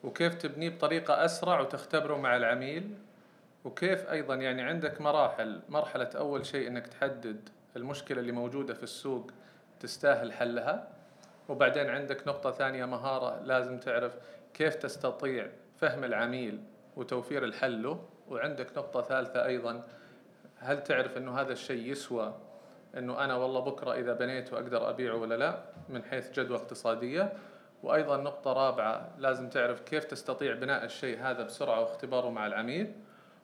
وكيف 0.03 0.35
تبنيه 0.35 0.69
بطريقة 0.69 1.25
أسرع 1.25 1.59
وتختبره 1.59 2.17
مع 2.17 2.35
العميل؟ 2.35 2.95
وكيف 3.65 4.09
أيضا 4.11 4.35
يعني 4.35 4.61
عندك 4.61 5.01
مراحل. 5.01 5.61
مرحلة 5.69 6.09
أول 6.15 6.45
شيء 6.45 6.67
إنك 6.67 6.87
تحدد 6.87 7.49
المشكلة 7.75 8.19
اللي 8.19 8.31
موجودة 8.31 8.73
في 8.73 8.83
السوق 8.83 9.31
تستاهل 9.79 10.33
حلها. 10.33 10.87
وبعدين 11.49 11.89
عندك 11.89 12.27
نقطة 12.27 12.51
ثانية 12.51 12.85
مهارة 12.85 13.41
لازم 13.43 13.79
تعرف 13.79 14.15
كيف 14.53 14.75
تستطيع 14.75 15.47
فهم 15.81 16.03
العميل 16.03 16.59
وتوفير 16.95 17.43
الحل 17.43 17.83
له. 17.83 18.03
وعندك 18.29 18.77
نقطة 18.77 19.01
ثالثة 19.01 19.45
أيضا 19.45 19.83
هل 20.57 20.83
تعرف 20.83 21.17
إنه 21.17 21.39
هذا 21.39 21.53
الشيء 21.53 21.91
يسوى 21.91 22.33
إنه 22.97 23.23
أنا 23.23 23.35
والله 23.35 23.59
بكرة 23.59 23.93
إذا 23.93 24.13
بنيته 24.13 24.53
أقدر 24.55 24.89
أبيعه 24.89 25.15
ولا 25.15 25.35
لا 25.35 25.63
من 25.89 26.03
حيث 26.03 26.31
جدوى 26.31 26.57
اقتصادية. 26.57 27.33
وأيضا 27.83 28.17
نقطة 28.17 28.53
رابعة 28.53 29.09
لازم 29.17 29.49
تعرف 29.49 29.81
كيف 29.81 30.03
تستطيع 30.03 30.53
بناء 30.53 30.85
الشيء 30.85 31.19
هذا 31.19 31.43
بسرعة 31.43 31.79
واختباره 31.79 32.29
مع 32.29 32.47
العميل. 32.47 32.93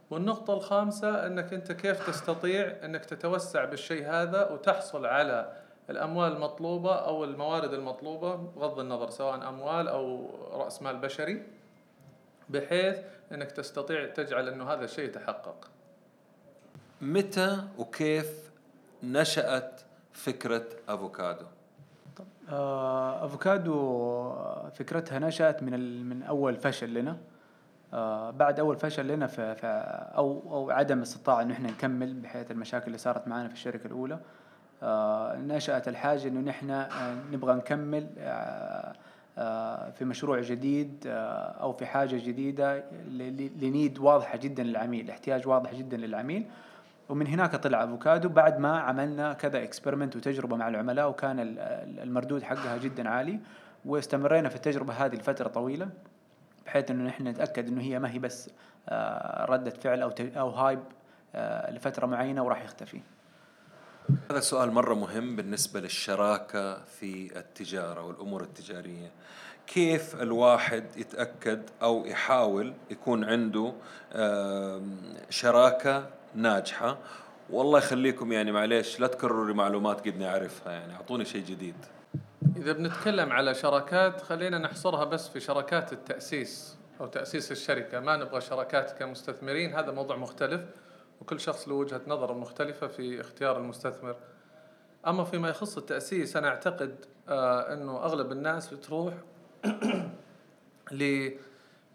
والنقطة 0.09 0.53
الخامسة 0.53 1.25
أنك 1.25 1.53
أنت 1.53 1.71
كيف 1.71 2.07
تستطيع 2.07 2.77
أنك 2.83 3.05
تتوسع 3.05 3.65
بالشيء 3.65 4.05
هذا 4.05 4.49
وتحصل 4.49 5.05
على 5.05 5.53
الأموال 5.89 6.31
المطلوبة 6.31 6.95
أو 6.95 7.23
الموارد 7.23 7.73
المطلوبة 7.73 8.35
بغض 8.35 8.79
النظر 8.79 9.09
سواء 9.09 9.49
أموال 9.49 9.87
أو 9.87 10.29
رأس 10.51 10.81
مال 10.81 10.97
بشري 10.97 11.43
بحيث 12.49 12.97
أنك 13.31 13.51
تستطيع 13.51 14.07
تجعل 14.07 14.47
أنه 14.47 14.73
هذا 14.73 14.85
الشيء 14.85 15.05
يتحقق. 15.05 15.67
متى 17.01 17.63
وكيف 17.77 18.48
نشأت 19.03 19.81
فكرة 20.13 20.63
أفوكادو؟ 20.89 21.45
آه، 22.49 23.25
أفوكادو 23.25 24.33
فكرتها 24.73 25.19
نشأت 25.19 25.63
من 25.63 26.09
من 26.09 26.23
أول 26.23 26.55
فشل 26.55 26.93
لنا. 26.93 27.17
آه، 27.93 28.31
بعد 28.31 28.59
أول 28.59 28.75
فشل 28.77 29.07
لنا 29.07 29.27
في 29.27 29.55
أو 30.15 30.41
أو 30.51 30.71
عدم 30.71 31.01
استطاعه 31.01 31.41
انه 31.41 31.53
إحنا 31.53 31.71
نكمل 31.71 32.13
بحيث 32.13 32.51
المشاكل 32.51 32.87
اللي 32.87 32.97
صارت 32.97 33.27
معنا 33.27 33.47
في 33.47 33.53
الشركة 33.53 33.87
الأولى. 33.87 34.19
آه، 34.83 35.35
نشأت 35.37 35.87
الحاجة 35.87 36.27
إنه 36.27 36.39
نحن 36.39 36.69
آه، 36.71 37.15
نبغى 37.31 37.53
نكمل 37.55 38.07
آه، 38.17 38.93
آه، 39.37 39.89
في 39.89 40.05
مشروع 40.05 40.39
جديد 40.41 41.03
آه، 41.07 41.51
أو 41.61 41.73
في 41.73 41.85
ل- 43.07 43.17
ل- 43.17 43.51
ل 43.65 43.72
need 43.72 43.99
واضحة 43.99 44.37
جدا 44.37 44.63
للعميل 44.63 45.09
احتياج 45.09 45.47
واضح 45.47 45.73
جدا 45.73 45.97
للعميل. 45.97 46.45
ومن 47.09 47.27
هناك 47.27 47.55
طلع 47.55 47.83
أفوكادو 47.83 48.29
بعد 48.29 48.59
ما 48.59 48.79
عملنا 48.79 49.33
كذا 49.33 49.63
experiment 49.63 50.15
وتجربة 50.15 50.55
مع 50.55 50.67
العملاء 50.67 51.09
وكان 51.09 51.39
ال- 51.39 51.59
ال- 51.59 51.99
المردود 51.99 52.43
حقها 52.43 52.77
جدا 52.77 53.09
عالي 53.09 53.39
واستمرينا 53.85 54.49
في 54.49 54.55
التجربة 54.55 54.93
هذه 54.93 55.15
لفترة 55.15 55.47
طويلة 55.47 55.89
بحيث 56.65 56.91
إنه 56.91 57.03
نحن 57.03 57.27
نتأكد 57.27 57.67
إنه 57.67 57.81
هي 57.81 57.99
ما 57.99 58.11
هي 58.11 58.19
بس 58.19 58.49
آه، 58.89 59.45
ردة 59.45 59.71
فعل 59.71 60.01
أو 60.01 60.11
أو 60.19 60.49
هايب 60.49 60.79
آه، 61.35 61.71
لفترة 61.71 62.05
معينة 62.05 62.43
وراح 62.43 62.63
يختفي. 62.63 63.01
هذا 64.31 64.39
سؤال 64.39 64.71
مرة 64.71 64.93
مهم 64.93 65.35
بالنسبة 65.35 65.79
للشراكة 65.79 66.83
في 66.83 67.37
التجارة 67.39 68.01
والأمور 68.03 68.41
التجارية 68.41 69.11
كيف 69.67 70.21
الواحد 70.21 70.83
يتأكد 70.97 71.61
أو 71.81 72.05
يحاول 72.05 72.73
يكون 72.91 73.23
عنده 73.23 73.73
آم، 74.13 74.97
ناجحة. 76.35 76.97
والله 77.49 77.79
يخليكم 77.79 78.31
يعني 78.31 78.51
معليش 78.51 78.99
لا 78.99 79.07
تكرروا 79.07 79.53
معلومات 79.53 80.07
قد 80.07 80.21
أعرفها 80.21 80.73
يعني 80.73 80.93
أعطوني 80.93 81.25
شيء 81.25 81.45
جديد. 81.45 81.75
إذا 82.57 82.71
بنتكلم 82.71 83.31
على 83.31 83.55
شراكات 83.55 84.21
خلينا 84.21 84.57
نحصرها 84.57 85.03
بس 85.03 85.27
في 85.27 85.39
شراكات 85.39 85.93
التأسيس 85.93 86.77
أو 87.01 87.07
تأسيس 87.07 87.51
الشركة. 87.51 87.99
ما 87.99 88.17
نبغى 88.17 88.41
شراكات 88.41 88.91
كمستثمرين 88.99 89.73
هذا 89.75 89.91
موضوع 89.91 90.15
مختلف 90.15 90.61
وكل 91.21 91.39
شخص 91.39 91.67
له 91.67 91.75
وجهة 91.75 92.01
نظر 92.07 92.33
مختلفة 92.33 92.87
في 92.87 93.21
اختيار 93.21 93.57
المستثمر. 93.57 94.15
أما 95.07 95.23
فيما 95.23 95.49
يخص 95.49 95.77
التأسيس 95.77 96.37
أنا 96.37 96.47
أعتقد 96.47 97.05
آه 97.29 97.73
أنه 97.73 97.97
أغلب 97.97 98.31
الناس 98.31 98.73
بتروح 98.73 99.13
ل 100.91 101.31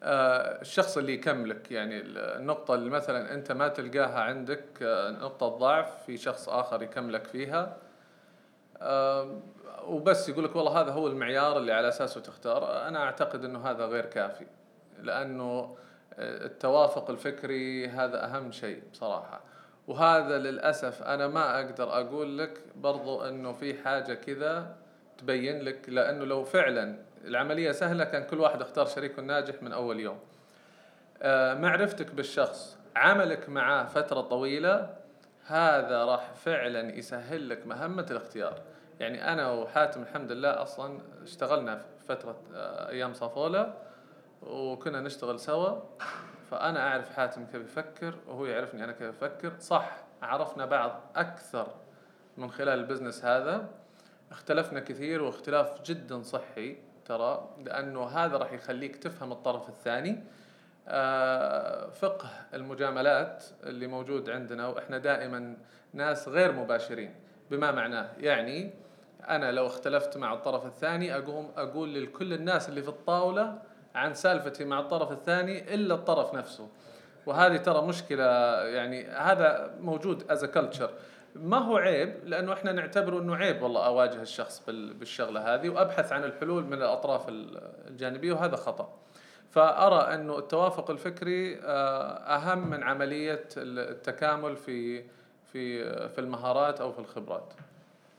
الشخص 0.07 0.99
اللي 0.99 1.15
يكملك 1.15 1.71
يعني 1.73 2.01
النقطة 2.07 2.75
اللي 2.75 2.91
مثلا 2.91 3.35
أنت 3.35 3.53
ما 3.53 3.69
تلقاها 3.69 4.21
عندك 4.21 4.65
آه، 4.83 5.11
نقطة 5.11 5.49
ضعف 5.49 6.05
في 6.07 6.17
شخص 6.17 6.49
آخر 6.49 6.83
يكملك 6.83 7.25
فيها. 7.27 7.77
آم، 8.83 9.43
وبس 9.87 10.29
يقول 10.29 10.45
لك 10.45 10.57
والله 10.57 10.81
هذا 10.81 10.91
هو 10.93 11.07
المعيار 11.07 11.59
اللي 11.59 11.73
على 11.73 11.89
أساسه 11.89 12.21
تختار. 12.21 12.89
أنا 12.89 12.99
أعتقد 13.05 13.45
إنه 13.45 13.71
هذا 13.71 13.87
غير 13.87 14.07
كافي 14.07 14.47
لأنه 15.03 15.77
آه، 16.19 16.47
التوافق 16.47 17.11
الفكري 17.11 17.89
هذا 17.89 18.25
أهم 18.25 18.53
شيء 18.53 18.83
بصراحة. 18.93 19.41
وهذا 19.89 20.39
للأسف 20.39 21.03
أنا 21.03 21.29
ما 21.29 21.57
أقدر 21.61 21.93
أقول 22.01 22.39
لك 22.39 22.61
برضو 22.77 23.23
إنه 23.29 23.53
في 23.53 23.75
حاجة 23.83 24.15
كذا 24.15 24.77
تبين 25.19 25.63
لك 25.63 25.89
لأنه 25.89 26.25
لو 26.25 26.45
فعلا 26.45 26.97
العملية 27.25 27.73
سهلة 27.73 28.05
كان 28.05 28.25
كل 28.25 28.41
واحد 28.41 28.63
اختار 28.63 28.87
شريكه 28.87 29.21
الناجح 29.21 29.63
من 29.63 29.73
أول 29.73 30.01
يوم. 30.01 30.19
آه، 31.23 31.55
معرفتك 31.55 32.11
بالشخص 32.11 32.79
عملك 32.97 33.49
معاه 33.49 33.85
فترة 33.85 34.21
طويلة 34.21 34.97
هذا 35.47 36.05
راح 36.05 36.33
فعلا 36.33 36.97
يسهل 36.99 37.49
لك 37.49 37.67
مهمة 37.67 38.07
الاختيار. 38.11 38.61
يعني 39.01 39.33
أنا 39.33 39.51
وحاتم 39.51 40.03
الحمد 40.03 40.33
لله 40.33 40.63
أصلا 40.63 40.99
اشتغلنا 41.23 41.77
في 41.77 42.05
فترة 42.09 42.37
آه، 42.55 42.89
أيام 42.89 43.15
صافولا 43.15 43.75
وكنا 44.43 45.01
نشتغل 45.01 45.41
سوا. 45.41 45.81
فأنا 46.51 46.89
أعرف 46.89 47.17
حاتم 47.17 47.47
كيف 47.47 47.63
يفكر 47.63 48.15
وهو 48.27 48.47
يعرفني 48.47 48.85
أنا 48.85 48.93
كيف 48.93 49.23
أفكر. 49.25 49.53
صح 49.61 49.97
عرفنا 50.23 50.67
بعض 50.67 51.01
أكثر 51.17 51.67
من 52.37 52.51
خلال 52.51 52.79
البزنس 52.79 53.25
هذا. 53.25 53.69
اختلفنا 54.31 54.81
كثير 54.81 55.23
واختلاف 55.23 55.83
جدا 55.83 56.23
صحي. 56.23 56.77
ترى 57.07 57.49
لأنه 57.65 58.05
هذا 58.05 58.37
راح 58.37 58.53
يخليك 58.53 58.97
تفهم 58.97 59.33
الطرف 59.33 59.69
الثاني. 59.69 60.23
آه، 60.89 61.91
فقه 61.91 62.29
المجاملات 62.55 63.45
اللي 63.65 63.87
موجود 63.87 64.31
عندنا 64.31 64.69
وإحنا 64.69 64.99
دائما 64.99 65.57
ناس 65.93 66.29
غير 66.29 66.53
مباشرين 66.53 67.15
بما 67.51 67.73
معناه. 67.73 68.09
يعني 68.21 68.71
أنا 69.29 69.53
لو 69.53 69.67
اختلفت 69.67 70.17
مع 70.17 70.33
الطرف 70.33 70.67
الثاني 70.67 71.17
أقوم 71.17 71.51
أقول 71.57 72.03
لكل 72.03 72.33
الناس 72.33 72.69
اللي 72.69 72.83
في 72.83 72.89
الطاولة 72.89 73.59
عن 73.95 74.15
سالفتي 74.15 74.65
مع 74.65 74.81
الطرف 74.81 75.13
الثاني 75.13 75.75
إلا 75.75 75.95
الطرف 75.95 76.35
نفسه. 76.35 76.69
وهذه 77.27 77.57
ترى 77.57 77.83
مشكلة 77.83 78.25
يعني 78.63 79.07
هذا 79.07 79.75
موجود 79.81 80.31
as 80.31 80.45
culture 80.45 80.91
ما 81.35 81.59
هو 81.59 81.77
عيب؟ 81.77 82.15
لأنه 82.25 82.53
إحنا 82.53 82.73
نعتبره 82.73 83.19
إنه 83.19 83.37
عيب 83.37 83.63
والله 83.63 83.87
أواجه 83.87 84.23
الشخص 84.23 84.63
بال- 84.67 84.95
بالشغلة 84.95 85.55
هذه 85.55 85.69
وأبحث 85.69 86.13
عن 86.13 86.25
الحلول 86.25 86.65
من 86.65 86.73
الأطراف 86.73 87.29
ال- 87.29 87.61
الجانبية 87.89 88.33
وهذا 88.33 88.57
خطأ. 88.57 88.93
فأرى 89.51 90.15
إنه 90.15 90.39
التوافق 90.39 90.91
الفكري 90.91 91.57
آه، 91.63 92.09
أهم 92.37 92.71
من 92.71 92.83
عملية 92.83 93.45
التكامل 93.57 94.57
في 94.57 95.05
في 95.53 95.85
في 96.09 96.19
المهارات 96.21 96.81
أو 96.81 96.93
في 96.93 96.99
الخبرات. 96.99 97.53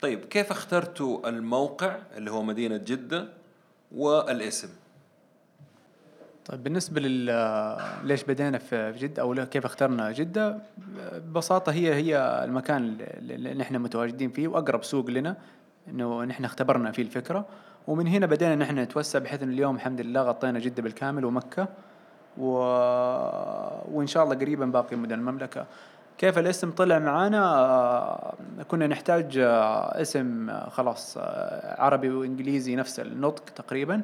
طيب 0.00 0.24
كيف 0.24 0.50
اخترتوا 0.50 1.28
الموقع 1.28 1.96
اللي 2.16 2.30
هو 2.30 2.42
مدينة 2.42 2.76
جدة 2.76 3.28
والاسم؟ 3.92 4.68
طيب 6.46 6.62
بالنسبة 6.64 7.00
لل 7.00 7.76
ليش 8.04 8.24
بدينا 8.24 8.58
في 8.58 9.10
أو 9.20 9.32
لا- 9.34 9.44
كيف 9.44 9.64
اخترنا 9.64 10.12
جدة 10.12 10.58
ببساطة 11.14 11.72
هي 11.72 11.94
هي 11.94 12.44
المكان 12.44 12.96
اللي 13.00 13.54
نحن 13.54 13.78
متواجدين 13.78 14.30
فيه 14.30 14.48
وأقرب 14.48 14.84
سوق 14.84 15.10
لنا 15.10 15.36
إنه 15.88 16.24
نحن 16.24 16.44
اختبرنا 16.44 16.92
فيه 16.92 17.02
الفكرة. 17.02 17.46
ومن 17.86 18.06
هنا 18.08 18.26
بدينا 18.26 18.54
نحن 18.54 18.78
نتوسع 18.78 19.18
بحيث 19.18 19.42
إن 19.42 19.48
اليوم 19.50 19.76
الحمد 19.76 20.00
لله 20.00 20.22
غطينا 20.22 20.58
جدة 20.58 20.82
بالكامل 20.82 21.24
ومكة. 21.24 21.68
و... 22.38 22.48
وإن 23.92 24.06
شاء 24.06 24.24
الله 24.24 24.34
قريبا 24.34 24.66
باقي 24.66 24.96
مدن 24.96 25.14
المملكة. 25.18 25.66
كيف 26.18 26.38
الاسم 26.38 26.70
طلع 26.70 26.98
معانا؟ 26.98 28.34
كنا 28.68 28.86
نحتاج 28.86 29.38
اسم 29.38 30.50
خلاص 30.70 31.18
عربي 31.78 32.10
وإنجليزي 32.10 32.76
نفس 32.76 33.00
النطق 33.00 33.42
تقريبا. 33.44 34.02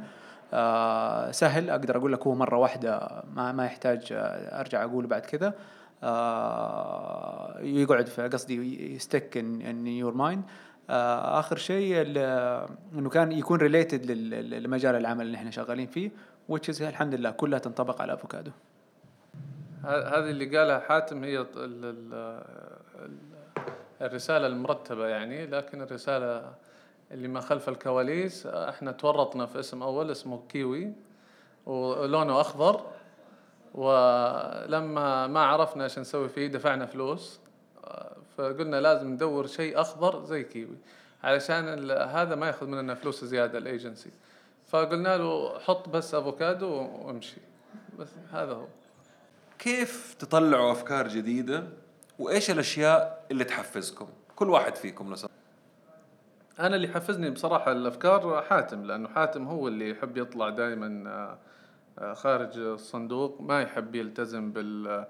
آه، 0.52 1.30
سهل. 1.30 1.70
أقدر 1.70 1.96
أقول 1.96 2.12
لك 2.12 2.26
هو 2.26 2.34
مرة 2.34 2.56
واحدة 2.56 3.22
ما 3.34 3.52
ما 3.52 3.64
يحتاج 3.66 4.08
آه، 4.12 4.60
أرجع 4.60 4.84
أقول 4.84 5.06
بعد 5.06 5.22
كذا. 5.26 5.54
آه، 6.04 7.58
يقعد 7.60 8.06
في 8.06 8.28
قصدي 8.28 8.94
ي 8.94 9.01
stick 9.01 9.36
in 9.36 9.86
your 9.86 10.14
mind 10.14 10.42
آخر 10.90 11.56
شيء 11.56 12.02
إنه 12.94 13.10
كان 13.10 13.32
يكون 13.32 13.58
related 13.58 14.10
لمجال 14.10 14.94
العمل 14.96 15.26
اللي 15.26 15.36
إحنا 15.36 15.50
شغالين 15.50 15.86
فيه 15.86 16.10
فالحمد 16.52 17.14
لله 17.14 17.30
كلها 17.30 17.58
تنطبق 17.58 18.02
على 18.02 18.12
افوكادو 18.12 18.50
هذه 19.84 20.30
اللي 20.30 20.58
قالها 20.58 20.78
حاتم 20.80 21.24
هي 21.24 21.38
ال- 21.40 21.46
ال- 21.56 22.42
ال- 23.04 23.22
الرسالة 24.02 24.46
المرتبة 24.46 25.06
يعني 25.06 25.46
لكن 25.46 25.82
الرسالة 25.82 26.52
اللي 27.12 27.28
ما 27.28 27.40
خلف 27.40 27.68
الكواليس 27.68 28.46
إحنا 28.46 28.92
تورطنا 28.92 29.46
في 29.46 29.60
اسم 29.60 29.82
أول 29.82 30.10
اسمه 30.10 30.42
كيوي 30.48 30.92
ولونه 31.66 32.40
أخضر. 32.40 32.86
ولما 33.74 35.26
ما 35.26 35.40
عرفنا 35.40 35.84
إيش 35.84 35.98
نسوي 35.98 36.28
فيه 36.28 36.46
دفعنا 36.46 36.86
فلوس. 36.86 37.40
فقلنا 38.36 38.80
لازم 38.80 39.08
ندور 39.08 39.46
شيء 39.46 39.80
أخضر 39.80 40.24
زي 40.24 40.44
كيوي 40.44 40.76
علشان 41.24 41.90
هذا 41.90 42.34
ما 42.34 42.46
يأخذ 42.46 42.66
مننا 42.66 42.94
فلوس 42.94 43.24
زيادة 43.24 43.58
الأيجنسي. 43.58 44.10
فقلنا 44.68 45.16
له 45.16 45.58
حط 45.58 45.88
بس 45.88 46.14
أفوكادو 46.14 46.68
وامشي. 47.02 47.40
بس 47.98 48.08
هذا 48.32 48.52
هو. 48.52 48.66
كيف 49.58 50.14
تطلعوا 50.18 50.72
أفكار 50.72 51.08
جديدة؟ 51.08 51.64
وإيش 52.18 52.50
الأشياء 52.50 53.24
اللي 53.30 53.44
تحفزكم؟ 53.44 54.08
كل 54.36 54.50
واحد 54.50 54.76
فيكم 54.76 55.14
سمحت. 55.14 55.31
أنا 56.62 56.76
اللي 56.76 56.88
حفزني 56.88 57.30
بصراحة 57.30 57.72
الأفكار 57.72 58.42
حاتم 58.42 58.84
لأنه 58.84 59.08
حاتم 59.08 59.48
هو 59.48 59.68
اللي 59.68 59.90
يحب 59.90 60.16
يطلع 60.16 60.48
دائما 60.48 61.38
خارج 62.12 62.58
الصندوق 62.58 63.40
ما 63.40 63.62
يحب 63.62 63.94
يلتزم 63.94 64.52
بال 64.52 65.06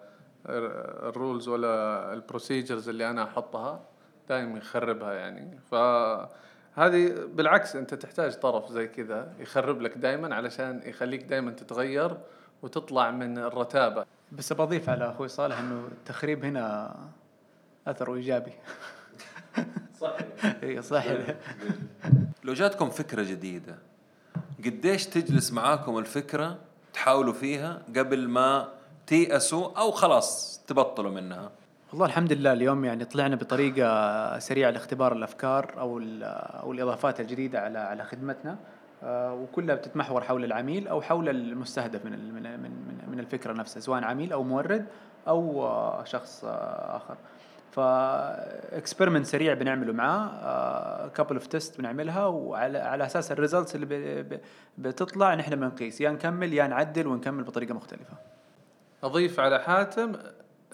ال 0.46 0.63
rules 0.63 1.48
ولا 1.48 2.12
ال 2.12 2.19
procedures 2.19 2.88
اللي 2.88 3.11
أنا 3.11 3.22
أحطها 3.24 3.80
دائما 4.28 4.59
يخربها 4.59 5.12
يعني. 5.12 5.59
فهذه 5.70 7.24
بالعكس 7.26 7.76
أنت 7.76 7.94
تحتاج 7.94 8.34
طرف 8.34 8.72
زي 8.72 8.88
كذا 8.88 9.32
يخرب 9.38 9.80
لك 9.80 9.98
دائما 9.98 10.34
علشان 10.34 10.80
يخليك 10.84 11.22
دائما 11.22 11.50
تتغير 11.50 12.18
وتطلع 12.62 13.11
من 13.11 13.38
الرتابة. 13.38 14.05
بس 14.32 14.53
بضيف 14.53 14.88
على 14.88 15.11
أخوي 15.11 15.28
صالح 15.28 15.59
إنه 15.59 15.88
التخريب 15.92 16.44
هنا 16.44 16.96
اثره 17.86 18.14
إيجابي. 18.14 18.53
صح 20.03 20.16
اي 20.62 20.82
صح 20.82 21.05
لو 22.44 22.53
جاتكم 22.53 22.90
فكرة 22.90 23.22
جديدة 23.22 23.74
قديش 24.64 25.07
تجلس 25.07 25.53
معاكم 25.53 25.98
الفكرة 25.98 26.59
تحاولوا 26.92 27.32
فيها 27.32 27.82
قبل 27.96 28.28
ما 28.28 28.68
تيأسوا 29.07 29.78
أو 29.78 29.90
خلاص 29.90 30.61
تبطلوا 30.66 31.11
منها؟ 31.11 31.50
والله 31.90 32.07
الحمد 32.07 32.32
لله 32.32 32.53
اليوم 32.53 32.84
يعني 32.84 33.05
طلعنا 33.05 33.36
بطريقة 33.36 34.38
سريعة 34.38 34.70
لاختبار 34.70 35.12
الأفكار 35.12 35.74
أو 35.78 36.03
أو 36.62 36.72
الإضافات 36.72 37.20
الجديدة 37.20 37.61
على 37.61 37.78
على 37.78 38.05
خدمتنا 38.05 38.57
آه، 39.03 39.34
وكلها 39.34 39.74
بتتمحور 39.74 40.24
حول 40.24 40.44
العميل 40.44 40.88
أو 40.88 41.03
حول 41.03 41.28
المستهدف 41.28 42.05
من 42.05 42.34
من 42.34 42.42
من 42.42 42.98
من 43.09 43.20
الفكرة 43.20 43.53
نفسها 43.53 43.80
سواء 43.80 44.05
عميل 44.05 44.32
أو 44.32 44.42
مورد 44.42 44.86
أو 45.28 45.66
آه، 45.66 46.05
شخص 46.05 46.44
آه، 46.44 46.96
آخر. 46.96 47.16
ف 47.72 47.86
experiment 47.86 49.26
سريع 49.26 49.54
بنعمله 49.54 49.92
معاه 49.92 51.08
couple 51.09 51.34
of 51.34 51.46
tests 51.46 51.78
بنعملها 51.78 52.26
وعلى 52.26 52.78
على 52.78 53.06
أساس 53.06 53.32
ال 53.32 53.38
results 53.38 53.74
اللي 53.74 54.40
بتطلع 54.78 55.34
نحن 55.34 55.56
بنقيس 55.56 56.00
يا 56.00 56.10
نكمل 56.10 56.52
يا 56.52 56.66
نعدل 56.66 57.06
ونكمل 57.06 57.44
بطريقة 57.44 57.74
مختلفة. 57.74 58.14
أضيف 59.02 59.40
على 59.40 59.60
حاتم 59.60 60.12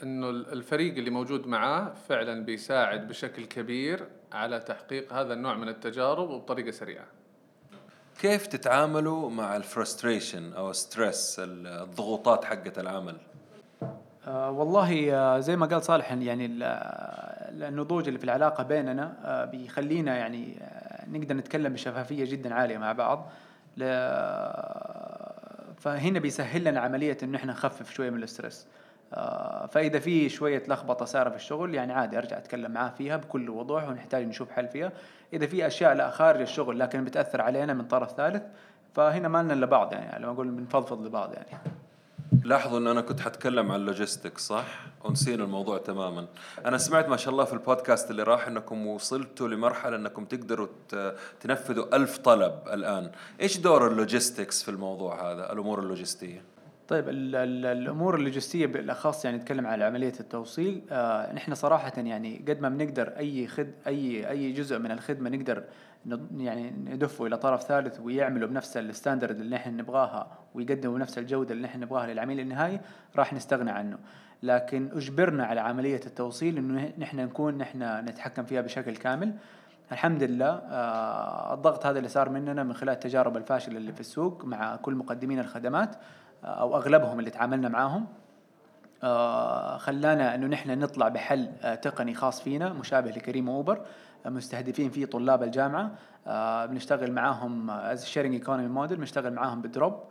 إنه 0.03 0.31
الفريق 0.31 0.97
اللي 0.97 1.11
موجود 1.11 1.47
معاه 1.47 1.93
فعلا 2.09 2.45
بيساعد 2.45 3.09
بشكل 3.09 3.45
كبير 3.45 4.07
على 4.33 4.61
تحقيق 4.61 5.13
هذا 5.13 5.35
النوع 5.35 5.55
من 5.55 5.69
التجارب 5.69 6.31
وبطريقة 6.31 6.71
سريعة. 6.71 7.07
كيف 8.21 8.47
تتعاملوا 8.47 9.31
مع 9.31 9.57
ال 9.57 9.65
frustration 9.65 10.53
أو 10.53 10.73
stress 10.73 11.37
الضغوطات 11.39 12.45
حقة 12.45 12.73
العمل؟ 12.79 13.17
آه 14.27 14.51
والله 14.51 15.15
آه 15.15 15.39
زي 15.39 15.57
ما 15.57 15.67
قال 15.67 15.83
صالح 15.83 16.13
يعني 16.13 16.47
النضوج 17.69 18.07
اللي 18.07 18.19
في 18.19 18.25
العلاقة 18.25 18.65
بيننا 18.65 19.13
آه 19.25 19.45
بيخلينا 19.45 20.17
يعني 20.17 20.59
آه 20.63 21.09
نقدر 21.09 21.35
نتكلم 21.35 21.73
بشفافية 21.73 22.25
جدا 22.25 22.55
عالية 22.55 22.79
مع 22.79 22.93
بعض. 22.93 23.29
فهنا 25.77 26.19
بيسهل 26.21 26.65
لنا 26.65 26.81
عملية 26.81 27.19
إنه 27.23 27.39
إحنا 27.39 27.53
نخفف 27.53 27.91
شوية 27.91 28.11
من 28.11 28.19
ال 28.19 28.26
stress 28.26 28.67
آه، 29.15 29.67
فإذا 29.67 29.99
في 29.99 30.29
شوية 30.29 30.63
لخبطة 30.69 31.05
صايرة 31.05 31.31
في 31.31 31.37
الشغل 31.37 31.75
يعني 31.75 31.93
عادي 31.93 32.19
أرجع 32.19 32.39
أتكلم 32.39 32.71
معاه 32.71 32.91
فيها 32.91 33.17
بكل 33.17 33.51
وضوح 33.51 33.89
ونحتاج 33.89 34.27
نشوف 34.27 34.51
حل 34.51 34.69
فيها. 34.69 34.93
إذا 35.33 35.47
في 35.47 35.67
أشياء 35.67 35.95
لا 35.95 36.11
خارج 36.11 36.41
الشغل 36.41 36.79
لكن 36.79 37.05
بتأثر 37.05 37.41
علينا 37.41 37.75
من 37.75 37.85
طرف 37.85 38.11
ثالث 38.13 38.43
فهنا 38.95 39.29
ما 39.29 39.43
لنا 39.43 39.53
إلا 39.55 39.67
بعض 39.67 39.93
يعني 39.93 40.23
لما 40.23 40.33
أقول 40.33 40.51
بنفضفض 40.51 41.07
لبعض 41.07 41.33
يعني. 41.35 41.47
لاحظوا 42.45 42.79
إن 42.79 42.87
أنا 42.87 43.01
كنت 43.01 43.21
حتكلم 43.21 43.73
عن 43.73 43.81
ال 43.81 43.87
logistics 43.87 44.47
صح؟ 44.47 44.87
ونسينا 45.05 45.45
الموضوع 45.45 45.79
تماما. 45.79 46.27
أنا 46.67 46.79
سمعت 46.79 47.09
ما 47.09 47.17
شاء 47.17 47.33
الله 47.33 47.45
في 47.45 47.53
البودكاست 47.53 48.11
اللي 48.11 48.23
راح 48.23 48.47
إنكم 48.47 48.87
وصلتوا 48.87 49.49
لمرحلة 49.49 49.97
إنكم 49.97 50.25
تقدروا 50.25 50.67
تنفذوا 51.41 51.97
ألف 51.97 52.19
طلب 52.19 52.55
الآن. 52.73 53.11
إيش 53.41 53.59
دور 53.59 53.87
ال 53.87 53.94
logistics 53.94 54.63
في 54.63 54.71
الموضوع 54.71 55.33
هذا؟ 55.33 55.53
الأمور 55.53 55.81
اللوجستية. 55.81 56.43
طيب 56.89 57.09
ال 57.09 57.37
ال 57.37 57.67
الأمور 57.67 58.15
اللوجستية 58.15 58.67
بالأخص 58.67 59.25
يعني 59.25 59.37
نتكلم 59.37 59.67
على 59.67 59.85
عملية 59.85 60.13
التوصيل 60.21 60.83
آه 60.91 61.33
نحن 61.33 61.55
صراحة 61.55 61.93
يعني 61.97 62.45
قد 62.49 62.61
ما 62.61 62.69
بنقدر 62.69 63.09
أي 63.09 63.47
خد 63.47 63.71
اي 63.87 64.31
أي 64.31 64.53
جزء 64.53 64.79
من 64.79 64.91
الخدمة 64.91 65.31
نقدر 65.31 65.65
يعني 66.37 66.71
ندفعه 66.71 67.27
إلى 67.27 67.37
طرف 67.37 67.63
ثالث 67.63 68.01
ويعملوا 68.01 68.49
بنفس 68.49 68.77
ال 68.77 68.84
standard 68.84 69.41
اللي 69.41 69.57
نحن 69.57 69.77
نبغاها 69.77 70.39
ويقدموا 70.55 70.95
بنفس 70.95 71.19
الجودة 71.19 71.55
اللي 71.55 71.65
نحن 71.65 71.81
نبغاها 71.81 72.07
للعميل 72.07 72.41
النهائي 72.41 72.81
راح 73.17 73.33
نستغنى 73.33 73.71
عنه. 73.71 73.99
لكن 74.43 74.89
أجبرنا 74.93 75.47
على 75.47 75.61
عملية 75.61 76.01
التوصيل 76.07 76.59
إنه 76.59 76.93
نحن 76.99 77.17
نكون 77.17 77.59
نحن 77.59 77.83
نتحكم 77.83 78.45
فيها 78.45 78.61
بشكل 78.61 78.97
كامل. 78.97 79.35
الحمد 79.93 80.23
لله 80.23 80.51
آه 80.51 81.55
الضغط 81.55 81.87
هذا 81.87 81.99
اللي 81.99 82.09
صار 82.09 82.29
مننا 82.29 82.63
من 82.63 82.75
خلال 82.75 82.95
التجارب 82.95 83.37
الفاشلة 83.37 83.77
اللي 83.77 83.93
في 83.93 84.01
السوق 84.01 84.45
مع 84.45 84.77
كل 84.77 84.95
مقدمين 84.95 85.39
الخدمات 85.39 85.97
أو 86.45 86.77
أغلبهم 86.77 87.19
اللي 87.19 87.31
تعاملنا 87.31 87.69
معاهم 87.69 88.07
آه، 89.03 89.77
خلانا 89.79 90.35
إنه 90.35 90.47
نحن 90.47 90.79
نطلع 90.79 91.09
بحل 91.09 91.49
آه، 91.63 91.75
تقني 91.75 92.15
خاص 92.15 92.43
فينا 92.43 92.73
مشابه 92.73 93.11
لكريم 93.11 93.51
اوبر 93.51 93.77
آه، 93.77 93.85
مستهدفين 94.27 94.91
فيه 94.91 95.07
طلاب 95.07 95.43
الجامعة. 95.43 95.91
بنشتغل 96.67 97.13
معاهم 97.13 97.71
as 97.71 98.05
sharing 98.05 98.35
economy 98.35 98.69
model 98.69 98.97
بنشتغل 98.97 99.33
معاهم 99.33 99.63
ب 99.63 99.69
drop. 99.69 100.03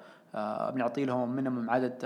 بنعطي 0.74 1.06
لهم 1.06 1.30
منهم 1.30 1.70
عدد 1.70 1.98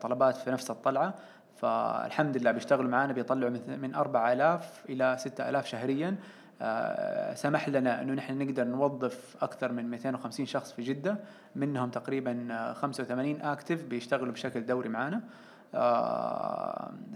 طلبات 0.00 0.36
في 0.36 0.50
نفس 0.50 0.70
الطلعة. 0.70 1.14
فالحمد 1.56 2.36
لله 2.36 2.52
بيشتغلوا 2.52 2.90
معنا 2.90 3.12
بيطلعوا 3.12 3.52
من 3.68 3.94
4000 3.94 4.84
إلى 4.88 5.16
6000 5.18 5.66
شهريا. 5.66 6.16
آه، 6.62 7.34
سمح 7.34 7.68
لنا 7.68 8.02
إنه 8.02 8.12
نحن 8.12 8.38
نقدر 8.38 8.64
نوظف 8.64 9.36
أكثر 9.42 9.72
من 9.72 9.90
250 9.90 10.46
شخص 10.46 10.72
في 10.72 10.82
جدة. 10.82 11.16
منهم 11.56 11.90
تقريبا 11.90 12.72
85 12.72 13.40
active 13.40 13.84
بيشتغلوا 13.84 14.32
بشكل 14.32 14.66
دوري 14.66 14.88
معنا 14.88 15.16
آه، 15.16 15.22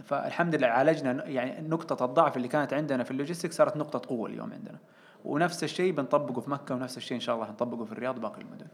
فالحمد 0.05 0.55
لله 0.55 0.67
عالجنا 0.67 1.27
يعني 1.27 1.69
نقطة 1.69 2.05
الضعف 2.05 2.37
اللي 2.37 2.49
كانت 2.49 2.73
عندنا 2.73 3.05
في 3.05 3.11
ال 3.11 3.15
logistic 3.15 3.53
صارت 3.53 3.77
نقطة 3.77 4.09
قوة 4.09 4.29
اليوم 4.29 4.53
عندنا. 4.53 4.79
ونفس 5.25 5.65
الشيء 5.65 5.93
بنطبقه 5.93 6.41
في 6.41 6.51
مكة 6.51 6.75
ونفس 6.75 6.97
الشيء 6.97 7.15
إن 7.15 7.21
شاء 7.21 7.35
الله 7.35 7.47
حنطبقه 7.47 7.85
في 7.85 7.93
الرياض 7.93 8.17
وباقي 8.17 8.41
المدن. 8.41 8.67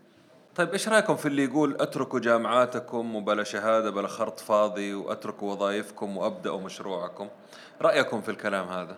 طيب 0.57 0.73
إيش 0.73 0.89
رأيكم 0.89 1.17
في 1.17 1.27
اللي 1.27 1.45
يقول 1.45 1.77
أتركوا 1.81 2.21
جامعاتكم 2.21 3.17
وبلا 3.17 3.45
شهادة 3.45 3.91
بلا 3.91 4.09
خرط 4.09 4.41
فاضي 4.41 4.95
وأتركوا 4.95 5.53
وظائفكم 5.53 6.17
وأبدأوا 6.17 6.61
مشروعكم؟ 6.61 7.29
رأيكم 7.83 8.21
في 8.21 8.31
الكلام 8.31 8.69
هذا؟ 8.69 8.97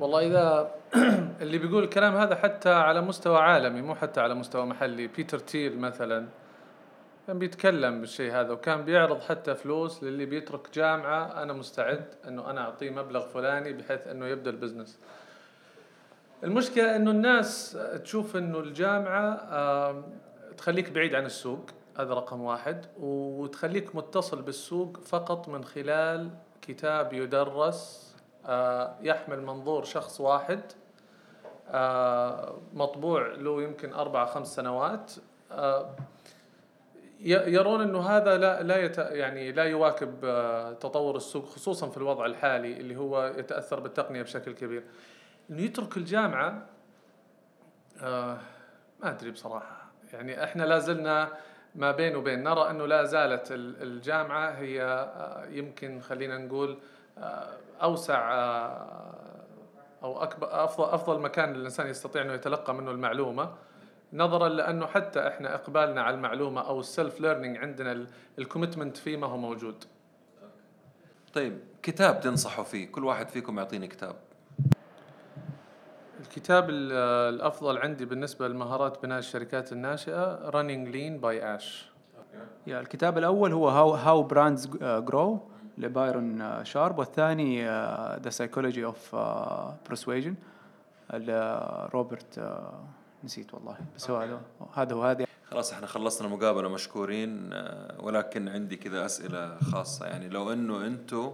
والله 0.00 0.26
إذا 0.26 0.70
اللي 1.42 1.58
بيقول 1.58 1.84
الكلام 1.84 2.16
هذا 2.16 2.34
حتى 2.34 2.72
على 2.72 3.00
مستوى 3.00 3.38
عالمي 3.38 3.82
مو 3.82 3.94
حتى 3.94 4.20
على 4.20 4.34
مستوى 4.34 4.66
محلي. 4.66 5.06
بيتر 5.06 5.38
تيل 5.38 5.78
مثلا 5.78 6.26
كان 7.26 7.38
بيتكلم 7.38 8.00
بالشيء 8.00 8.32
هذا 8.32 8.52
وكان 8.52 8.84
بيعرض 8.84 9.20
حتى 9.20 9.54
فلوس 9.54 10.04
للي 10.04 10.26
بيترك 10.26 10.74
جامعة 10.74 11.42
أنا 11.42 11.52
مستعد 11.52 12.14
أنه 12.28 12.50
أنا 12.50 12.60
أعطيه 12.60 12.90
مبلغ 12.90 13.26
فلاني 13.26 13.72
بحيث 13.72 14.06
أنه 14.06 14.26
يبدأ 14.26 14.50
ال 14.50 14.55
business. 14.55 14.98
المشكلة 16.44 16.96
أنه 16.96 17.10
الناس 17.10 17.78
تشوف 18.04 18.36
أنه 18.36 18.58
الجامعة 18.58 20.04
تخليك 20.56 20.90
بعيد 20.90 21.14
عن 21.14 21.26
السوق 21.26 21.70
هذا 21.98 22.14
رقم 22.14 22.40
واحد 22.40 22.86
وتخليك 23.00 23.96
متصل 23.96 24.42
بالسوق 24.42 24.96
فقط 24.96 25.48
من 25.48 25.64
خلال 25.64 26.30
كتاب 26.62 27.12
يدرس 27.12 28.06
آه، 28.46 28.96
يحمل 29.02 29.42
منظور 29.42 29.84
شخص 29.84 30.20
واحد 30.20 30.60
آه، 31.68 32.58
مطبوع 32.72 33.26
له 33.26 33.62
يمكن 33.62 33.92
أربع 33.92 34.26
خمس 34.26 34.54
سنوات 34.54 35.12
آه، 35.52 35.96
يرون 37.20 37.80
إنه 37.80 38.00
هذا 38.00 38.38
لا 38.38 38.62
لا 38.62 38.76
يت 38.76 38.98
يعني 38.98 39.52
لا 39.52 39.64
يواكب 39.64 40.20
تطور 40.80 41.16
السوق 41.16 41.46
خصوصا 41.46 41.88
في 41.88 41.96
الوضع 41.96 42.26
الحالي 42.26 42.72
اللي 42.72 42.96
هو 42.96 43.32
يتأثر 43.38 43.80
بالتقنية 43.80 44.22
بشكل 44.22 44.52
كبير. 44.52 44.82
إنه 45.50 45.62
يترك 45.62 45.96
الجامعة 45.96 46.66
ما 48.02 48.38
أدري 49.02 49.30
بصراحة. 49.30 49.86
يعني 50.12 50.44
إحنا 50.44 50.62
لا 50.62 50.78
زلنا 50.78 51.28
ما 51.74 51.92
بين 51.92 52.16
وبين. 52.16 52.42
نرى 52.42 52.70
إنه 52.70 52.86
لا 52.86 53.04
زالت 53.04 53.48
الجامعة 53.52 54.50
هي 54.50 55.08
يمكن 55.50 56.00
خلينا 56.00 56.38
نقول 56.38 56.78
أوسع 57.82 58.32
آه، 58.32 59.14
أو 60.02 60.22
اكبر 60.22 60.64
افضل 60.64 60.84
أفضل 60.84 61.20
مكان 61.20 61.52
للانسان 61.52 61.86
يستطيع 61.86 62.22
إنه 62.22 62.32
يتلقى 62.32 62.74
منه 62.74 62.90
المعلومة. 62.90 63.54
نظرا 64.16 64.48
لأنه 64.48 64.86
حتى 64.86 65.28
إحنا 65.28 65.54
إقبالنا 65.54 66.02
على 66.02 66.16
المعلومة 66.16 66.60
أو 66.60 66.80
ال 66.80 66.88
self 66.88 67.20
learning 67.20 67.56
عندنا 67.56 68.06
ال 68.38 68.43
commitment 68.43 68.96
فيه 68.96 69.16
ما 69.16 69.26
هو 69.26 69.36
موجود. 69.36 69.84
طيب 71.34 71.58
كتاب 71.82 72.20
تنصحوا 72.20 72.64
فيه 72.64 72.92
كل 72.92 73.04
واحد 73.04 73.28
فيكم 73.28 73.58
يعطيني 73.58 73.88
كتاب. 73.88 74.16
الكتاب 76.20 76.70
الأفضل 76.70 77.78
عندي 77.78 78.04
بالنسبة 78.04 78.48
لمهارات 78.48 79.02
بناء 79.02 79.18
الشركات 79.18 79.72
الناشئة 79.72 80.50
Running 80.50 80.92
Lean 80.92 81.20
by 81.22 81.60
Ash. 81.60 81.66
يا 82.66 82.80
الكتاب 82.80 83.18
الأول 83.18 83.52
هو 83.52 83.70
How 83.70 83.98
How 84.04 84.32
Brands 84.32 84.68
Grow 85.10 85.38
لبايرون 85.78 86.64
شارب 86.64 86.98
والثاني 86.98 87.64
The 88.18 88.30
Psychology 88.30 88.84
of 88.84 89.16
Persuasion 89.88 90.34
روبرت 91.94 92.60
نسيت 93.24 93.54
والله. 93.54 93.76
بس 93.96 94.10
هو 94.10 94.16
هذا 94.16 94.40
هذا 94.74 94.94
هو 94.94 95.02
هذا 95.02 95.26
خلاص 95.50 95.72
إحنا 95.72 95.86
خلصنا 95.86 96.26
المقابله 96.26 96.68
مشكورين 96.68 97.52
آه، 97.52 97.96
ولكن 98.00 98.48
عندي 98.48 98.76
كذا 98.76 99.04
أسئلة 99.04 99.58
خاصة. 99.58 100.06
يعني 100.06 100.28
لو 100.28 100.52
إنه 100.52 100.86
أنتم 100.86 101.32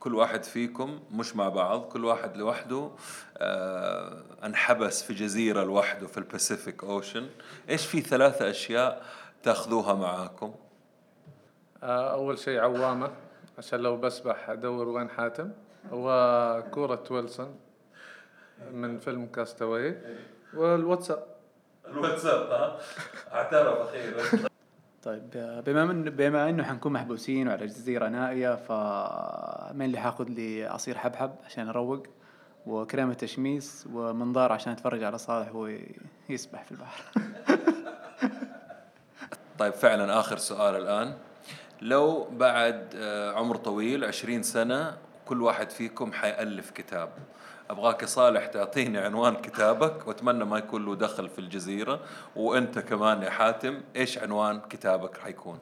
كل 0.00 0.14
واحد 0.14 0.44
فيكم 0.44 1.00
مش 1.12 1.36
مع 1.36 1.48
بعض 1.48 1.82
كل 1.82 2.04
واحد 2.04 2.36
لوحده 2.36 2.90
آه 3.38 4.22
انحبس 4.44 5.02
في 5.02 5.14
جزيرة 5.14 5.64
لوحده 5.64 6.06
في 6.06 6.18
ال 6.18 6.26
Pacific 6.26 6.84
Ocean 6.84 7.28
إيش 7.68 7.86
في 7.86 8.00
ثلاثة 8.00 8.50
أشياء 8.50 9.02
تاخذوها 9.42 9.94
معاكم؟ 9.94 10.54
آه 11.82 12.12
أول 12.12 12.38
شيء 12.38 12.60
عوامة 12.60 13.10
عشان 13.58 13.80
لو 13.80 13.96
بسبح 13.96 14.50
أدور 14.50 14.88
وين 14.88 15.10
حاتم. 15.10 15.50
وكورة 15.92 17.04
ويلسون 17.10 17.54
من 18.72 18.98
فيلم 18.98 19.26
كاستاوي. 19.26 19.94
والواتساب. 20.56 21.26
الواتساب 21.88 22.50
ها؟ 22.50 22.78
اعترف 23.32 23.78
أخيرا 23.78 24.48
طيب 25.02 25.30
بما 25.66 25.84
من 25.84 26.04
بما 26.04 26.50
إنه 26.50 26.64
حنكون 26.64 26.92
محبوسين 26.92 27.48
وعلى 27.48 27.66
جزيره 27.66 28.08
نائيه 28.08 28.54
ف 28.54 28.72
مين 29.74 29.86
اللي 29.86 29.98
حاخذ 29.98 30.24
لي 30.24 30.64
عصير 30.64 30.98
حبحب 30.98 31.34
عشان 31.44 31.68
أروق 31.68 32.02
وكريمه 32.66 33.14
تشميس 33.14 33.88
ومنظار 33.92 34.52
عشان 34.52 34.72
أتفرج 34.72 35.02
على 35.02 35.18
صالح 35.18 35.54
وهو 35.54 35.70
يسبح 36.28 36.64
في 36.64 36.72
البحر؟ 36.72 37.02
طيب 39.58 39.72
فعلا 39.72 40.20
آخر 40.20 40.36
سؤال 40.36 40.76
الآن. 40.76 41.14
لو 41.82 42.24
بعد 42.24 42.94
آه، 42.96 43.32
عمر 43.32 43.56
طويل 43.56 44.04
عشرين 44.04 44.42
سنة 44.42 44.96
كل 45.26 45.42
واحد 45.42 45.70
فيكم 45.70 46.12
حيألف 46.12 46.70
كتاب. 46.70 47.08
أبغاك 47.70 48.02
يا 48.02 48.06
صالح 48.06 48.46
تعطيني 48.46 48.98
عنوان 48.98 49.36
كتابك 49.36 50.08
وأتمنى 50.08 50.44
ما 50.44 50.58
يكون 50.58 50.84
له 50.84 50.94
دخل 50.94 51.28
في 51.28 51.38
الجزيرة. 51.38 52.00
وأنت 52.36 52.78
كمان 52.78 53.22
يا 53.22 53.30
حاتم 53.30 53.80
إيش 53.96 54.18
عنوان 54.18 54.60
كتابك 54.60 55.18
حيكون؟ 55.18 55.58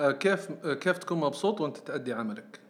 آه، 0.00 0.10
كيف 0.10 0.48
آه، 0.64 0.74
كيف 0.74 0.98
تكون 0.98 1.18
مبسوط 1.18 1.60
وأنت 1.60 1.76
تأدي 1.76 2.12
عملك؟ 2.12 2.60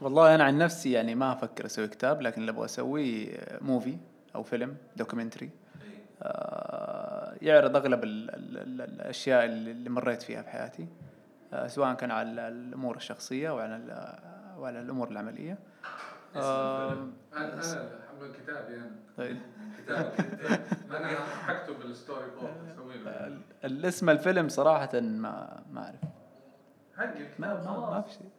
والله 0.00 0.34
أنا 0.34 0.44
عن 0.44 0.58
نفسي 0.58 0.92
يعني 0.92 1.14
ما 1.14 1.32
أفكر 1.32 1.66
أسوي 1.66 1.88
كتاب 1.88 2.22
لكن 2.22 2.40
اللي 2.40 2.50
أبغى 2.50 2.64
أسويه 2.64 3.38
movie 3.60 3.96
أو 4.34 4.42
فيلم 4.42 4.76
documentary 4.96 5.50
آه، 6.22 7.34
يعرض 7.42 7.76
أغلب 7.76 8.04
ال 8.04 8.30
ال 8.30 8.58
ال 8.58 8.80
الأشياء 8.80 9.44
اللي 9.44 9.90
مريت 9.90 10.22
فيها 10.22 10.42
في 10.42 10.48
حياتي. 10.50 10.86
آه، 11.52 11.66
سواء 11.66 11.94
كان 11.94 12.10
على 12.10 12.48
الأمور 12.48 12.96
الشخصية 12.96 13.50
وعلى 13.50 13.76
وعلى 14.60 14.80
الأمور 14.80 15.08
العملية؟ 15.08 15.58
آه، 16.36 16.92
أنا 16.92 17.54
أنا 17.54 17.90
حمل 18.10 18.32
كتابي 18.32 18.74
أنا 18.76 18.90
طيب. 19.16 19.36
أنا 20.90 21.08
حكتب 21.46 21.80
ال 21.84 22.30
storyboard 22.40 22.54
أسوي 22.74 22.94
له. 22.98 23.38
الاسم 23.64 24.10
الفيلم 24.10 24.48
صراحة 24.48 25.00
ما 25.00 25.62
ما 25.72 25.84
أعرف. 25.84 26.00
حقي 26.96 27.24
ما 27.38 27.54
ما, 27.64 27.90
ما 27.90 28.00
في 28.02 28.12
شيء. 28.12 28.30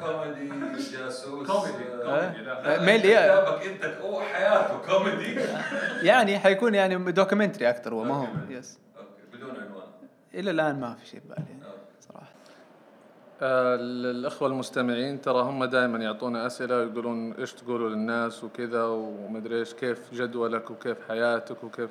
كوميدي 0.00 0.48
جاسوس 0.96 1.50
كوميدي. 1.50 1.84
كوميدي. 1.84 2.42
لا. 2.42 2.74
آه، 2.82 2.84
ميل؟ 2.84 3.00
كتابك 3.00 3.66
أنت 3.66 3.84
هو 3.84 4.20
حياته 4.20 4.78
كوميدي. 4.86 5.40
يعني 6.08 6.38
حيكون 6.38 6.74
يعني 6.74 7.12
documentary 7.12 7.68
أكثر 7.70 7.94
هو. 7.94 8.04
ما 8.04 8.14
هو 8.14 8.26
yes 8.48 8.78
okay 8.98 9.36
بدون 9.36 9.50
عنوان. 9.50 9.88
إلى 10.34 10.50
الآن 10.50 10.80
ما 10.80 10.94
في 10.94 11.06
شيء 11.06 11.20
في 11.20 11.28
بالي 11.28 11.44
يعني 11.50 11.62
صراحة 12.00 12.26
آه، 12.26 13.27
الأخوة 13.42 14.48
المستمعين 14.48 15.20
ترى 15.20 15.42
هم 15.42 15.64
دائما 15.64 15.98
يعطونا 15.98 16.46
أسئلة 16.46 16.76
ويقولون 16.76 17.32
إيش 17.32 17.52
تقولوا 17.52 17.88
للناس 17.88 18.44
وكذا 18.44 18.84
ومدري 18.84 19.58
إيش 19.58 19.74
كيف 19.74 20.14
جدولك 20.14 20.70
وكيف 20.70 21.08
حياتك 21.08 21.64
وكيف. 21.64 21.90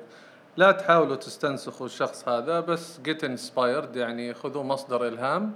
لا 0.56 0.72
تحاولوا 0.72 1.16
تستنسخوا 1.16 1.86
الشخص 1.86 2.28
هذا 2.28 2.60
بس 2.60 3.00
get 3.08 3.22
inspired 3.22 3.96
يعني 3.96 4.34
خذوا 4.34 4.62
مصدر 4.62 5.08
إلهام. 5.08 5.54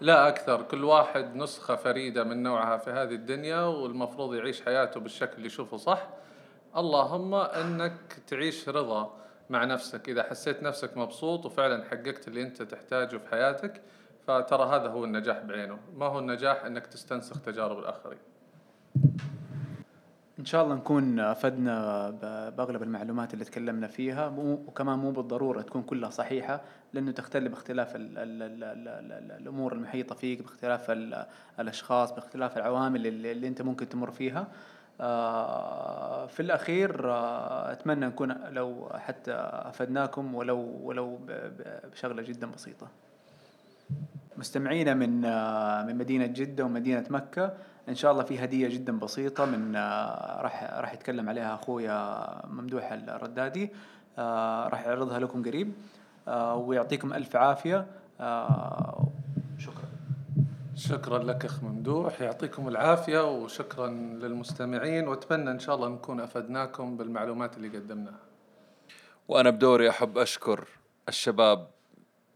لا 0.00 0.28
أكثر 0.28 0.62
كل 0.62 0.84
واحد 0.84 1.36
نسخة 1.36 1.76
فريدة 1.76 2.24
من 2.24 2.42
نوعها 2.42 2.76
في 2.76 2.90
هذه 2.90 3.14
الدنيا 3.14 3.60
والمفروض 3.60 4.34
يعيش 4.34 4.62
حياته 4.62 5.00
بالشكل 5.00 5.36
اللي 5.36 5.46
يشوفه 5.46 5.76
صح. 5.76 6.08
اللهم 6.76 7.34
أنك 7.34 8.18
تعيش 8.26 8.68
رضا 8.68 9.16
مع 9.50 9.64
نفسك. 9.64 10.08
إذا 10.08 10.22
حسيت 10.22 10.62
نفسك 10.62 10.96
مبسوط 10.96 11.46
وفعلا 11.46 11.84
حققت 11.84 12.28
اللي 12.28 12.42
أنت 12.42 12.62
تحتاجه 12.62 13.16
في 13.16 13.28
حياتك 13.30 13.82
فترى 14.26 14.76
هذا 14.76 14.88
هو 14.88 15.04
النجاح 15.04 15.38
بعينه. 15.38 15.78
ما 15.96 16.06
هو 16.06 16.18
النجاح 16.18 16.64
أنك 16.64 16.86
تستنسخ 16.86 17.40
تجارب 17.40 17.78
الآخرين. 17.78 18.18
إن 20.38 20.44
شاء 20.44 20.64
الله 20.64 20.74
نكون 20.74 21.20
أفدنا 21.20 22.10
بأغلب 22.56 22.82
المعلومات 22.82 23.34
اللي 23.34 23.44
تكلمنا 23.44 23.86
فيها. 23.86 24.32
وكمان 24.38 24.98
مو 24.98 25.10
بالضرورة 25.10 25.62
تكون 25.62 25.82
كلها 25.82 26.10
صحيحة 26.10 26.60
لأنه 26.92 27.10
تختلف 27.10 27.50
باختلاف 27.50 27.96
ال 27.96 28.18
ال 28.18 28.42
ال 28.42 28.64
ال 28.64 28.88
ال 28.88 29.12
ال 29.12 29.32
الأمور 29.42 29.72
المحيطة 29.72 30.14
فيك 30.14 30.42
باختلاف 30.42 30.90
ال 30.90 31.26
الأشخاص 31.60 32.12
باختلاف 32.12 32.56
العوامل 32.56 33.06
اللي, 33.06 33.32
اللي 33.32 33.48
أنت 33.48 33.62
ممكن 33.62 33.88
تمر 33.88 34.10
فيها. 34.10 34.46
آه، 35.00 36.26
في 36.26 36.40
الأخير 36.40 37.10
آه، 37.10 37.72
أتمنى 37.72 38.06
نكون 38.06 38.32
لو 38.48 38.90
حتى 38.94 39.32
أفدناكم 39.32 40.34
ولو 40.34 40.58
ولو 40.82 41.18
بشغلة 41.92 42.22
جدا 42.22 42.50
بسيطة. 42.50 42.88
مستمعينا 44.40 44.94
من 44.94 45.24
آه، 45.24 45.82
من 45.84 45.98
مدينة 45.98 46.26
جدة 46.26 46.64
ومدينة 46.64 47.04
مكة. 47.10 47.52
إن 47.88 47.94
شاء 47.94 48.12
الله 48.12 48.22
في 48.22 48.44
هدية 48.44 48.68
جدا 48.68 48.98
بسيطة 48.98 49.44
من 49.44 49.76
آه، 49.76 50.42
راح 50.42 50.62
راح 50.62 50.92
يتكلم 50.94 51.28
عليها 51.28 51.54
أخويا 51.54 52.26
ممدوح 52.46 52.92
الردادي. 52.92 53.70
آه، 54.18 54.68
راح 54.68 54.86
يعرضها 54.86 55.18
لكم 55.18 55.44
قريب. 55.44 55.72
ويعطيكم 56.54 57.12
ألف 57.12 57.36
عافية. 57.36 57.86
شكرا. 59.58 59.88
شكرا 60.74 61.18
لك 61.18 61.44
أخ 61.44 61.64
ممدوح. 61.64 62.20
يعطيكم 62.20 62.68
العافية 62.68 63.30
وشكرا 63.30 63.86
للمستمعين. 64.22 65.08
وأتمنى 65.08 65.50
إن 65.50 65.58
شاء 65.58 65.74
الله 65.74 65.88
نكون 65.88 66.20
أفدناكم 66.20 66.96
بالمعلومات 66.96 67.56
اللي 67.56 67.68
قدمناها. 67.68 68.20
وأنا 69.28 69.50
بدوري 69.50 69.90
أحب 69.90 70.18
أشكر 70.18 70.68
الشباب 71.08 71.66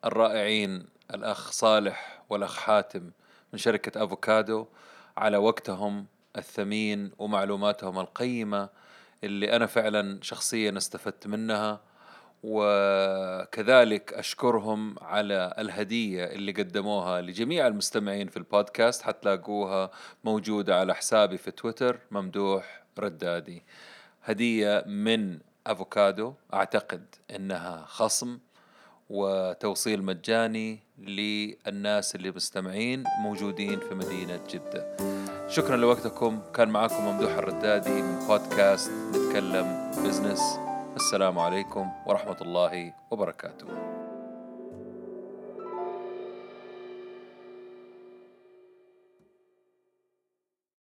الرائعين 0.05 0.94
الأخ 1.15 1.51
صالح 1.51 2.23
والأخ 2.31 2.57
حاتم 2.57 3.11
من 3.53 3.59
شركة 3.59 4.05
أفوكادو 4.05 4.67
على 5.17 5.37
وقتهم 5.37 6.07
الثمين 6.37 7.11
ومعلوماتهم 7.19 7.99
القيمة 7.99 8.69
اللي 9.25 9.57
أنا 9.57 9.67
فعلا 9.67 10.19
شخصيا 10.23 10.77
استفدت 10.77 11.27
منها 11.27 11.81
وكذلك 12.43 14.13
أشكرهم 14.15 14.95
على 15.01 15.55
الهدية 15.59 16.25
اللي 16.25 16.53
قدموها 16.53 17.21
لجميع 17.21 17.67
المستمعين 17.67 18.29
في 18.29 18.37
البودكاست 18.37 19.03
حتلاقوها 19.03 19.91
موجودة 20.25 20.81
على 20.81 20.95
حسابي 20.95 21.39
في 21.39 21.51
تويتر 21.51 21.99
ممدوح 22.11 22.85
ردادي. 22.99 23.63
هدية 24.23 24.85
من 24.87 25.39
أفوكادو 25.67 26.35
أعتقد 26.55 27.15
إنها 27.31 27.85
خصم 27.87 28.39
وتوصيل 29.11 30.03
مجاني 30.03 30.79
للناس 30.99 32.15
اللي 32.15 32.31
مستمعين 32.31 33.05
موجودين 33.23 33.81
في 33.81 33.95
مدينة 33.95 34.41
جدة. 34.51 34.97
شكرا 35.49 35.77
لوقتكم 35.77 36.41
كان 36.55 36.69
معكم 36.69 37.05
ممدوح 37.05 37.33
الردادي 37.33 38.03
من 38.03 38.27
بودكاست 38.29 38.91
نتكلم 38.91 39.91
بزنس 40.05 40.41
السلام 40.97 41.39
عليكم 41.39 41.91
ورحمة 42.07 42.37
الله 42.41 42.93
وبركاته. 43.11 43.67